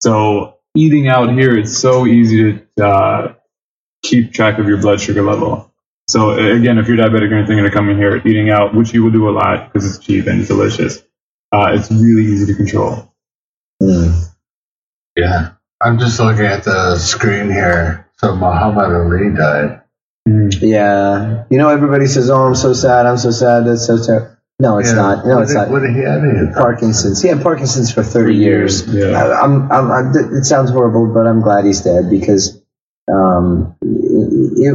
[0.00, 3.34] So eating out here, it's so easy to uh,
[4.02, 5.71] keep track of your blood sugar level.
[6.08, 9.02] So again, if you're diabetic or anything and are coming here, eating out, which you
[9.02, 10.98] will do a lot because it's cheap and it's delicious,
[11.52, 13.12] uh, it's really easy to control.
[13.82, 14.24] Mm.
[15.16, 15.52] Yeah.
[15.80, 18.08] I'm just looking at the screen here.
[18.16, 19.80] So Muhammad Ali died.
[20.60, 21.44] Yeah.
[21.50, 23.06] You know, everybody says, "Oh, I'm so sad.
[23.06, 23.66] I'm so sad.
[23.66, 24.94] That's so terrible." No, it's Yeah.
[24.94, 25.26] not.
[25.26, 25.70] No, What it's did- not.
[25.70, 26.22] What did he have?
[26.22, 27.20] He Parkinson's.
[27.20, 28.86] He had Parkinson's for 30 years.
[28.86, 29.06] Yeah.
[29.20, 32.61] I, I'm, I'm, I'm, it sounds horrible, but I'm glad he's dead because
[33.10, 34.68] um, he,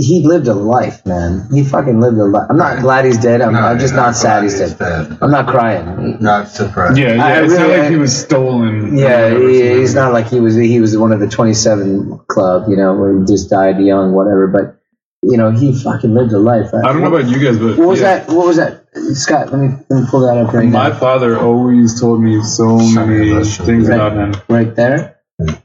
[0.00, 1.48] he lived a life, man.
[1.52, 2.46] He fucking lived a life.
[2.50, 3.40] I'm not glad he's dead.
[3.40, 5.18] I'm, No, I'm just you're not sad he's glad dead.
[5.22, 6.18] I'm not crying.
[6.20, 6.98] Not surprised.
[6.98, 7.24] Yeah, yeah.
[7.24, 8.96] I it's not really- like he was stolen.
[8.98, 10.54] Yeah, he, he's not like he was.
[10.56, 14.46] He was one of the 27 club, you know, where he just died young, whatever.
[14.48, 14.78] But
[15.22, 16.74] you know, he fucking lived a life.
[16.74, 18.18] I don't know about you guys, but What was yeah.
[18.18, 18.28] that?
[18.28, 18.80] What was that?
[19.14, 20.98] Scott, let me, let me pull that up right My now.
[20.98, 23.94] father always told me so Sonny many things Right.
[23.94, 24.34] about him.
[24.48, 25.20] Right there.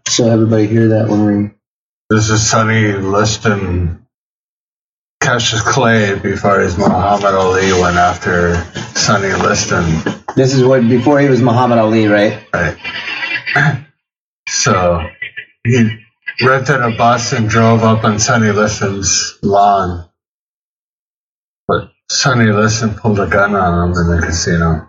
[0.07, 1.51] So everybody hear that when we.
[2.09, 4.07] This is Sonny Liston
[5.19, 8.55] Cassius Clay before his Muhammad Ali went after
[8.95, 9.83] Sonny Liston.
[10.33, 12.47] This is what before he was Muhammad Ali, right?
[12.53, 12.77] Right.
[14.47, 15.01] So
[15.65, 15.99] he
[16.41, 20.09] rented a bus and drove up on Sonny Liston's lawn.
[21.67, 24.87] But Sonny Liston pulled a gun on him in the casino.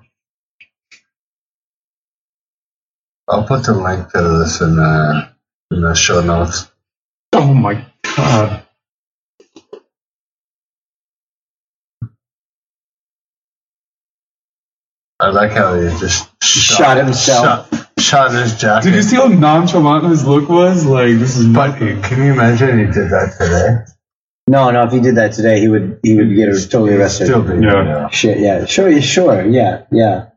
[3.27, 5.31] I'll put the link to this in the,
[5.73, 6.71] in the show notes.
[7.33, 7.85] Oh my
[8.17, 8.65] god.
[15.21, 17.69] I like how he just Shot himself.
[17.75, 18.87] Shot, shot his jacket.
[18.87, 20.87] Did you see how nonchalant his look was?
[20.87, 22.03] Like this is But nothing.
[22.03, 23.85] can you imagine he did that today?
[24.47, 24.85] No, no.
[24.85, 27.27] If he did that today, he would he would get totally arrested.
[27.27, 28.09] Still be Yeah.
[28.11, 30.31] Shit, yeah, sure, sure, yeah, yeah,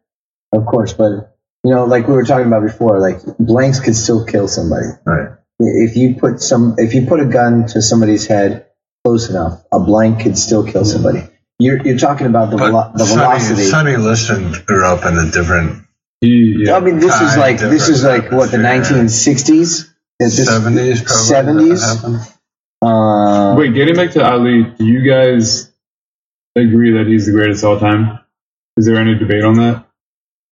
[0.52, 0.94] of course.
[0.94, 4.88] But you know, like we were talking about before, like blanks could still kill somebody.
[5.06, 5.30] Right.
[5.64, 8.68] If you put some, if you put a gun to somebody's head
[9.06, 11.24] close enough, a blank could still kill somebody.
[11.60, 13.64] You're you're talking about the velo- the Sonny, velocity.
[13.64, 15.86] Sonny Liston grew up in a different
[16.22, 16.76] yeah.
[16.76, 19.90] I mean, this is like this is like what the 1960s.
[20.20, 21.72] Is this- 70s, probably.
[21.72, 22.38] 70s?
[22.84, 25.72] Uh, Wait, getting back to Ali, do you guys
[26.56, 28.20] agree that he's the greatest of all time?
[28.78, 29.86] Is there any debate on that?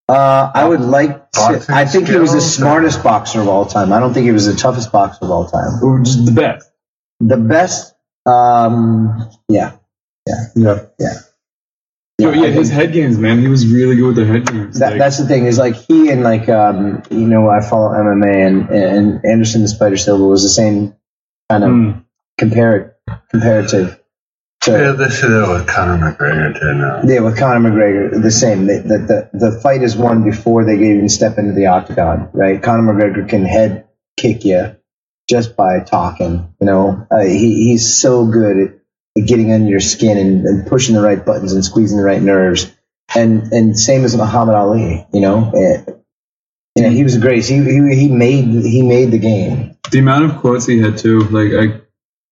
[0.10, 1.32] Uh, I would like.
[1.34, 3.94] To, I think he was the smartest boxer of all time.
[3.94, 5.84] I don't think he was the toughest boxer of all time.
[5.84, 6.70] Or just the best?
[7.20, 7.96] The best.
[8.26, 9.78] Um, yeah,
[10.28, 10.86] Yeah.
[11.00, 11.14] yeah.
[12.20, 13.40] Yo, I yeah, his head games, man.
[13.40, 14.80] He was really good with the head games.
[14.80, 17.90] That, Like, that's the thing is like he and like um you know I follow
[17.92, 20.96] MMA and and Anderson the Spider Silva was the same
[21.50, 22.06] kind of mm,
[22.40, 22.92] compar-
[23.32, 23.99] comparative
[24.70, 27.04] Yeah, should do with Conor McGregor too now.
[27.06, 30.76] yeah with Conor McGregor the same the, the the the fight is won before they
[30.76, 33.88] even step into the octagon right Conor McGregor can head
[34.18, 34.78] kick you
[35.30, 39.82] just by talking you know uh, he he's so good at, at getting under your
[39.82, 42.72] skin and, and pushing the right buttons and squeezing the right nerves
[43.16, 45.84] and and same as Muhammad Ali you know Eh,
[46.76, 47.46] you know, he was great.
[47.46, 49.78] He, he he made he made the game.
[49.92, 51.22] the amount of quotes he had too.
[51.22, 51.82] Like, I,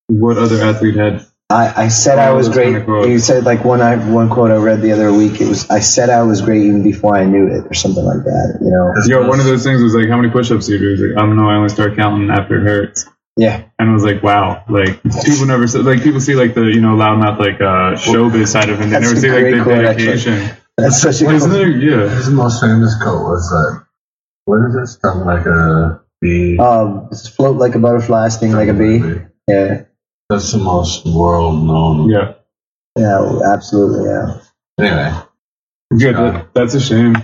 [0.08, 1.27] what other athlete had?
[1.50, 2.66] I, I said I Oh, was great.
[2.74, 3.08] kind of quotes.
[3.08, 5.40] He said like one I one quote I read the other week.
[5.40, 8.24] It was I said I was great even before I knew it, or something like
[8.26, 8.58] that.
[8.62, 8.94] You know?
[9.22, 10.90] Yo, one of those things was like, how many push-ups do you do?
[10.92, 11.50] He's like, I don't know.
[11.50, 13.06] I only start counting after it hurts.
[13.38, 13.64] Yeah.
[13.80, 16.82] And I was like, wow, like people never see, like people see like the you
[16.82, 18.84] know loudmouth like uh showbiz side of it.
[18.86, 20.06] They That's never a see like great the quote, actually.
[20.06, 20.58] dedication.
[20.78, 21.70] That's such a Well, isn't there?
[21.70, 22.10] Yeah.
[22.14, 23.86] His most famous quote was that,
[24.46, 25.00] what is this?
[25.02, 26.58] Something like a bee.
[26.60, 29.02] Um, float like a butterfly, sting like a bee.
[29.48, 29.84] Yeah.
[30.30, 32.10] That's the most world known.
[32.10, 32.34] Yeah.
[32.98, 33.40] Yeah.
[33.46, 34.06] Absolutely.
[34.10, 34.42] Yeah.
[34.80, 35.22] Anyway,
[35.98, 36.16] Good.
[36.16, 37.16] That, that's a shame.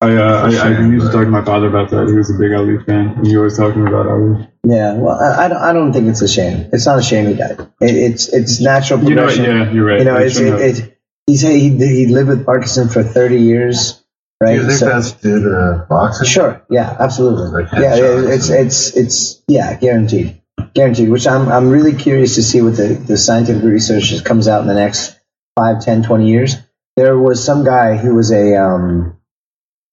[0.00, 2.06] I uh, I, I Shame, used to talk to my father about that.
[2.08, 3.08] He was a big Ali fan.
[3.18, 4.48] and He always talking about Ali.
[4.64, 4.94] Yeah.
[4.94, 6.70] Well, I, I don't I don't think it's a shame.
[6.72, 7.60] It's not a shame he died.
[7.80, 9.44] It, it's it's natural You know, progression.
[9.44, 9.98] yeah, you're right.
[9.98, 13.02] You know, I it's shouldn't it, have- it, he's he he lived with Parkinson for
[13.02, 14.02] thirty years,
[14.40, 14.54] right?
[14.54, 16.26] do you think So- that's due to boxing?
[16.28, 16.64] Sure.
[16.70, 16.96] Yeah.
[16.98, 17.62] Absolutely.
[17.62, 17.78] Like Yeah.
[17.98, 20.40] headshots yeah, It's it's it's yeah guaranteed,
[20.74, 21.08] guaranteed.
[21.10, 24.62] Which I'm I'm really curious to see what the the scientific research that comes out
[24.62, 25.18] in the next
[25.56, 26.56] five, ten, twenty years.
[26.96, 29.16] there was some guy who was a um,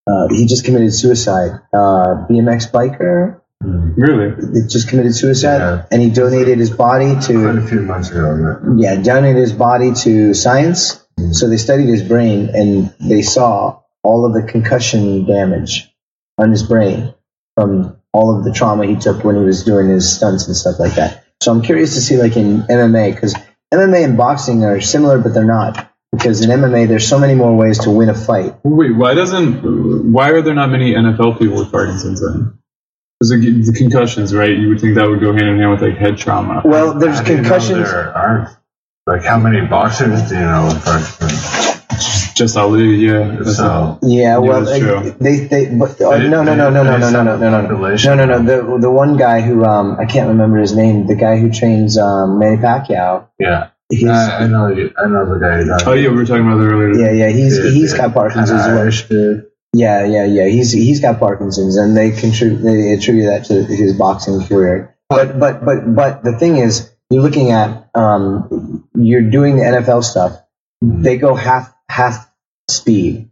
[0.08, 1.52] uh, he just committed suicide.
[1.74, 4.30] Uh, BMX biker Really?
[4.30, 5.86] that just committed suicide, Yeah.
[5.92, 8.30] and he donated his body Quite to a few months ago.
[8.30, 8.80] right?
[8.80, 11.02] yeah donated his body to science.
[11.32, 15.90] So they studied his brain, and they saw all of the concussion damage
[16.38, 17.14] on his brain
[17.56, 20.80] from all of the trauma he took when he was doing his stunts and stuff
[20.80, 21.26] like that.
[21.44, 23.36] So I'm curious to see like in MMA because
[23.74, 25.92] MMA and boxing are similar, but they're not.
[26.12, 28.56] Because in MMA, there's so many more ways to win a fight.
[28.64, 30.14] Wait, why doesn't?
[30.14, 32.58] Why are there not many NFL people with Parkinson's then?
[33.20, 34.58] Because the, the concussions, right?
[34.58, 36.62] You would think that would go hand in hand with like head trauma.
[36.64, 37.92] Well, there's How do you know concussions.
[37.92, 38.50] there aren't.
[39.06, 41.75] Like, how many boxers do you know with Parkinson's?
[42.36, 43.44] Just Ali, yeah.
[43.44, 47.10] So, Yeah, well, that's they they but uh, They- no no no no no no
[47.10, 48.18] no no no no no population.
[48.18, 48.44] no no no
[48.74, 51.98] the the one guy who um I can't remember his name the guy who trains
[51.98, 53.70] um Manny Pacquiao yeah.
[53.90, 56.26] he's I, I know you, I know the guy you're talking Oh yeah, we were
[56.26, 56.94] talking about that earlier.
[57.06, 59.46] yeah yeah he's The- he's the got Parkinson's kinda as well Irish dude.
[59.74, 63.94] yeah yeah yeah he's he's got Parkinson's and they contribute they attribute that to his
[63.94, 69.56] boxing career but but but but the thing is you're looking at um you're doing
[69.56, 70.34] the NFL stuff
[70.82, 72.30] they go half half
[72.70, 73.30] speed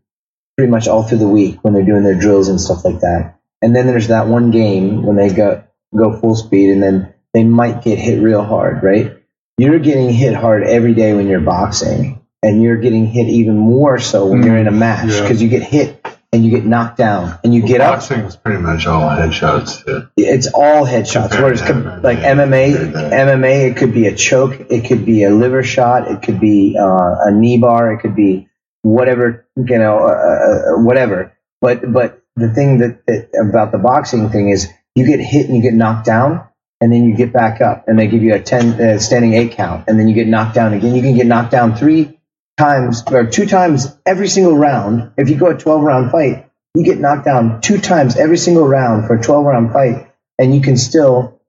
[0.58, 3.40] pretty much all through the week when they're doing their drills and stuff like that.
[3.62, 5.64] And then there's that one game when they go
[5.96, 9.18] go full speed and then they might get hit real hard, right?
[9.58, 14.00] You're getting hit hard every day when you're boxing, and you're getting hit even more
[14.00, 14.68] so when you're mm-hmm.
[14.68, 15.22] in a match Yeah.
[15.22, 16.03] because you get hit
[16.34, 18.00] and you get knocked down and you get up.
[18.00, 19.88] Boxing is pretty much all headshots.
[19.88, 20.08] Yeah.
[20.18, 21.32] It's all headshots.
[21.32, 25.30] Compared Whereas MMA, like MMA, MMA, it could be a choke, it could be a
[25.30, 28.50] liver shot, it could be uh, a knee bar, it could be
[28.82, 31.38] whatever you know, uh, uh, whatever.
[31.62, 35.56] But but the thing that, that about the boxing thing is you get hit and
[35.56, 36.48] you get knocked down,
[36.82, 39.52] and then you get back up, and they give you a ten uh, standing eight
[39.52, 40.96] count, and then you get knocked down again.
[40.96, 42.20] You can get knocked down three
[42.58, 45.12] times or two times every single round.
[45.18, 48.68] If you go a twelve round fight, you get knocked down two times every single
[48.68, 51.42] round for a twelve round fight, and you can still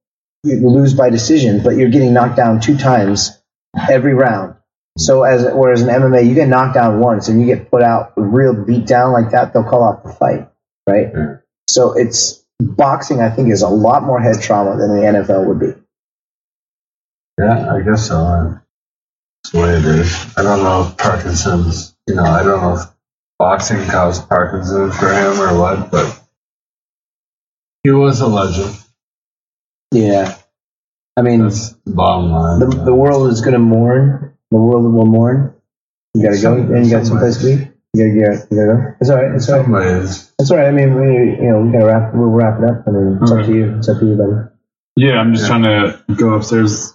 [0.45, 3.41] lose by decision, but you're getting knocked down two times
[3.91, 4.57] every round.
[4.97, 8.13] So as whereas in MMA, you get knocked down once and you get put out
[8.17, 10.49] real beat down like that, they'll call off the fight,
[10.89, 11.09] right?
[11.13, 11.37] Yeah.
[11.69, 13.21] So it's boxing.
[13.21, 15.81] I think is a lot more head trauma than the NFL would be.
[17.39, 18.61] Yeah, I guess so.
[19.55, 20.37] That's the way it is.
[20.37, 22.89] I don't know if Parkinson's, you know, I don't know if
[23.39, 26.21] boxing caused Parkinson's for him or what, but
[27.85, 28.77] he was a legend.
[29.93, 30.37] Yeah,
[31.17, 32.59] I mean, That's the bottom line.
[32.59, 34.37] the, the world is going to mourn.
[34.51, 35.55] The world will mourn.
[36.15, 37.71] You got to go, and you got some someplace to be.
[37.95, 38.51] You got to get.
[38.51, 38.95] You got to go.
[39.01, 39.35] It's all right.
[39.37, 39.69] It's all right.
[40.01, 40.67] ways, It's all right.
[40.67, 42.15] I mean, we, you know, we got to wrap.
[42.15, 42.85] We'll wrap it up.
[42.87, 43.47] I mean, it's up Okay.
[43.47, 43.71] to mm-hmm.
[43.73, 43.79] you.
[43.79, 44.51] It's up to you, buddy.
[44.97, 45.59] Yeah, I'm just Yeah.
[45.59, 46.95] trying to go upstairs,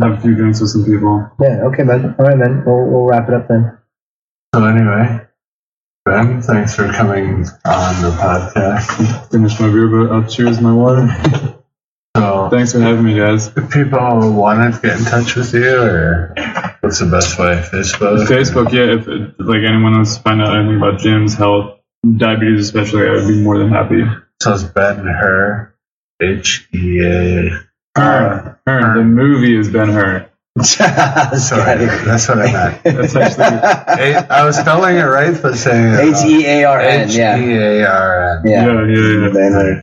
[0.00, 1.30] have a few drinks with some people.
[1.40, 1.62] Yeah.
[1.72, 2.14] Okay, man.
[2.18, 2.64] All right, man.
[2.66, 3.78] We'll, we'll wrap it up then.
[4.54, 5.26] so anyway,
[6.04, 9.30] Ben, thanks for coming on the podcast.
[9.30, 11.08] Finish my beer, but I'll cheers my water.
[12.16, 13.48] So, Thanks for having me, guys.
[13.48, 13.98] if people
[14.32, 16.34] wanted to get in touch with you, or
[16.80, 17.56] what's the best way?
[17.70, 18.26] Facebook?
[18.26, 18.94] Facebook, yeah.
[18.98, 19.06] If
[19.38, 21.78] like anyone wants to find out anything about Jim's health,
[22.16, 24.02] diabetes, especially, I would be more than happy.
[24.40, 25.74] So it's Ben Her,
[26.22, 27.65] H E A.
[27.96, 28.94] Her, her.
[28.98, 30.28] The movie is Ben Hur.
[30.62, 32.82] Sorry, that's what I meant.
[32.84, 36.80] That's actually A- I was spelling it right, but saying it H E A R
[36.80, 37.08] N.
[37.10, 37.36] H E Yeah.
[37.36, 38.46] A R N.
[38.46, 38.64] Yeah.
[38.66, 39.32] yeah, yeah, yeah.
[39.34, 39.82] Ben Hur.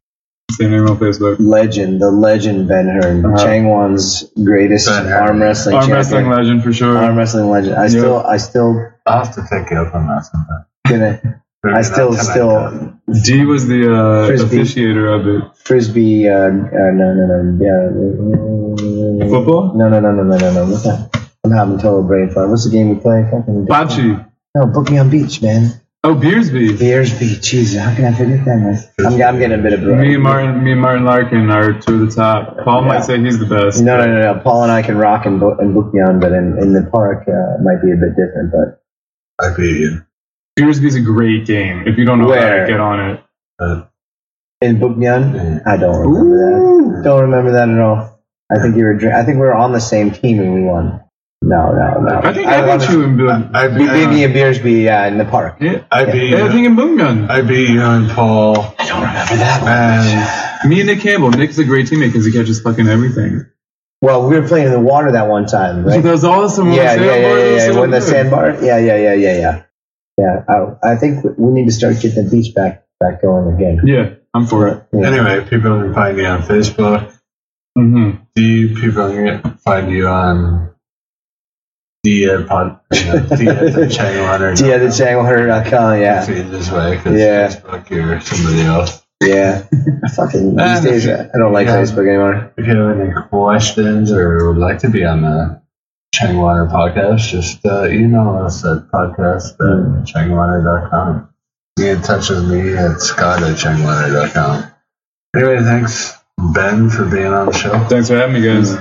[0.51, 1.37] Same name on Facebook.
[1.39, 3.45] Legend, the legend Ben Hur, Uh-huh.
[3.45, 5.97] Changwon's greatest arm wrestling Arm champion.
[5.97, 6.97] wrestling legend for sure.
[6.97, 7.75] arm wrestling legend.
[7.75, 7.87] I Yeah.
[7.89, 10.65] still, I still I'll have to take you up on that sometime.
[10.87, 11.35] gonna, Maybe
[11.65, 12.93] I still, still.
[13.23, 14.57] D was the uh, Frisbee.
[14.57, 15.57] officiator of it.
[15.57, 16.27] frisbee.
[16.27, 19.29] Uh, uh, no, no, no, yeah.
[19.29, 19.73] Football?
[19.75, 20.65] No, no, no, no, no, no, no.
[20.69, 21.09] What's that?
[21.45, 22.49] I'm having total brain fart.
[22.49, 23.23] What's the game we play?
[23.31, 24.29] Fucking Bocce.
[24.55, 25.79] No, book me on beach, man.
[26.05, 26.77] Oh, Beersby.
[26.77, 27.41] Bears beach.
[27.41, 28.77] Jesus, how can I forget that, man?
[28.99, 29.83] I'm, I'm getting a bit of.
[29.83, 32.57] Me and Martin, me and Martin Larkin are two of the top.
[32.65, 32.87] Paul Yeah.
[32.89, 33.81] might say he's the best.
[33.81, 34.39] No, no, no, no.
[34.41, 36.83] Paul and I can rock and, book and book me on, but in, in the
[36.91, 38.51] park, uh, it might be a bit different.
[38.51, 38.83] But
[39.45, 40.01] I beat you.
[40.59, 41.87] Beersby's a great game.
[41.87, 42.61] If you don't know Where?
[42.61, 43.23] that, get on it.
[43.57, 43.91] But,
[44.61, 45.59] in book me on, yeah.
[45.65, 47.03] Uh, I don't remember that.
[47.03, 48.19] Don't remember that at all.
[48.51, 48.93] I think you were.
[48.93, 51.01] dr- I think we were on the same team and we won.
[51.41, 52.21] No, no, no.
[52.23, 53.29] I think I, got you in Bill.
[53.29, 55.57] I, I, We beat me and uh, Beersby uh, in the park.
[55.59, 57.29] Yeah, I beat yeah, I think in Boomgun.
[57.29, 58.73] I beat you and Paul.
[58.79, 59.63] I don't remember that.
[60.63, 61.31] And Me and Nick Campbell.
[61.31, 63.45] Nick's a great teammate because he catches fucking everything.
[64.01, 66.03] Well, we were playing in the water that one time, So right?
[66.03, 66.71] that was awesome.
[66.71, 67.71] Yeah, yeah, yeah, yeah, was yeah.
[67.73, 69.63] so When the sandbar, yeah, yeah, yeah, yeah, yeah.
[70.17, 73.81] Yeah, I, I think we need to start getting the beach back back going again.
[73.85, 74.87] Yeah, I'm for it.
[74.93, 75.07] Yeah.
[75.07, 77.11] anyway, people can find you on Facebook.
[77.77, 78.23] Mm-hmm.
[78.35, 80.73] Do you people can find you on
[82.03, 84.55] Dia pod, you know, Dia the Changwater.
[84.55, 86.25] Tia the Changwater.com, yeah.
[86.25, 87.47] Feed this way because Yeah.
[87.47, 89.01] Facebook or somebody else.
[89.21, 89.65] Yeah.
[90.15, 91.81] Fucking these days, I don't like yeah.
[91.81, 92.53] Facebook anymore.
[92.57, 95.62] If you have any questions or would like to be on the
[96.13, 101.27] Changwater podcast, just uh, email us at podcast at changwater.com.
[101.75, 104.71] Get in touch with me at scott at changwater.com.
[105.35, 106.13] Anyway, thanks,
[106.53, 107.79] Ben, for being on the show.
[107.89, 108.77] Thanks for having me, guys.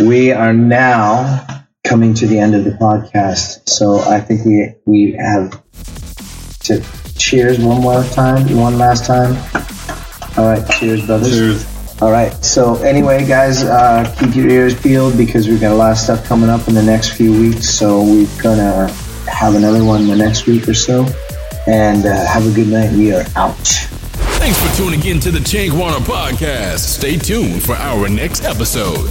[0.00, 5.12] We are now coming to the end of the podcast, so I think we we
[5.12, 5.62] have
[6.64, 6.84] to
[7.16, 9.36] cheers one more time, one last time.
[10.36, 11.30] All right, cheers, brothers.
[11.30, 11.73] Cheers.
[12.04, 12.34] All right.
[12.44, 16.22] So anyway, guys, uh, keep your ears peeled because we've got a lot of stuff
[16.26, 17.70] coming up in the next few weeks.
[17.70, 18.92] So we're gonna
[19.26, 21.06] have another one the next week or so.
[21.66, 22.92] And uh, have a good night.
[22.92, 23.56] We are out.
[24.36, 26.80] Thanks for tuning in to the Changwater podcast.
[26.80, 29.08] Stay tuned for our next episode.